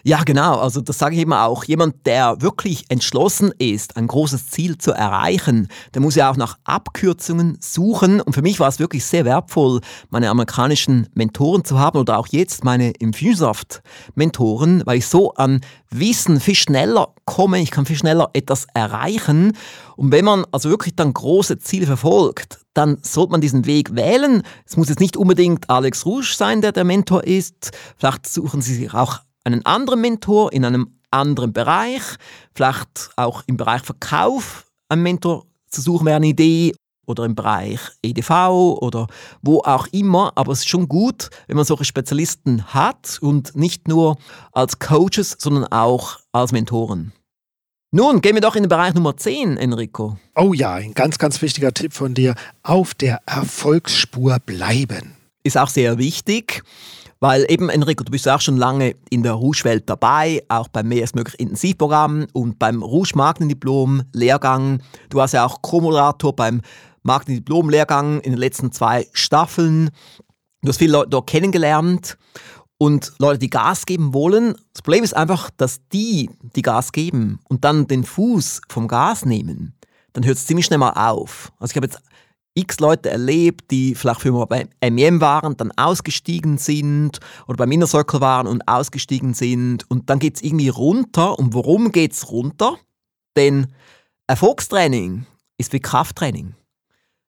Ja, 0.06 0.22
genau. 0.22 0.58
Also 0.58 0.82
das 0.82 0.98
sage 0.98 1.16
ich 1.16 1.22
immer 1.22 1.44
auch. 1.44 1.64
Jemand, 1.64 2.04
der 2.04 2.42
wirklich 2.42 2.84
entschlossen 2.90 3.52
ist, 3.56 3.96
ein 3.96 4.06
großes 4.06 4.50
Ziel 4.50 4.76
zu 4.76 4.92
erreichen, 4.92 5.68
der 5.94 6.02
muss 6.02 6.14
ja 6.14 6.30
auch 6.30 6.36
nach 6.36 6.58
Abkürzungen 6.64 7.56
suchen. 7.58 8.20
Und 8.20 8.34
für 8.34 8.42
mich 8.42 8.60
war 8.60 8.68
es 8.68 8.78
wirklich 8.78 9.02
sehr 9.06 9.24
wertvoll, 9.24 9.80
meine 10.10 10.28
amerikanischen 10.28 11.08
Mentoren 11.14 11.64
zu 11.64 11.78
haben 11.78 11.98
oder 11.98 12.18
auch 12.18 12.26
jetzt 12.30 12.64
meine 12.64 12.90
Infusionsoft-Mentoren, 12.90 14.82
weil 14.84 14.98
ich 14.98 15.06
so 15.06 15.32
an 15.32 15.62
Wissen 15.88 16.38
viel 16.38 16.54
schneller 16.54 17.14
komme. 17.24 17.60
Ich 17.60 17.70
kann 17.70 17.86
viel 17.86 17.96
schneller 17.96 18.28
etwas 18.34 18.66
erreichen. 18.74 19.56
Und 19.96 20.12
wenn 20.12 20.26
man 20.26 20.44
also 20.52 20.68
wirklich 20.68 20.96
dann 20.96 21.14
große 21.14 21.60
Ziele 21.60 21.86
verfolgt, 21.86 22.58
dann 22.74 22.98
sollte 23.00 23.32
man 23.32 23.40
diesen 23.40 23.64
Weg 23.64 23.96
wählen. 23.96 24.42
Es 24.66 24.76
muss 24.76 24.90
jetzt 24.90 25.00
nicht 25.00 25.16
unbedingt 25.16 25.70
Alex 25.70 26.04
Rouge 26.04 26.34
sein, 26.36 26.60
der 26.60 26.72
der 26.72 26.84
Mentor 26.84 27.24
ist. 27.24 27.70
Vielleicht 27.96 28.26
suchen 28.26 28.60
Sie 28.60 28.74
sich 28.74 28.92
auch 28.92 29.20
einen 29.44 29.64
anderen 29.64 30.00
Mentor 30.00 30.52
in 30.52 30.64
einem 30.64 30.98
anderen 31.10 31.52
Bereich, 31.52 32.02
vielleicht 32.54 33.10
auch 33.16 33.42
im 33.46 33.56
Bereich 33.56 33.82
Verkauf 33.82 34.66
einen 34.88 35.02
Mentor 35.02 35.46
zu 35.68 35.80
suchen 35.80 36.06
wäre 36.06 36.16
eine 36.16 36.26
Idee 36.26 36.74
oder 37.06 37.24
im 37.24 37.34
Bereich 37.34 37.80
EDV 38.02 38.78
oder 38.80 39.06
wo 39.42 39.58
auch 39.60 39.86
immer. 39.88 40.32
Aber 40.36 40.52
es 40.52 40.60
ist 40.60 40.68
schon 40.68 40.88
gut, 40.88 41.30
wenn 41.46 41.56
man 41.56 41.64
solche 41.64 41.84
Spezialisten 41.84 42.64
hat 42.72 43.18
und 43.20 43.56
nicht 43.56 43.88
nur 43.88 44.16
als 44.52 44.78
Coaches, 44.78 45.36
sondern 45.38 45.64
auch 45.66 46.18
als 46.32 46.52
Mentoren. 46.52 47.12
Nun, 47.90 48.20
gehen 48.20 48.34
wir 48.34 48.40
doch 48.40 48.56
in 48.56 48.64
den 48.64 48.68
Bereich 48.68 48.94
Nummer 48.94 49.16
10, 49.16 49.56
Enrico. 49.56 50.18
Oh 50.34 50.52
ja, 50.52 50.74
ein 50.74 50.94
ganz, 50.94 51.18
ganz 51.18 51.40
wichtiger 51.42 51.72
Tipp 51.72 51.92
von 51.92 52.14
dir. 52.14 52.34
Auf 52.64 52.94
der 52.94 53.20
Erfolgsspur 53.26 54.38
bleiben. 54.40 55.14
Ist 55.44 55.56
auch 55.56 55.68
sehr 55.68 55.98
wichtig. 55.98 56.64
Weil 57.20 57.46
eben, 57.48 57.70
Enrico, 57.70 58.04
du 58.04 58.10
bist 58.10 58.28
auch 58.28 58.40
schon 58.40 58.56
lange 58.56 58.96
in 59.10 59.22
der 59.22 59.32
Rouge-Welt 59.32 59.84
dabei, 59.86 60.42
auch 60.48 60.68
beim 60.68 60.88
Mehr 60.88 61.02
als 61.02 61.14
möglich 61.14 61.38
Intensivprogramm 61.38 62.26
und 62.32 62.58
beim 62.58 62.82
Rouge-Marketing-Diplom-Lehrgang. 62.82 64.82
Du 65.08 65.18
warst 65.18 65.34
ja 65.34 65.46
auch 65.46 65.62
Co-Moderator 65.62 66.34
beim 66.34 66.60
Marketing-Diplom-Lehrgang 67.02 68.20
in 68.20 68.32
den 68.32 68.38
letzten 68.38 68.72
zwei 68.72 69.06
Staffeln. 69.12 69.90
Du 70.62 70.68
hast 70.68 70.78
viele 70.78 70.92
Leute 70.92 71.10
dort 71.10 71.28
kennengelernt 71.28 72.18
und 72.78 73.12
Leute, 73.18 73.38
die 73.38 73.50
Gas 73.50 73.86
geben 73.86 74.14
wollen. 74.14 74.54
Das 74.72 74.82
Problem 74.82 75.04
ist 75.04 75.14
einfach, 75.14 75.50
dass 75.56 75.80
die, 75.92 76.30
die 76.56 76.62
Gas 76.62 76.92
geben 76.92 77.40
und 77.48 77.64
dann 77.64 77.86
den 77.86 78.04
Fuß 78.04 78.62
vom 78.68 78.88
Gas 78.88 79.24
nehmen, 79.24 79.74
dann 80.12 80.24
hört 80.24 80.36
es 80.36 80.46
ziemlich 80.46 80.66
schnell 80.66 80.78
mal 80.78 80.90
auf. 80.90 81.52
Also 81.58 81.72
ich 81.72 81.76
habe 81.76 81.86
jetzt 81.86 82.00
x 82.54 82.78
Leute 82.78 83.10
erlebt, 83.10 83.70
die 83.70 83.94
vielleicht 83.94 84.20
für 84.20 84.46
bei 84.46 84.68
MEM 84.90 85.20
waren, 85.20 85.56
dann 85.56 85.72
ausgestiegen 85.72 86.58
sind 86.58 87.18
oder 87.46 87.56
beim 87.56 87.72
Inner 87.72 87.86
Circle 87.86 88.20
waren 88.20 88.46
und 88.46 88.66
ausgestiegen 88.68 89.34
sind 89.34 89.88
und 89.90 90.08
dann 90.08 90.20
geht 90.20 90.36
es 90.36 90.42
irgendwie 90.42 90.68
runter. 90.68 91.38
Und 91.38 91.54
warum 91.54 91.90
geht 91.90 92.12
es 92.12 92.30
runter? 92.30 92.78
Denn 93.36 93.66
Erfolgstraining 94.26 95.26
ist 95.58 95.72
wie 95.72 95.80
Krafttraining. 95.80 96.54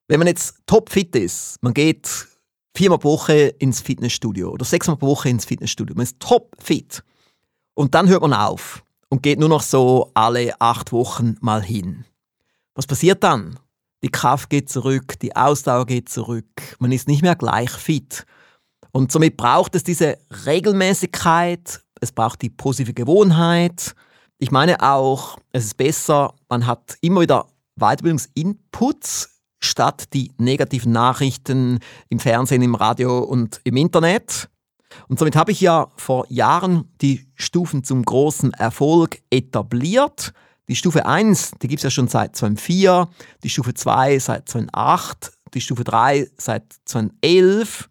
Wenn 0.09 0.21
man 0.21 0.29
jetzt 0.29 0.59
topfit 0.67 1.17
ist, 1.17 1.57
man 1.61 1.75
geht 1.75 2.29
viermal 2.75 2.99
pro 2.99 3.13
Woche 3.13 3.49
ins 3.59 3.81
Fitnessstudio 3.81 4.51
oder 4.51 4.65
sechsmal 4.65 4.97
pro 4.97 5.09
Woche 5.09 5.29
ins 5.29 5.45
Fitnessstudio, 5.45 5.97
man 5.97 6.05
ist 6.05 6.21
topfit 6.21 7.03
und 7.75 7.95
dann 7.95 8.09
hört 8.09 8.23
man 8.23 8.33
auf 8.33 8.85
und 9.09 9.23
geht 9.23 9.41
nur 9.41 9.49
noch 9.49 9.63
so 9.63 10.11
alle 10.15 10.61
acht 10.61 10.93
Wochen 10.93 11.37
mal 11.41 11.63
hin. 11.63 12.05
Was 12.75 12.87
passiert 12.87 13.25
dann? 13.25 13.59
Die 14.07 14.13
Kraft 14.13 14.51
geht 14.51 14.71
zurück, 14.71 15.19
die 15.19 15.35
Ausdauer 15.35 15.85
geht 15.85 16.09
zurück, 16.09 16.47
man 16.79 16.93
ist 16.93 17.09
nicht 17.09 17.23
mehr 17.23 17.35
gleich 17.35 17.73
fit. 17.73 18.25
Und 18.93 19.11
somit 19.11 19.37
braucht 19.37 19.75
es 19.75 19.83
diese 19.83 20.17
Regelmäßigkeit, 20.47 21.83
es 22.01 22.13
braucht 22.13 22.41
die 22.41 22.51
positive 22.51 22.95
Gewohnheit. 22.95 23.97
Ich 24.39 24.53
meine 24.53 24.81
auch, 24.81 25.39
es 25.51 25.65
ist 25.65 25.77
besser, 25.77 26.35
man 26.49 26.69
hat 26.69 26.97
immer 27.01 27.23
wieder 27.23 27.49
Weiterbildungsinputs 27.75 29.41
statt 29.59 30.05
die 30.13 30.31
negativen 30.39 30.93
Nachrichten 30.93 31.81
im 32.09 32.21
Fernsehen, 32.21 32.63
im 32.63 32.77
Radio 32.77 33.19
und 33.19 33.61
im 33.65 33.77
Internet. 33.77 34.49
Und 35.09 35.19
somit 35.19 35.35
habe 35.35 35.51
ich 35.51 35.61
ja 35.61 35.89
vor 35.97 36.27
Jahren 36.29 36.95
die 37.01 37.27
Stufen 37.35 37.83
zum 37.83 38.05
großen 38.05 38.53
Erfolg 38.53 39.21
etabliert. 39.31 40.33
Die 40.69 40.77
Stufe 40.77 41.07
1, 41.07 41.53
die 41.63 41.69
gibt 41.69 41.79
es 41.79 41.85
ja 41.85 41.91
schon 41.91 42.09
seit 42.09 42.35
2004, 42.35 43.09
die 43.45 43.51
Stufe 43.51 43.73
2 43.73 44.19
seit 44.19 44.49
2008, 44.49 45.31
die 45.55 45.61
Stufe 45.61 45.85
3 45.85 46.29
seit 46.39 46.65
2011. 46.87 47.89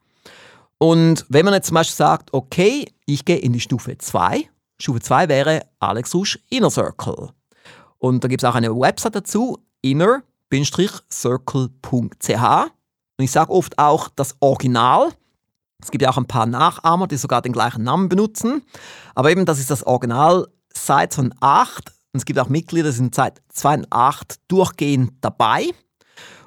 Und 0.78 1.26
wenn 1.30 1.46
man 1.46 1.54
jetzt 1.54 1.68
zum 1.68 1.76
Beispiel 1.76 1.96
sagt, 1.96 2.34
okay, 2.34 2.92
ich 3.06 3.24
gehe 3.24 3.38
in 3.38 3.54
die 3.54 3.62
Stufe 3.62 3.98
2, 3.98 4.50
Stufe 4.78 5.00
2 5.00 5.30
wäre 5.30 5.66
Alex 5.80 6.14
Rusch 6.14 6.38
Inner 6.50 6.70
Circle. 6.70 7.30
Und 7.98 8.26
da 8.26 8.28
gibt 8.28 8.44
es 8.44 8.50
auch 8.50 8.56
eine 8.56 8.78
Website 8.78 9.16
dazu, 9.16 9.60
inner-circle.ch. 9.82 12.72
Und 13.18 13.24
ich 13.24 13.32
sage 13.32 13.52
oft 13.52 13.80
auch 13.80 14.10
das 14.14 14.36
Original. 14.42 15.14
Es 15.82 15.92
gibt 15.92 16.02
ja 16.02 16.10
auch 16.10 16.18
ein 16.18 16.28
paar 16.28 16.46
Nachahmer, 16.46 17.08
die 17.08 17.16
sogar 17.16 17.42
den 17.42 17.54
gleichen 17.54 17.84
Namen 17.84 18.10
benutzen. 18.10 18.64
Aber 19.14 19.32
eben, 19.32 19.46
das 19.46 19.60
ist 19.60 19.72
das 19.72 19.84
Original 19.84 20.50
seit 20.74 21.14
2008 21.14 21.95
und 22.16 22.20
es 22.20 22.26
gibt 22.26 22.40
auch 22.40 22.48
Mitglieder, 22.48 22.92
die 22.92 22.96
sind 22.96 23.14
seit 23.14 23.42
2008 23.50 24.38
durchgehend 24.48 25.12
dabei. 25.20 25.66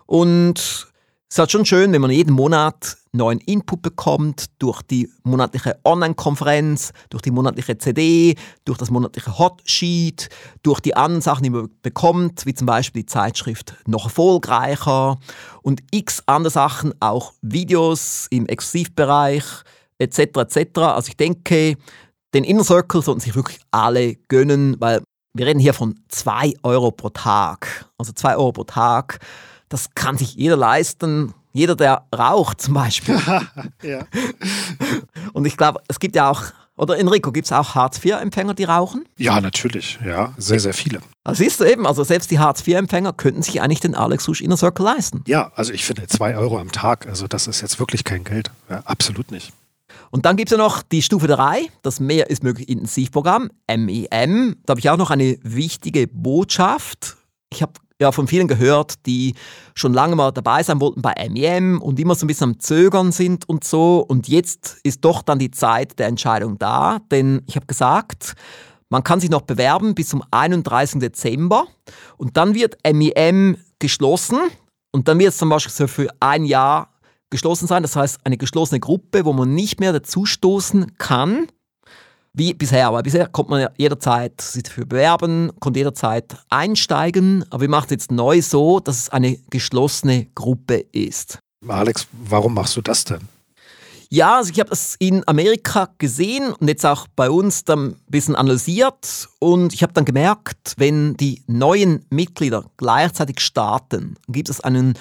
Und 0.06 0.58
es 0.58 0.86
ist 1.28 1.38
halt 1.38 1.50
schon 1.50 1.66
schön, 1.66 1.92
wenn 1.92 2.00
man 2.00 2.10
jeden 2.10 2.32
Monat 2.32 2.96
neuen 3.12 3.38
Input 3.40 3.82
bekommt 3.82 4.46
durch 4.60 4.80
die 4.80 5.10
monatliche 5.24 5.78
Online-Konferenz, 5.84 6.92
durch 7.10 7.20
die 7.20 7.30
monatliche 7.30 7.76
CD, 7.76 8.34
durch 8.64 8.78
das 8.78 8.90
monatliche 8.90 9.38
Hotsheet, 9.38 10.30
durch 10.62 10.80
die 10.80 10.96
anderen 10.96 11.20
Sachen, 11.20 11.42
die 11.42 11.50
man 11.50 11.68
bekommt, 11.82 12.46
wie 12.46 12.54
zum 12.54 12.66
Beispiel 12.66 13.02
die 13.02 13.06
Zeitschrift 13.06 13.74
Noch 13.86 14.06
erfolgreicher 14.06 15.18
und 15.60 15.82
x 15.90 16.22
andere 16.24 16.50
Sachen, 16.50 16.94
auch 17.00 17.34
Videos 17.42 18.26
im 18.30 18.46
Exklusivbereich 18.46 19.44
etc. 19.98 20.18
etc. 20.18 20.78
Also 20.78 21.08
ich 21.08 21.18
denke, 21.18 21.76
den 22.34 22.44
Inner 22.44 22.64
Circle 22.64 23.02
sollten 23.02 23.20
sich 23.20 23.34
wirklich 23.34 23.58
alle 23.70 24.14
gönnen, 24.28 24.76
weil 24.78 25.02
wir 25.38 25.46
reden 25.46 25.60
hier 25.60 25.72
von 25.72 26.00
2 26.08 26.54
Euro 26.64 26.90
pro 26.90 27.10
Tag. 27.10 27.86
Also 27.96 28.12
2 28.12 28.36
Euro 28.36 28.52
pro 28.52 28.64
Tag. 28.64 29.20
Das 29.68 29.94
kann 29.94 30.18
sich 30.18 30.34
jeder 30.34 30.56
leisten. 30.56 31.32
Jeder, 31.52 31.76
der 31.76 32.02
raucht 32.16 32.60
zum 32.60 32.74
Beispiel. 32.74 33.20
ja. 33.82 34.04
Und 35.32 35.46
ich 35.46 35.56
glaube, 35.56 35.80
es 35.88 36.00
gibt 36.00 36.16
ja 36.16 36.28
auch, 36.30 36.42
oder 36.76 36.98
Enrico, 36.98 37.32
gibt 37.32 37.46
es 37.46 37.52
auch 37.52 37.74
Hartz-IV-Empfänger, 37.74 38.54
die 38.54 38.64
rauchen? 38.64 39.04
Ja, 39.16 39.40
natürlich. 39.40 39.98
Ja, 40.04 40.34
sehr, 40.38 40.60
sehr 40.60 40.74
viele. 40.74 41.00
Also 41.24 41.42
siehst 41.42 41.60
du 41.60 41.64
eben, 41.64 41.86
also 41.86 42.04
selbst 42.04 42.30
die 42.30 42.38
Hartz-IV-Empfänger 42.38 43.12
könnten 43.12 43.42
sich 43.42 43.60
eigentlich 43.62 43.80
den 43.80 43.94
Alex 43.94 44.26
Husch 44.26 44.40
Inner 44.40 44.56
Circle 44.56 44.84
leisten. 44.84 45.22
Ja, 45.26 45.52
also 45.54 45.72
ich 45.72 45.84
finde 45.84 46.06
2 46.06 46.36
Euro 46.36 46.58
am 46.58 46.72
Tag, 46.72 47.06
also 47.06 47.28
das 47.28 47.46
ist 47.46 47.60
jetzt 47.60 47.78
wirklich 47.78 48.04
kein 48.04 48.24
Geld. 48.24 48.50
Ja, 48.68 48.82
absolut 48.84 49.30
nicht. 49.30 49.52
Und 50.10 50.24
dann 50.26 50.36
gibt 50.36 50.50
es 50.50 50.56
ja 50.56 50.62
noch 50.62 50.82
die 50.82 51.02
Stufe 51.02 51.26
3, 51.26 51.66
das 51.82 52.00
Mehr 52.00 52.30
ist 52.30 52.42
möglich 52.42 52.68
Intensivprogramm, 52.68 53.50
MEM. 53.68 54.56
Da 54.64 54.72
habe 54.72 54.80
ich 54.80 54.90
auch 54.90 54.96
noch 54.96 55.10
eine 55.10 55.38
wichtige 55.42 56.06
Botschaft. 56.06 57.16
Ich 57.50 57.62
habe 57.62 57.72
ja 58.00 58.12
von 58.12 58.28
vielen 58.28 58.46
gehört, 58.46 59.06
die 59.06 59.34
schon 59.74 59.92
lange 59.92 60.16
mal 60.16 60.30
dabei 60.30 60.62
sein 60.62 60.80
wollten 60.80 61.02
bei 61.02 61.14
MEM 61.28 61.82
und 61.82 61.98
immer 61.98 62.14
so 62.14 62.24
ein 62.24 62.28
bisschen 62.28 62.50
am 62.50 62.60
Zögern 62.60 63.12
sind 63.12 63.48
und 63.48 63.64
so. 63.64 64.04
Und 64.06 64.28
jetzt 64.28 64.78
ist 64.82 65.04
doch 65.04 65.22
dann 65.22 65.38
die 65.38 65.50
Zeit 65.50 65.98
der 65.98 66.06
Entscheidung 66.06 66.58
da, 66.58 67.00
denn 67.10 67.42
ich 67.46 67.56
habe 67.56 67.66
gesagt, 67.66 68.36
Man 68.90 69.04
kann 69.04 69.20
sich 69.20 69.28
noch 69.28 69.42
bewerben 69.42 69.94
bis 69.94 70.08
zum 70.08 70.22
31. 70.30 71.00
Dezember 71.00 71.66
und 72.16 72.36
dann 72.38 72.54
wird 72.54 72.78
MIM 72.90 73.58
geschlossen 73.78 74.38
und 74.92 75.08
dann 75.08 75.18
wird 75.18 75.30
es 75.30 75.38
zum 75.38 75.50
Beispiel 75.50 75.72
so 75.72 75.86
für 75.86 76.08
ein 76.20 76.46
Jahr 76.46 76.88
geschlossen 77.30 77.66
sein. 77.66 77.82
Das 77.82 77.96
heißt, 77.96 78.20
eine 78.24 78.36
geschlossene 78.36 78.80
Gruppe, 78.80 79.24
wo 79.24 79.32
man 79.32 79.54
nicht 79.54 79.80
mehr 79.80 79.92
dazustoßen 79.92 80.98
kann 80.98 81.48
wie 82.32 82.54
bisher. 82.54 82.92
Weil 82.92 83.02
bisher 83.02 83.26
konnte 83.26 83.50
man 83.50 83.68
jederzeit 83.76 84.40
sich 84.40 84.62
dafür 84.62 84.86
bewerben, 84.86 85.50
konnte 85.60 85.80
jederzeit 85.80 86.36
einsteigen. 86.48 87.44
Aber 87.50 87.62
wir 87.62 87.68
machen 87.68 87.86
es 87.86 87.90
jetzt 87.90 88.12
neu 88.12 88.40
so, 88.42 88.80
dass 88.80 88.98
es 88.98 89.08
eine 89.10 89.38
geschlossene 89.50 90.26
Gruppe 90.34 90.86
ist. 90.92 91.38
Alex, 91.66 92.06
warum 92.12 92.54
machst 92.54 92.76
du 92.76 92.82
das 92.82 93.04
denn? 93.04 93.20
Ja, 94.10 94.38
also 94.38 94.50
ich 94.50 94.58
habe 94.58 94.70
das 94.70 94.94
in 94.98 95.22
Amerika 95.28 95.90
gesehen 95.98 96.54
und 96.54 96.66
jetzt 96.66 96.86
auch 96.86 97.06
bei 97.14 97.28
uns 97.28 97.64
dann 97.64 97.88
ein 97.88 97.96
bisschen 98.06 98.36
analysiert 98.36 99.28
und 99.38 99.74
ich 99.74 99.82
habe 99.82 99.92
dann 99.92 100.06
gemerkt, 100.06 100.74
wenn 100.78 101.14
die 101.18 101.42
neuen 101.46 102.06
Mitglieder 102.08 102.64
gleichzeitig 102.78 103.40
starten, 103.40 104.16
gibt 104.26 104.48
es 104.48 104.62
einen 104.62 104.94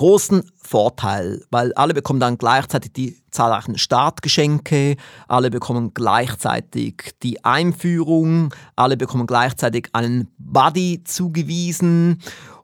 großen 0.00 0.50
Vorteil, 0.56 1.44
weil 1.50 1.74
alle 1.74 1.92
bekommen 1.92 2.20
dann 2.20 2.38
gleichzeitig 2.38 2.94
die 2.94 3.22
zahlreichen 3.30 3.76
Startgeschenke, 3.76 4.96
alle 5.28 5.50
bekommen 5.50 5.92
gleichzeitig 5.92 7.12
die 7.22 7.44
Einführung, 7.44 8.54
alle 8.76 8.96
bekommen 8.96 9.26
gleichzeitig 9.26 9.90
einen 9.92 10.28
Buddy 10.38 11.04
zugewiesen 11.04 12.22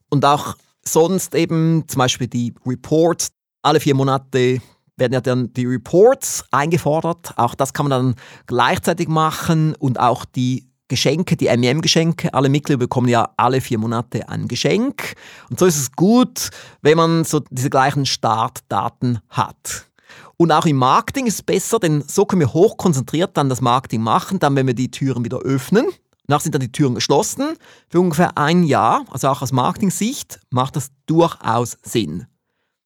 und 0.09 0.25
auch 0.25 0.55
sonst 0.83 1.35
eben 1.35 1.87
zum 1.87 1.99
Beispiel 1.99 2.27
die 2.27 2.55
Reports. 2.65 3.33
Alle 3.61 3.81
vier 3.81 3.95
Monate 3.95 4.63
werden 4.97 5.13
ja 5.13 5.21
dann 5.21 5.53
die 5.53 5.67
Reports 5.67 6.43
eingefordert. 6.53 7.35
Auch 7.37 7.55
das 7.55 7.75
kann 7.75 7.87
man 7.87 7.91
dann 7.91 8.15
gleichzeitig 8.47 9.09
machen 9.09 9.75
und 9.75 10.01
auch 10.01 10.25
die 10.25 10.71
Geschenke, 10.89 11.37
die 11.37 11.47
MEM-Geschenke. 11.55 12.33
Alle 12.33 12.49
Mitglieder 12.49 12.79
bekommen 12.79 13.09
ja 13.09 13.31
alle 13.37 13.61
vier 13.61 13.79
Monate 13.79 14.29
ein 14.29 14.49
Geschenk. 14.49 15.15
Und 15.51 15.59
so 15.59 15.67
ist 15.67 15.79
es 15.79 15.93
gut, 15.93 16.51
wenn 16.83 16.97
man 16.97 17.25
so 17.25 17.41
diese 17.51 17.71
gleichen 17.71 18.07
Startdaten 18.07 19.21
hat. 19.29 19.89
Und 20.37 20.53
auch 20.53 20.67
im 20.67 20.77
Marketing 20.77 21.27
ist 21.27 21.35
es 21.35 21.43
besser, 21.43 21.79
denn 21.79 22.05
so 22.07 22.27
können 22.27 22.41
wir 22.41 22.53
hochkonzentriert 22.53 23.37
dann 23.37 23.49
das 23.49 23.61
Marketing 23.61 24.03
machen, 24.03 24.39
dann 24.39 24.55
wenn 24.55 24.67
wir 24.67 24.75
die 24.75 24.91
Türen 24.91 25.25
wieder 25.25 25.39
öffnen. 25.39 25.87
Danach 26.27 26.43
sind 26.43 26.55
dann 26.55 26.61
die 26.61 26.73
Türen 26.73 26.95
geschlossen 26.95 27.57
für 27.89 28.01
ungefähr 28.01 28.37
ein 28.37 28.65
Jahr. 28.65 29.05
Also 29.11 29.29
auch 29.29 29.43
aus 29.43 29.53
Marketing-Sicht 29.53 30.41
macht 30.51 30.77
das 30.77 30.91
durchaus 31.07 31.79
Sinn. 31.83 32.27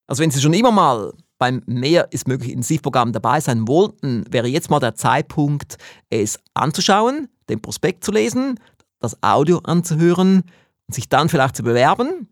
Also 0.07 0.23
wenn 0.23 0.31
Sie 0.31 0.41
schon 0.41 0.55
immer 0.55 0.73
mal 0.73 1.13
beim 1.39 1.63
Mehr 1.67 2.13
ist 2.13 2.29
möglich 2.29 2.51
Intensivprogramm 2.51 3.13
dabei 3.13 3.41
sein 3.41 3.67
wollten, 3.67 4.25
wäre 4.31 4.47
jetzt 4.47 4.71
mal 4.71 4.79
der 4.79 4.95
Zeitpunkt, 4.95 5.79
es 6.11 6.39
anzuschauen, 6.53 7.29
den 7.51 7.61
Prospekt 7.61 8.05
zu 8.05 8.13
lesen, 8.13 8.59
das 8.99 9.23
Audio 9.23 9.59
anzuhören 9.59 10.45
und 10.87 10.95
sich 10.95 11.09
dann 11.09 11.29
vielleicht 11.29 11.57
zu 11.57 11.63
bewerben. 11.63 12.29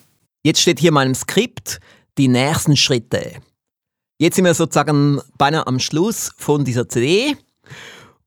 Jetzt 0.43 0.61
steht 0.61 0.79
hier 0.79 0.89
in 0.89 0.95
meinem 0.95 1.13
Skript 1.13 1.79
die 2.17 2.27
nächsten 2.27 2.75
Schritte. 2.75 3.33
Jetzt 4.19 4.35
sind 4.35 4.45
wir 4.45 4.55
sozusagen 4.55 5.21
beinahe 5.37 5.67
am 5.67 5.79
Schluss 5.79 6.31
von 6.37 6.65
dieser 6.65 6.89
CD. 6.89 7.37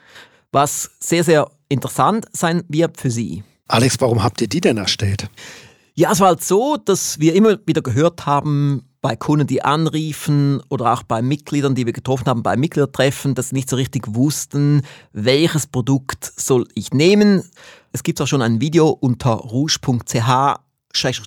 was 0.51 0.91
sehr, 0.99 1.23
sehr 1.23 1.49
interessant 1.69 2.27
sein 2.33 2.63
wird 2.67 3.01
für 3.01 3.09
Sie. 3.09 3.43
Alex, 3.67 3.99
warum 3.99 4.21
habt 4.21 4.39
ihr 4.39 4.47
die 4.47 4.61
denn 4.61 4.77
erstellt? 4.77 5.31
Ja, 5.95 6.11
es 6.11 6.19
war 6.19 6.27
halt 6.27 6.43
so, 6.43 6.77
dass 6.77 7.19
wir 7.19 7.33
immer 7.33 7.57
wieder 7.65 7.81
gehört 7.81 8.27
haben, 8.27 8.83
bei 9.07 9.15
Kunden, 9.15 9.47
die 9.47 9.63
anriefen 9.63 10.61
oder 10.67 10.91
auch 10.91 11.01
bei 11.01 11.21
Mitgliedern, 11.21 11.75
die 11.75 11.85
wir 11.85 11.93
getroffen 11.93 12.25
haben, 12.25 12.43
bei 12.43 12.57
Mitgliedertreffen, 12.57 13.35
dass 13.35 13.49
sie 13.49 13.55
nicht 13.55 13.69
so 13.69 13.77
richtig 13.77 14.03
wussten, 14.09 14.81
welches 15.13 15.65
Produkt 15.65 16.29
soll 16.35 16.67
ich 16.75 16.91
nehmen. 16.91 17.41
Es 17.93 18.03
gibt 18.03 18.19
auch 18.19 18.27
schon 18.27 18.41
ein 18.41 18.59
Video 18.59 18.89
unter 18.89 19.29
rouge.ch 19.31 20.57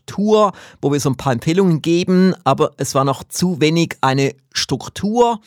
Tour, 0.05 0.53
wo 0.83 0.93
wir 0.93 1.01
so 1.01 1.09
ein 1.09 1.17
paar 1.17 1.33
Empfehlungen 1.33 1.81
geben, 1.81 2.35
aber 2.45 2.73
es 2.77 2.95
war 2.95 3.07
noch 3.07 3.25
zu 3.25 3.63
wenig 3.63 3.97
eine 4.03 4.35
Struktur. 4.53 5.41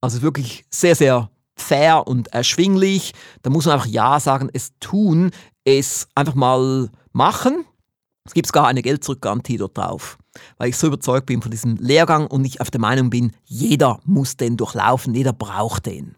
Also 0.00 0.22
wirklich 0.22 0.64
sehr, 0.70 0.94
sehr 0.94 1.30
fair 1.56 2.06
und 2.06 2.28
erschwinglich. 2.28 3.12
Da 3.42 3.50
muss 3.50 3.66
man 3.66 3.74
einfach 3.74 3.86
Ja 3.86 4.18
sagen, 4.20 4.48
es 4.52 4.72
tun, 4.80 5.30
es 5.64 6.08
einfach 6.14 6.34
mal 6.34 6.90
machen. 7.12 7.64
Es 8.24 8.34
gibt 8.34 8.46
sogar 8.46 8.66
eine 8.66 8.82
Geld-Zurück-Garantie 8.82 9.56
dort 9.56 9.76
drauf, 9.76 10.18
weil 10.56 10.70
ich 10.70 10.76
so 10.76 10.86
überzeugt 10.86 11.26
bin 11.26 11.42
von 11.42 11.50
diesem 11.50 11.76
Lehrgang 11.76 12.26
und 12.26 12.44
ich 12.44 12.60
auf 12.60 12.70
der 12.70 12.80
Meinung 12.80 13.10
bin, 13.10 13.32
jeder 13.44 14.00
muss 14.04 14.36
den 14.36 14.56
durchlaufen, 14.56 15.14
jeder 15.14 15.32
braucht 15.32 15.86
den. 15.86 16.16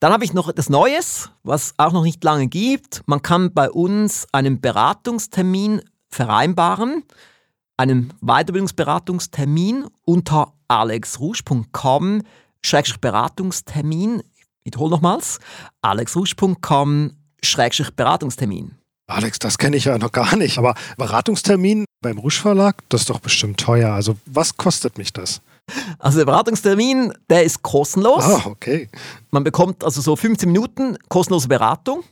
Dann 0.00 0.12
habe 0.12 0.24
ich 0.24 0.34
noch 0.34 0.48
etwas 0.48 0.68
Neues, 0.68 1.30
was 1.44 1.72
auch 1.78 1.92
noch 1.92 2.02
nicht 2.02 2.22
lange 2.22 2.46
gibt. 2.46 3.02
Man 3.06 3.22
kann 3.22 3.54
bei 3.54 3.70
uns 3.70 4.26
einen 4.32 4.60
Beratungstermin 4.60 5.80
vereinbaren, 6.10 7.04
einen 7.76 8.12
Weiterbildungsberatungstermin 8.20 9.86
unter 10.04 10.52
alexrouge.com 10.68 12.22
Beratungstermin. 13.00 14.22
Ich 14.36 14.46
wiederhole 14.64 14.90
nochmals, 14.90 15.38
alexrouge.com 15.82 17.12
Beratungstermin. 17.96 18.83
Alex, 19.06 19.38
das 19.38 19.58
kenne 19.58 19.76
ich 19.76 19.84
ja 19.84 19.98
noch 19.98 20.12
gar 20.12 20.36
nicht. 20.36 20.58
Aber 20.58 20.74
Beratungstermin 20.96 21.84
beim 22.00 22.18
Rusch 22.18 22.40
Verlag, 22.40 22.82
das 22.88 23.02
ist 23.02 23.10
doch 23.10 23.20
bestimmt 23.20 23.60
teuer. 23.60 23.92
Also 23.92 24.16
was 24.26 24.56
kostet 24.56 24.98
mich 24.98 25.12
das? 25.12 25.42
Also 25.98 26.18
der 26.18 26.26
Beratungstermin, 26.26 27.12
der 27.28 27.44
ist 27.44 27.62
kostenlos. 27.62 28.24
Ah, 28.24 28.42
okay. 28.46 28.88
Man 29.30 29.44
bekommt 29.44 29.84
also 29.84 30.00
so 30.00 30.16
15 30.16 30.50
Minuten 30.50 30.96
kostenlose 31.08 31.48
Beratung 31.48 32.02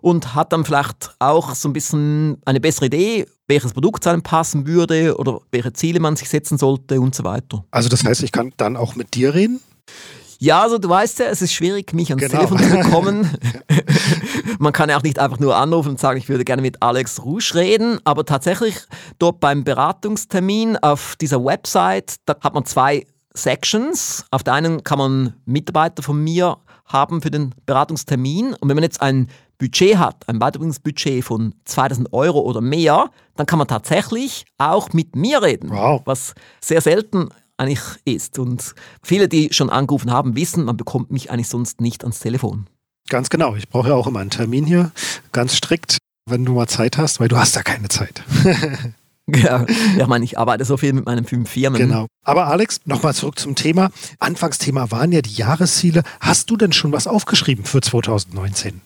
und 0.00 0.34
hat 0.34 0.52
dann 0.52 0.64
vielleicht 0.64 1.14
auch 1.18 1.54
so 1.54 1.68
ein 1.68 1.72
bisschen 1.72 2.38
eine 2.44 2.60
bessere 2.60 2.86
Idee, 2.86 3.26
welches 3.48 3.72
Produkt 3.72 4.04
zu 4.04 4.10
einem 4.10 4.22
passen 4.22 4.66
würde 4.66 5.16
oder 5.16 5.40
welche 5.50 5.72
Ziele 5.72 6.00
man 6.00 6.16
sich 6.16 6.28
setzen 6.28 6.58
sollte 6.58 7.00
und 7.00 7.14
so 7.14 7.24
weiter. 7.24 7.64
Also 7.70 7.88
das 7.88 8.04
heißt, 8.04 8.22
ich 8.22 8.32
kann 8.32 8.52
dann 8.56 8.76
auch 8.76 8.96
mit 8.96 9.14
dir 9.14 9.34
reden? 9.34 9.60
Ja, 10.44 10.60
also 10.60 10.76
du 10.76 10.90
weißt 10.90 11.20
ja, 11.20 11.26
es 11.26 11.40
ist 11.40 11.54
schwierig, 11.54 11.94
mich 11.94 12.10
ans 12.10 12.22
genau. 12.22 12.44
Telefon 12.44 12.58
zu 12.58 12.76
bekommen. 12.76 13.30
Man 14.58 14.74
kann 14.74 14.90
ja 14.90 14.98
auch 14.98 15.02
nicht 15.02 15.18
einfach 15.18 15.38
nur 15.38 15.56
anrufen 15.56 15.90
und 15.90 15.98
sagen, 15.98 16.18
ich 16.18 16.28
würde 16.28 16.44
gerne 16.44 16.60
mit 16.60 16.82
Alex 16.82 17.24
Rouge 17.24 17.52
reden, 17.54 17.98
aber 18.04 18.26
tatsächlich 18.26 18.76
dort 19.18 19.40
beim 19.40 19.64
Beratungstermin 19.64 20.76
auf 20.76 21.16
dieser 21.16 21.42
Website, 21.42 22.16
da 22.26 22.36
hat 22.42 22.52
man 22.52 22.66
zwei 22.66 23.06
Sections. 23.32 24.26
Auf 24.30 24.42
der 24.42 24.52
einen 24.52 24.84
kann 24.84 24.98
man 24.98 25.32
Mitarbeiter 25.46 26.02
von 26.02 26.22
mir 26.22 26.58
haben 26.84 27.22
für 27.22 27.30
den 27.30 27.54
Beratungstermin 27.64 28.52
und 28.52 28.68
wenn 28.68 28.76
man 28.76 28.84
jetzt 28.84 29.00
ein 29.00 29.28
Budget 29.56 29.96
hat, 29.96 30.28
ein 30.28 30.40
Weiterbildungsbudget 30.40 31.24
von 31.24 31.54
2000 31.64 32.12
Euro 32.12 32.40
oder 32.40 32.60
mehr, 32.60 33.08
dann 33.36 33.46
kann 33.46 33.58
man 33.58 33.66
tatsächlich 33.66 34.44
auch 34.58 34.92
mit 34.92 35.16
mir 35.16 35.40
reden, 35.40 35.70
wow. 35.70 36.02
was 36.04 36.34
sehr 36.60 36.82
selten 36.82 37.30
eigentlich 37.56 37.80
ist. 38.04 38.38
Und 38.38 38.74
viele, 39.02 39.28
die 39.28 39.52
schon 39.52 39.70
angerufen 39.70 40.10
haben, 40.10 40.36
wissen, 40.36 40.64
man 40.64 40.76
bekommt 40.76 41.10
mich 41.10 41.30
eigentlich 41.30 41.48
sonst 41.48 41.80
nicht 41.80 42.02
ans 42.04 42.20
Telefon. 42.20 42.66
Ganz 43.08 43.30
genau. 43.30 43.54
Ich 43.54 43.68
brauche 43.68 43.88
ja 43.88 43.94
auch 43.94 44.06
immer 44.06 44.20
einen 44.20 44.30
Termin 44.30 44.64
hier, 44.64 44.92
ganz 45.32 45.54
strikt, 45.56 45.98
wenn 46.26 46.44
du 46.44 46.54
mal 46.54 46.68
Zeit 46.68 46.96
hast, 46.96 47.20
weil 47.20 47.28
du 47.28 47.36
hast 47.36 47.54
ja 47.54 47.62
keine 47.62 47.88
Zeit. 47.88 48.22
Ja, 49.26 49.64
ich 49.98 50.06
meine, 50.06 50.24
ich 50.24 50.38
arbeite 50.38 50.64
so 50.64 50.76
viel 50.76 50.92
mit 50.92 51.06
meinen 51.06 51.24
fünf 51.24 51.48
Firmen. 51.48 51.80
Genau. 51.80 52.06
Aber 52.24 52.48
Alex, 52.48 52.80
nochmal 52.84 53.14
zurück 53.14 53.38
zum 53.38 53.54
Thema. 53.54 53.90
Anfangsthema 54.18 54.90
waren 54.90 55.12
ja 55.12 55.22
die 55.22 55.32
Jahresziele. 55.32 56.02
Hast 56.20 56.50
du 56.50 56.58
denn 56.58 56.72
schon 56.72 56.92
was 56.92 57.06
aufgeschrieben 57.06 57.64
für 57.64 57.80
2019? 57.80 58.82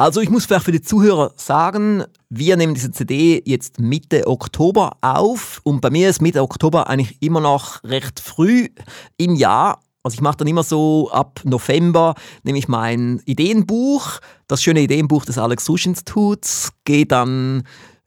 Also 0.00 0.22
ich 0.22 0.30
muss 0.30 0.46
vielleicht 0.46 0.64
für 0.64 0.72
die 0.72 0.80
Zuhörer 0.80 1.34
sagen, 1.36 2.04
wir 2.30 2.56
nehmen 2.56 2.72
diese 2.72 2.90
CD 2.90 3.42
jetzt 3.44 3.80
Mitte 3.80 4.26
Oktober 4.28 4.96
auf 5.02 5.60
und 5.62 5.82
bei 5.82 5.90
mir 5.90 6.08
ist 6.08 6.22
Mitte 6.22 6.40
Oktober 6.40 6.88
eigentlich 6.88 7.20
immer 7.20 7.42
noch 7.42 7.84
recht 7.84 8.18
früh 8.18 8.70
im 9.18 9.34
Jahr. 9.34 9.82
Also 10.02 10.14
ich 10.14 10.22
mache 10.22 10.38
dann 10.38 10.48
immer 10.48 10.62
so 10.62 11.10
ab 11.10 11.42
November 11.44 12.14
nehme 12.44 12.56
ich 12.56 12.66
mein 12.66 13.20
Ideenbuch, 13.26 14.20
das 14.46 14.62
schöne 14.62 14.80
Ideenbuch 14.80 15.26
des 15.26 15.36
Alex 15.36 15.66
Susch 15.66 15.84
Instituts, 15.84 16.72
gehe 16.86 17.04
dann 17.04 17.64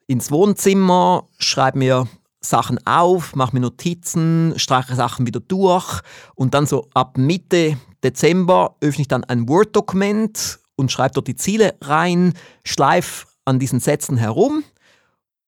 ins 0.08 0.32
Wohnzimmer, 0.32 1.28
schreibe 1.38 1.78
mir 1.78 2.08
Sachen 2.42 2.80
auf, 2.88 3.36
mache 3.36 3.54
mir 3.54 3.60
Notizen, 3.60 4.56
streiche 4.58 4.96
Sachen 4.96 5.28
wieder 5.28 5.42
durch 5.42 6.02
und 6.34 6.56
dann 6.56 6.66
so 6.66 6.88
ab 6.96 7.20
Mitte 7.20 7.78
Dezember 8.04 8.78
öffne 8.82 9.04
ich 9.04 9.08
dann 9.08 9.24
ein 9.26 9.48
Word-Dokument 9.48 10.60
und 10.76 10.92
schreibe 10.92 11.14
dort 11.16 11.28
die 11.28 11.36
Ziele 11.36 11.76
rein, 11.82 12.34
schleife 12.66 13.28
an 13.46 13.60
diesen 13.60 13.80
Sätzen 13.80 14.18
herum 14.18 14.64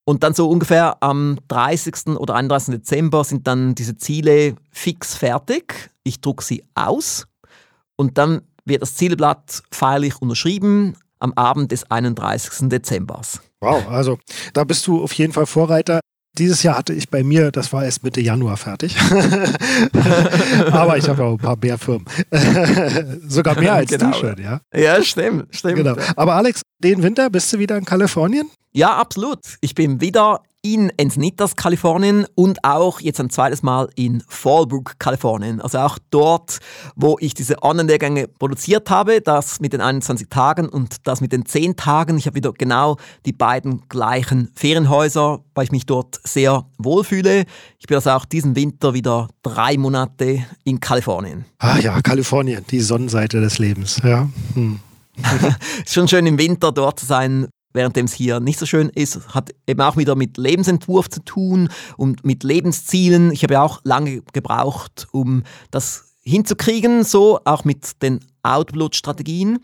und 0.05 0.23
dann 0.23 0.33
so 0.33 0.49
ungefähr 0.49 0.97
am 1.01 1.39
30. 1.47 2.17
oder 2.17 2.35
31. 2.35 2.75
Dezember 2.75 3.23
sind 3.23 3.47
dann 3.47 3.75
diese 3.75 3.97
Ziele 3.97 4.55
fix 4.71 5.15
fertig. 5.15 5.89
Ich 6.03 6.21
drucke 6.21 6.43
sie 6.43 6.63
aus 6.75 7.27
und 7.95 8.17
dann 8.17 8.41
wird 8.65 8.81
das 8.81 8.95
Zielblatt 8.95 9.63
feierlich 9.71 10.21
unterschrieben 10.21 10.95
am 11.19 11.33
Abend 11.33 11.71
des 11.71 11.89
31. 11.89 12.69
Dezember. 12.69 13.21
Wow, 13.61 13.87
also 13.87 14.19
da 14.53 14.63
bist 14.63 14.85
du 14.85 15.03
auf 15.03 15.13
jeden 15.13 15.33
Fall 15.33 15.45
Vorreiter. 15.45 15.99
Dieses 16.37 16.63
Jahr 16.63 16.77
hatte 16.77 16.93
ich 16.93 17.09
bei 17.09 17.23
mir, 17.23 17.51
das 17.51 17.71
war 17.71 17.85
erst 17.85 18.03
Mitte 18.03 18.19
Januar 18.19 18.57
fertig. 18.57 18.97
Aber 20.71 20.97
ich 20.97 21.07
habe 21.07 21.23
auch 21.23 21.31
ein 21.33 21.37
paar 21.37 21.57
mehr 21.61 21.77
Firmen. 21.77 22.05
Sogar 23.27 23.57
mehr 23.59 23.73
als 23.75 23.89
genau. 23.89 24.11
du 24.11 24.17
schon, 24.17 24.35
ja? 24.41 24.59
Ja, 24.73 25.01
stimmt, 25.01 25.55
stimmt. 25.55 25.75
Genau. 25.75 25.95
Aber 26.15 26.35
Alex, 26.35 26.61
den 26.79 27.01
Winter 27.03 27.29
bist 27.29 27.53
du 27.53 27.59
wieder 27.59 27.77
in 27.77 27.85
Kalifornien? 27.85 28.49
Ja, 28.75 28.97
absolut. 28.97 29.39
Ich 29.61 29.73
bin 29.73 30.01
wieder 30.01 30.41
in 30.61 30.91
Encinitas, 30.97 31.55
Kalifornien 31.55 32.25
und 32.35 32.65
auch 32.65 32.99
jetzt 32.99 33.21
ein 33.21 33.29
zweites 33.29 33.63
Mal 33.63 33.87
in 33.95 34.21
Fallbrook, 34.27 34.99
Kalifornien. 34.99 35.61
Also 35.61 35.77
auch 35.77 35.97
dort, 36.09 36.59
wo 36.97 37.15
ich 37.21 37.33
diese 37.33 37.63
Online-Lehrgänge 37.63 38.27
produziert 38.27 38.89
habe, 38.89 39.21
das 39.21 39.61
mit 39.61 39.71
den 39.71 39.79
21 39.79 40.27
Tagen 40.29 40.67
und 40.67 41.07
das 41.07 41.21
mit 41.21 41.31
den 41.31 41.45
10 41.45 41.77
Tagen. 41.77 42.17
Ich 42.17 42.25
habe 42.25 42.35
wieder 42.35 42.51
genau 42.51 42.97
die 43.25 43.31
beiden 43.31 43.87
gleichen 43.87 44.51
Ferienhäuser, 44.55 45.39
weil 45.53 45.63
ich 45.63 45.71
mich 45.71 45.85
dort 45.85 46.19
sehr 46.25 46.65
wohlfühle. 46.77 47.45
Ich 47.79 47.87
bin 47.87 47.95
also 47.95 48.09
auch 48.09 48.25
diesen 48.25 48.57
Winter 48.57 48.93
wieder 48.93 49.29
drei 49.41 49.77
Monate 49.77 50.43
in 50.65 50.81
Kalifornien. 50.81 51.45
Ah 51.59 51.79
ja, 51.79 52.01
Kalifornien, 52.01 52.65
die 52.69 52.81
Sonnenseite 52.81 53.39
des 53.39 53.57
Lebens, 53.57 54.01
ja. 54.03 54.27
Hm. 54.53 54.81
ist 55.85 55.93
schon 55.93 56.09
schön 56.09 56.25
im 56.25 56.37
Winter 56.37 56.73
dort 56.73 56.99
zu 56.99 57.05
sein, 57.05 57.47
während 57.75 57.97
es 57.97 58.13
hier 58.13 58.39
nicht 58.39 58.57
so 58.57 58.65
schön 58.65 58.89
ist, 58.89 59.35
hat 59.35 59.51
eben 59.67 59.81
auch 59.81 59.97
wieder 59.97 60.15
mit 60.15 60.37
Lebensentwurf 60.37 61.09
zu 61.09 61.23
tun 61.23 61.69
und 61.97 62.25
mit 62.25 62.43
Lebenszielen. 62.43 63.31
Ich 63.31 63.43
habe 63.43 63.53
ja 63.53 63.61
auch 63.61 63.81
lange 63.83 64.21
gebraucht, 64.33 65.07
um 65.11 65.43
das 65.71 66.15
hinzukriegen, 66.21 67.03
so 67.03 67.39
auch 67.45 67.63
mit 67.63 68.01
den 68.01 68.19
Outload-Strategien. 68.43 69.59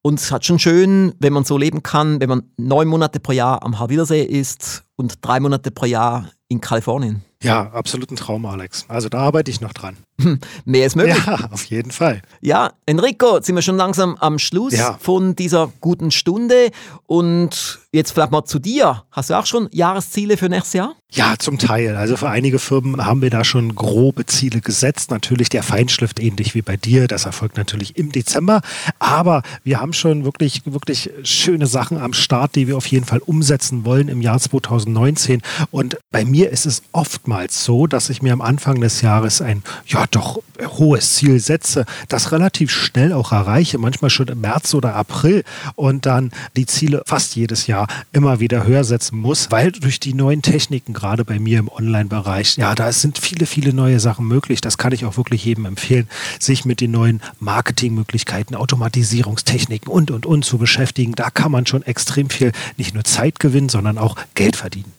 Und 0.00 0.20
es 0.20 0.30
hat 0.30 0.46
schon 0.46 0.58
schön, 0.58 1.12
wenn 1.18 1.32
man 1.32 1.44
so 1.44 1.58
leben 1.58 1.82
kann, 1.82 2.20
wenn 2.20 2.28
man 2.28 2.42
neun 2.56 2.88
Monate 2.88 3.20
pro 3.20 3.32
Jahr 3.32 3.62
am 3.62 3.78
Havillersee 3.78 4.22
ist 4.22 4.84
und 4.96 5.16
drei 5.20 5.40
Monate 5.40 5.70
pro 5.70 5.86
Jahr 5.86 6.30
in 6.48 6.60
Kalifornien. 6.60 7.24
Ja, 7.42 7.70
absolut 7.70 8.10
ein 8.10 8.16
Traum, 8.16 8.46
Alex. 8.46 8.84
Also 8.88 9.08
da 9.08 9.18
arbeite 9.18 9.50
ich 9.50 9.60
noch 9.60 9.72
dran. 9.72 9.96
Mehr 10.64 10.86
ist 10.86 10.96
möglich. 10.96 11.16
Ja, 11.24 11.48
auf 11.52 11.64
jeden 11.66 11.92
Fall. 11.92 12.22
Ja, 12.40 12.72
Enrico, 12.86 13.40
sind 13.40 13.54
wir 13.54 13.62
schon 13.62 13.76
langsam 13.76 14.16
am 14.16 14.40
Schluss 14.40 14.72
ja. 14.72 14.98
von 15.00 15.36
dieser 15.36 15.72
guten 15.80 16.10
Stunde. 16.10 16.70
Und 17.06 17.78
jetzt 17.92 18.12
vielleicht 18.12 18.32
mal 18.32 18.44
zu 18.44 18.58
dir. 18.58 19.04
Hast 19.12 19.30
du 19.30 19.34
auch 19.34 19.46
schon 19.46 19.68
Jahresziele 19.70 20.36
für 20.36 20.48
nächstes 20.48 20.72
Jahr? 20.72 20.94
Ja, 21.10 21.36
zum 21.38 21.58
Teil. 21.58 21.96
Also 21.96 22.16
für 22.16 22.28
einige 22.28 22.58
Firmen 22.58 23.06
haben 23.06 23.22
wir 23.22 23.30
da 23.30 23.44
schon 23.44 23.74
grobe 23.74 24.26
Ziele 24.26 24.60
gesetzt. 24.60 25.10
Natürlich 25.10 25.48
der 25.48 25.62
Feinschliff 25.62 26.10
ähnlich 26.18 26.54
wie 26.54 26.62
bei 26.62 26.76
dir. 26.76 27.06
Das 27.06 27.24
erfolgt 27.24 27.56
natürlich 27.56 27.96
im 27.96 28.12
Dezember. 28.12 28.60
Aber 28.98 29.42
wir 29.64 29.80
haben 29.80 29.94
schon 29.94 30.24
wirklich, 30.24 30.62
wirklich 30.66 31.10
schöne 31.22 31.66
Sachen 31.66 31.96
am 31.96 32.12
Start, 32.12 32.56
die 32.56 32.66
wir 32.66 32.76
auf 32.76 32.86
jeden 32.86 33.06
Fall 33.06 33.20
umsetzen 33.20 33.84
wollen 33.84 34.08
im 34.08 34.20
Jahr 34.20 34.38
2019. 34.38 35.40
Und 35.70 35.96
bei 36.10 36.24
mir 36.24 36.50
ist 36.50 36.66
es 36.66 36.82
oftmals 37.28 37.62
so, 37.62 37.86
dass 37.86 38.08
ich 38.08 38.22
mir 38.22 38.32
am 38.32 38.40
Anfang 38.40 38.80
des 38.80 39.02
Jahres 39.02 39.42
ein, 39.42 39.62
ja, 39.86 40.06
doch 40.10 40.40
hohes 40.78 41.14
Ziel 41.14 41.40
setze, 41.40 41.84
das 42.08 42.32
relativ 42.32 42.70
schnell 42.70 43.12
auch 43.12 43.32
erreiche, 43.32 43.76
manchmal 43.76 44.08
schon 44.08 44.28
im 44.28 44.40
März 44.40 44.72
oder 44.72 44.94
April 44.96 45.44
und 45.74 46.06
dann 46.06 46.30
die 46.56 46.64
Ziele 46.64 47.02
fast 47.04 47.36
jedes 47.36 47.66
Jahr 47.66 47.86
immer 48.12 48.40
wieder 48.40 48.64
höher 48.64 48.82
setzen 48.82 49.18
muss, 49.18 49.50
weil 49.50 49.72
durch 49.72 50.00
die 50.00 50.14
neuen 50.14 50.40
Techniken, 50.40 50.94
gerade 50.94 51.26
bei 51.26 51.38
mir 51.38 51.58
im 51.58 51.68
Online-Bereich, 51.68 52.56
ja, 52.56 52.74
da 52.74 52.90
sind 52.92 53.18
viele, 53.18 53.44
viele 53.44 53.74
neue 53.74 54.00
Sachen 54.00 54.26
möglich. 54.26 54.62
Das 54.62 54.78
kann 54.78 54.92
ich 54.92 55.04
auch 55.04 55.18
wirklich 55.18 55.44
jedem 55.44 55.66
empfehlen, 55.66 56.08
sich 56.40 56.64
mit 56.64 56.80
den 56.80 56.92
neuen 56.92 57.20
Marketingmöglichkeiten, 57.40 58.56
Automatisierungstechniken 58.56 59.92
und, 59.92 60.10
und, 60.10 60.24
und 60.24 60.46
zu 60.46 60.56
beschäftigen. 60.56 61.12
Da 61.14 61.28
kann 61.28 61.52
man 61.52 61.66
schon 61.66 61.82
extrem 61.82 62.30
viel 62.30 62.52
nicht 62.78 62.94
nur 62.94 63.04
Zeit 63.04 63.38
gewinnen, 63.38 63.68
sondern 63.68 63.98
auch 63.98 64.16
Geld 64.34 64.56
verdienen. 64.56 64.97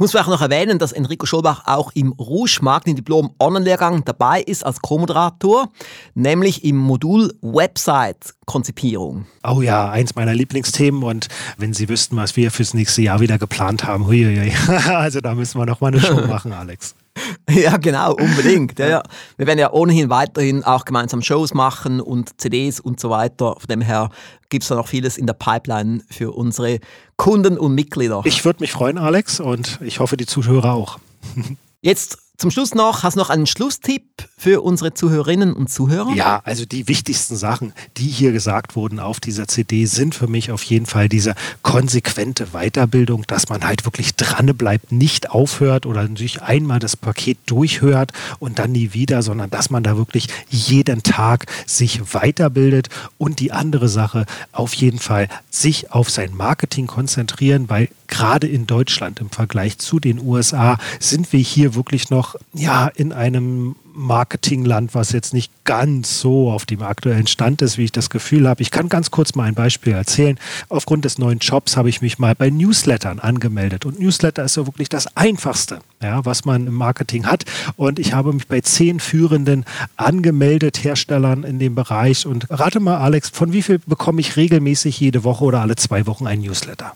Ich 0.00 0.02
muss 0.02 0.12
vielleicht 0.12 0.30
noch 0.30 0.40
erwähnen, 0.40 0.78
dass 0.78 0.92
Enrico 0.92 1.26
Scholbach 1.26 1.64
auch 1.66 1.92
im 1.92 2.12
Rouge 2.12 2.60
Marketing 2.62 2.96
Diplom 2.96 3.34
Online-Lehrgang 3.38 4.02
dabei 4.02 4.40
ist 4.40 4.64
als 4.64 4.80
Co-Moderator, 4.80 5.68
nämlich 6.14 6.64
im 6.64 6.78
Modul 6.78 7.34
Website-Konzipierung. 7.42 9.26
Oh 9.46 9.60
ja, 9.60 9.90
eins 9.90 10.14
meiner 10.14 10.32
Lieblingsthemen 10.32 11.02
und 11.02 11.28
wenn 11.58 11.74
Sie 11.74 11.90
wüssten, 11.90 12.16
was 12.16 12.34
wir 12.34 12.50
fürs 12.50 12.72
nächste 12.72 13.02
Jahr 13.02 13.20
wieder 13.20 13.36
geplant 13.36 13.84
haben, 13.84 14.06
huiuiui. 14.06 14.54
also 14.88 15.20
da 15.20 15.34
müssen 15.34 15.58
wir 15.58 15.66
noch 15.66 15.82
mal 15.82 15.88
eine 15.88 16.00
Show 16.00 16.14
machen, 16.26 16.54
Alex. 16.54 16.94
Ja, 17.50 17.76
genau, 17.76 18.14
unbedingt. 18.14 18.78
Ja, 18.78 18.88
ja. 18.88 19.02
Wir 19.36 19.46
werden 19.46 19.58
ja 19.58 19.72
ohnehin 19.72 20.08
weiterhin 20.10 20.64
auch 20.64 20.84
gemeinsam 20.84 21.22
Shows 21.22 21.52
machen 21.52 22.00
und 22.00 22.40
CDs 22.40 22.80
und 22.80 23.00
so 23.00 23.10
weiter. 23.10 23.56
Von 23.58 23.66
dem 23.68 23.80
her 23.80 24.10
gibt 24.48 24.62
es 24.62 24.68
da 24.68 24.76
noch 24.76 24.88
vieles 24.88 25.18
in 25.18 25.26
der 25.26 25.34
Pipeline 25.34 26.02
für 26.08 26.32
unsere 26.32 26.78
Kunden 27.16 27.58
und 27.58 27.74
Mitglieder. 27.74 28.22
Ich 28.24 28.44
würde 28.44 28.60
mich 28.60 28.72
freuen, 28.72 28.98
Alex, 28.98 29.40
und 29.40 29.80
ich 29.82 30.00
hoffe, 30.00 30.16
die 30.16 30.26
Zuhörer 30.26 30.72
auch. 30.72 30.98
Jetzt 31.82 32.18
Zum 32.40 32.50
Schluss 32.50 32.74
noch, 32.74 33.02
hast 33.02 33.16
du 33.16 33.18
noch 33.18 33.28
einen 33.28 33.44
Schlusstipp 33.46 34.02
für 34.38 34.62
unsere 34.62 34.94
Zuhörerinnen 34.94 35.52
und 35.52 35.68
Zuhörer? 35.68 36.14
Ja, 36.14 36.40
also 36.42 36.64
die 36.64 36.88
wichtigsten 36.88 37.36
Sachen, 37.36 37.74
die 37.98 38.08
hier 38.08 38.32
gesagt 38.32 38.76
wurden 38.76 38.98
auf 38.98 39.20
dieser 39.20 39.46
CD, 39.46 39.84
sind 39.84 40.14
für 40.14 40.26
mich 40.26 40.50
auf 40.50 40.62
jeden 40.62 40.86
Fall 40.86 41.10
diese 41.10 41.34
konsequente 41.60 42.46
Weiterbildung, 42.52 43.24
dass 43.26 43.50
man 43.50 43.62
halt 43.62 43.84
wirklich 43.84 44.14
dran 44.14 44.56
bleibt, 44.56 44.90
nicht 44.90 45.28
aufhört 45.28 45.84
oder 45.84 46.00
natürlich 46.00 46.40
einmal 46.40 46.78
das 46.78 46.96
Paket 46.96 47.36
durchhört 47.44 48.12
und 48.38 48.58
dann 48.58 48.72
nie 48.72 48.94
wieder, 48.94 49.20
sondern 49.20 49.50
dass 49.50 49.68
man 49.68 49.82
da 49.82 49.98
wirklich 49.98 50.28
jeden 50.48 51.02
Tag 51.02 51.44
sich 51.66 52.14
weiterbildet 52.14 52.88
und 53.18 53.40
die 53.40 53.52
andere 53.52 53.90
Sache 53.90 54.24
auf 54.52 54.72
jeden 54.72 54.98
Fall 54.98 55.28
sich 55.50 55.92
auf 55.92 56.08
sein 56.08 56.34
Marketing 56.34 56.86
konzentrieren, 56.86 57.68
weil 57.68 57.90
gerade 58.10 58.46
in 58.46 58.66
Deutschland 58.66 59.20
im 59.20 59.30
Vergleich 59.30 59.78
zu 59.78 59.98
den 59.98 60.20
USA 60.20 60.78
sind 60.98 61.32
wir 61.32 61.40
hier 61.40 61.74
wirklich 61.74 62.10
noch 62.10 62.36
ja 62.52 62.88
in 62.88 63.12
einem 63.12 63.76
Marketingland, 63.94 64.94
was 64.94 65.12
jetzt 65.12 65.34
nicht 65.34 65.52
ganz 65.64 66.20
so 66.20 66.50
auf 66.50 66.66
dem 66.66 66.82
aktuellen 66.82 67.26
Stand 67.26 67.62
ist, 67.62 67.78
wie 67.78 67.84
ich 67.84 67.92
das 67.92 68.10
Gefühl 68.10 68.48
habe. 68.48 68.62
Ich 68.62 68.70
kann 68.70 68.88
ganz 68.88 69.10
kurz 69.10 69.34
mal 69.34 69.44
ein 69.44 69.54
Beispiel 69.54 69.92
erzählen. 69.92 70.38
Aufgrund 70.68 71.04
des 71.04 71.18
neuen 71.18 71.38
Jobs 71.38 71.76
habe 71.76 71.88
ich 71.88 72.00
mich 72.00 72.18
mal 72.18 72.34
bei 72.34 72.50
Newslettern 72.50 73.18
angemeldet. 73.18 73.84
Und 73.86 74.00
Newsletter 74.00 74.44
ist 74.44 74.54
so 74.54 74.66
wirklich 74.66 74.88
das 74.88 75.16
Einfachste, 75.16 75.80
ja, 76.02 76.24
was 76.24 76.44
man 76.44 76.66
im 76.66 76.74
Marketing 76.74 77.26
hat. 77.26 77.44
Und 77.76 77.98
ich 77.98 78.12
habe 78.12 78.32
mich 78.32 78.46
bei 78.46 78.60
zehn 78.60 79.00
führenden 79.00 79.64
angemeldet, 79.96 80.82
Herstellern 80.82 81.44
in 81.44 81.58
dem 81.58 81.74
Bereich. 81.74 82.26
Und 82.26 82.46
rate 82.50 82.80
mal, 82.80 82.98
Alex, 82.98 83.28
von 83.28 83.52
wie 83.52 83.62
viel 83.62 83.80
bekomme 83.80 84.20
ich 84.20 84.36
regelmäßig 84.36 84.98
jede 85.00 85.24
Woche 85.24 85.44
oder 85.44 85.60
alle 85.60 85.76
zwei 85.76 86.06
Wochen 86.06 86.26
ein 86.26 86.40
Newsletter? 86.40 86.94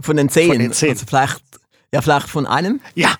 Von 0.00 0.16
den 0.16 0.28
zehn. 0.28 0.48
Von 0.48 0.58
den 0.58 0.72
zehn. 0.72 0.90
Also 0.90 1.06
vielleicht, 1.06 1.42
ja, 1.92 2.02
vielleicht 2.02 2.28
von 2.28 2.46
einem? 2.46 2.80
Ja, 2.94 3.14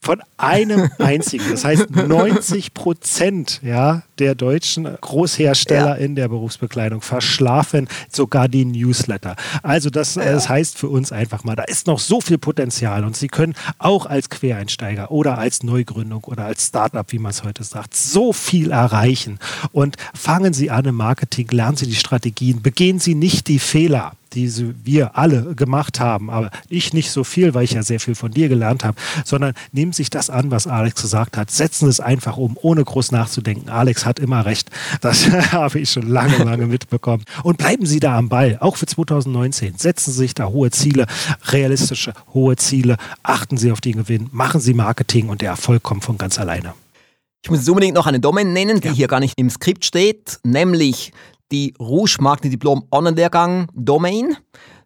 von 0.00 0.22
einem 0.36 0.90
einzigen. 0.98 1.44
Das 1.50 1.64
heißt, 1.64 1.90
90 1.90 2.74
Prozent 2.74 3.60
ja, 3.62 4.02
der 4.20 4.34
deutschen 4.34 4.84
Großhersteller 5.00 5.98
ja. 5.98 6.04
in 6.04 6.14
der 6.14 6.28
Berufsbekleidung 6.28 7.00
verschlafen 7.00 7.88
sogar 8.10 8.48
die 8.48 8.64
Newsletter. 8.64 9.36
Also 9.62 9.90
das, 9.90 10.14
ja. 10.14 10.24
das 10.24 10.48
heißt 10.48 10.78
für 10.78 10.88
uns 10.88 11.12
einfach 11.12 11.44
mal, 11.44 11.56
da 11.56 11.64
ist 11.64 11.86
noch 11.86 11.98
so 11.98 12.20
viel 12.20 12.38
Potenzial 12.38 13.04
und 13.04 13.16
Sie 13.16 13.28
können 13.28 13.54
auch 13.78 14.06
als 14.06 14.30
Quereinsteiger 14.30 15.10
oder 15.10 15.38
als 15.38 15.62
Neugründung 15.62 16.24
oder 16.24 16.44
als 16.44 16.66
Startup, 16.66 17.10
wie 17.12 17.18
man 17.18 17.30
es 17.30 17.44
heute 17.44 17.64
sagt, 17.64 17.94
so 17.94 18.32
viel 18.32 18.70
erreichen. 18.70 19.38
Und 19.72 19.96
fangen 20.14 20.52
Sie 20.52 20.70
an 20.70 20.84
im 20.84 20.96
Marketing, 20.96 21.48
lernen 21.50 21.76
Sie 21.76 21.86
die 21.86 21.94
Strategien, 21.94 22.62
begehen 22.62 22.98
Sie 22.98 23.14
nicht 23.14 23.48
die 23.48 23.58
Fehler 23.58 24.12
die 24.34 24.74
wir 24.84 25.16
alle 25.16 25.54
gemacht 25.54 26.00
haben, 26.00 26.30
aber 26.30 26.50
ich 26.68 26.92
nicht 26.92 27.10
so 27.10 27.24
viel, 27.24 27.54
weil 27.54 27.64
ich 27.64 27.72
ja 27.72 27.82
sehr 27.82 28.00
viel 28.00 28.14
von 28.14 28.30
dir 28.30 28.48
gelernt 28.48 28.84
habe, 28.84 28.96
sondern 29.24 29.54
nehmen 29.72 29.92
sich 29.92 30.10
das 30.10 30.30
an, 30.30 30.50
was 30.50 30.66
Alex 30.66 31.02
gesagt 31.02 31.36
hat, 31.36 31.50
setzen 31.50 31.88
es 31.88 32.00
einfach 32.00 32.36
um, 32.36 32.56
ohne 32.60 32.84
groß 32.84 33.12
nachzudenken. 33.12 33.68
Alex 33.68 34.06
hat 34.08 34.18
immer 34.18 34.44
recht. 34.44 34.70
Das 35.00 35.30
habe 35.52 35.80
ich 35.80 35.90
schon 35.90 36.08
lange, 36.08 36.36
lange 36.38 36.66
mitbekommen. 36.66 37.24
Und 37.42 37.58
bleiben 37.58 37.86
Sie 37.86 38.00
da 38.00 38.18
am 38.18 38.28
Ball, 38.28 38.58
auch 38.60 38.76
für 38.76 38.86
2019. 38.86 39.78
Setzen 39.78 40.12
Sie 40.12 40.18
sich 40.18 40.34
da 40.34 40.46
hohe 40.46 40.70
Ziele, 40.70 41.06
realistische, 41.46 42.12
hohe 42.34 42.56
Ziele. 42.56 42.96
Achten 43.22 43.56
Sie 43.56 43.70
auf 43.70 43.80
den 43.80 43.96
Gewinn, 43.96 44.28
machen 44.32 44.60
Sie 44.60 44.74
Marketing 44.74 45.28
und 45.28 45.40
der 45.40 45.50
Erfolg 45.50 45.82
kommt 45.82 46.04
von 46.04 46.18
ganz 46.18 46.38
alleine. 46.38 46.74
Ich 47.42 47.50
muss 47.50 47.60
jetzt 47.60 47.68
unbedingt 47.68 47.94
noch 47.94 48.06
eine 48.06 48.20
Domain 48.20 48.52
nennen, 48.52 48.80
die 48.80 48.88
ja. 48.88 48.94
hier 48.94 49.06
gar 49.06 49.20
nicht 49.20 49.34
im 49.36 49.48
Skript 49.48 49.84
steht, 49.84 50.40
nämlich 50.42 51.12
die 51.52 51.72
Rouge 51.78 52.16
Marketing 52.20 52.50
Diplom 52.50 52.84
Online-Lehrgang 52.90 53.68
Domain. 53.74 54.36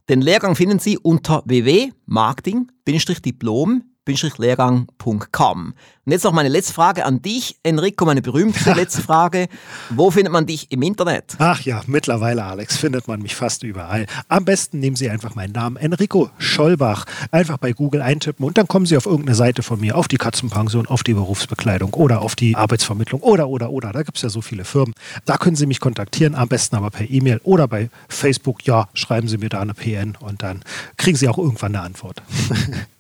Den 0.09 0.21
Lehrgang 0.21 0.57
finden 0.57 0.79
Sie 0.79 0.99
unter 0.99 1.43
www.marketing-diplom 1.47 3.83
lehrgang.com. 4.07 5.75
Und 6.05 6.11
jetzt 6.11 6.25
noch 6.25 6.33
meine 6.33 6.49
letzte 6.49 6.73
Frage 6.73 7.05
an 7.05 7.23
dich, 7.23 7.59
Enrico, 7.63 8.05
meine 8.05 8.23
berühmte 8.23 8.73
letzte 8.75 9.03
Frage. 9.03 9.47
Wo 9.91 10.11
findet 10.11 10.33
man 10.33 10.47
dich 10.47 10.73
im 10.73 10.83
Internet? 10.83 11.37
Ach 11.39 11.61
ja, 11.61 11.83
mittlerweile, 11.87 12.45
Alex, 12.45 12.77
findet 12.77 13.07
man 13.07 13.23
mich 13.23 13.37
fast 13.37 13.63
überall. 13.63 14.07
Am 14.29 14.45
besten 14.45 14.81
nehmen 14.81 14.97
Sie 14.97 15.09
einfach 15.09 15.37
meinen 15.37 15.53
Namen, 15.53 15.77
Enrico 15.77 16.31
Schollbach, 16.39 17.05
einfach 17.31 17.57
bei 17.59 17.73
Google 17.73 18.03
eintippen 18.03 18.45
und 18.45 18.59
dann 18.59 18.67
kommen 18.67 18.85
Sie 18.85 18.97
auf 18.97 19.07
irgendeine 19.07 19.37
Seite 19.37 19.63
von 19.63 19.79
mir, 19.79 19.97
auf 19.97 20.09
die 20.09 20.17
Katzenpension, 20.19 20.87
auf 20.87 21.05
die 21.05 21.15
Berufsbekleidung 21.15 21.95
oder 21.95 22.21
auf 22.23 22.35
die 22.35 22.57
Arbeitsvermittlung 22.57 23.21
oder, 23.21 23.49
oder, 23.49 23.71
oder. 23.71 23.93
Da 23.93 24.03
gibt 24.03 24.17
es 24.17 24.23
ja 24.23 24.29
so 24.29 24.41
viele 24.41 24.65
Firmen. 24.65 24.95
Da 25.25 25.37
können 25.37 25.55
Sie 25.55 25.67
mich 25.67 25.79
kontaktieren, 25.79 26.35
am 26.35 26.49
besten 26.49 26.75
aber 26.75 26.91
per 26.91 27.09
E-Mail 27.09 27.41
oder 27.45 27.69
bei 27.69 27.91
Facebook. 28.09 28.67
Ja, 28.67 28.89
schreiben 28.95 29.29
Sie 29.29 29.39
mir 29.39 29.51
da 29.51 29.61
eine 29.61 29.75
PN 29.75 30.17
und 30.19 30.43
dann 30.43 30.63
kriegen 30.97 31.17
Sie 31.17 31.29
auch 31.29 31.39
irgendwann 31.39 31.77
eine 31.77 31.85
Antwort. 31.85 32.23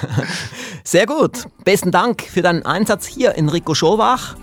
Sehr 0.84 1.06
gut. 1.06 1.46
Besten 1.64 1.90
Dank 1.90 2.22
für 2.22 2.42
deinen 2.42 2.64
Einsatz 2.64 3.06
hier, 3.06 3.36
Enrico 3.36 3.74
Schowach. 3.74 4.36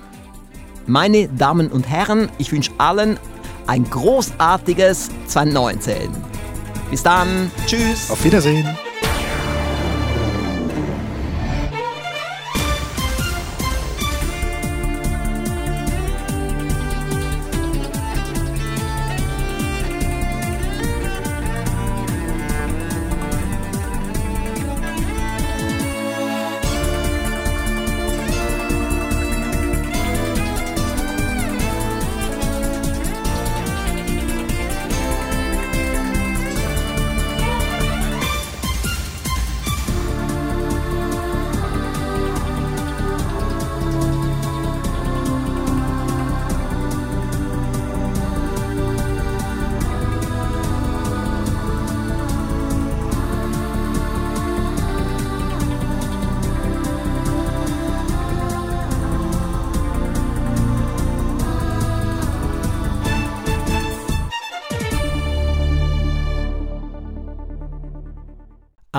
Meine 0.88 1.28
Damen 1.28 1.70
und 1.72 1.88
Herren, 1.88 2.30
ich 2.38 2.52
wünsche 2.52 2.72
allen 2.78 3.20
ein 3.68 3.88
großartiges 3.90 5.10
2019. 5.28 6.10
Bis 6.90 7.04
dann. 7.04 7.52
Tschüss. 7.68 8.10
Auf 8.10 8.24
Wiedersehen. 8.24 8.68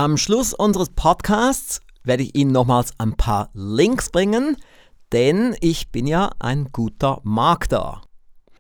Am 0.03 0.17
Schluss 0.17 0.55
unseres 0.55 0.89
Podcasts 0.89 1.83
werde 2.05 2.23
ich 2.23 2.35
Ihnen 2.35 2.53
nochmals 2.53 2.95
ein 2.97 3.19
paar 3.19 3.51
Links 3.53 4.09
bringen, 4.09 4.57
denn 5.13 5.55
ich 5.61 5.93
bin 5.93 6.07
ja 6.07 6.31
ein 6.39 6.73
guter 6.73 7.21
Markter. 7.23 8.01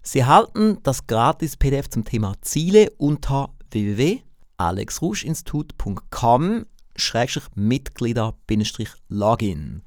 Sie 0.02 0.26
halten 0.26 0.80
das 0.82 1.06
gratis 1.06 1.56
PDF 1.56 1.88
zum 1.88 2.04
Thema 2.04 2.34
Ziele 2.42 2.90
unter 2.98 3.54
www.alexruschinstitut.com 3.70 6.66
Mitglieder-Login. 7.54 9.82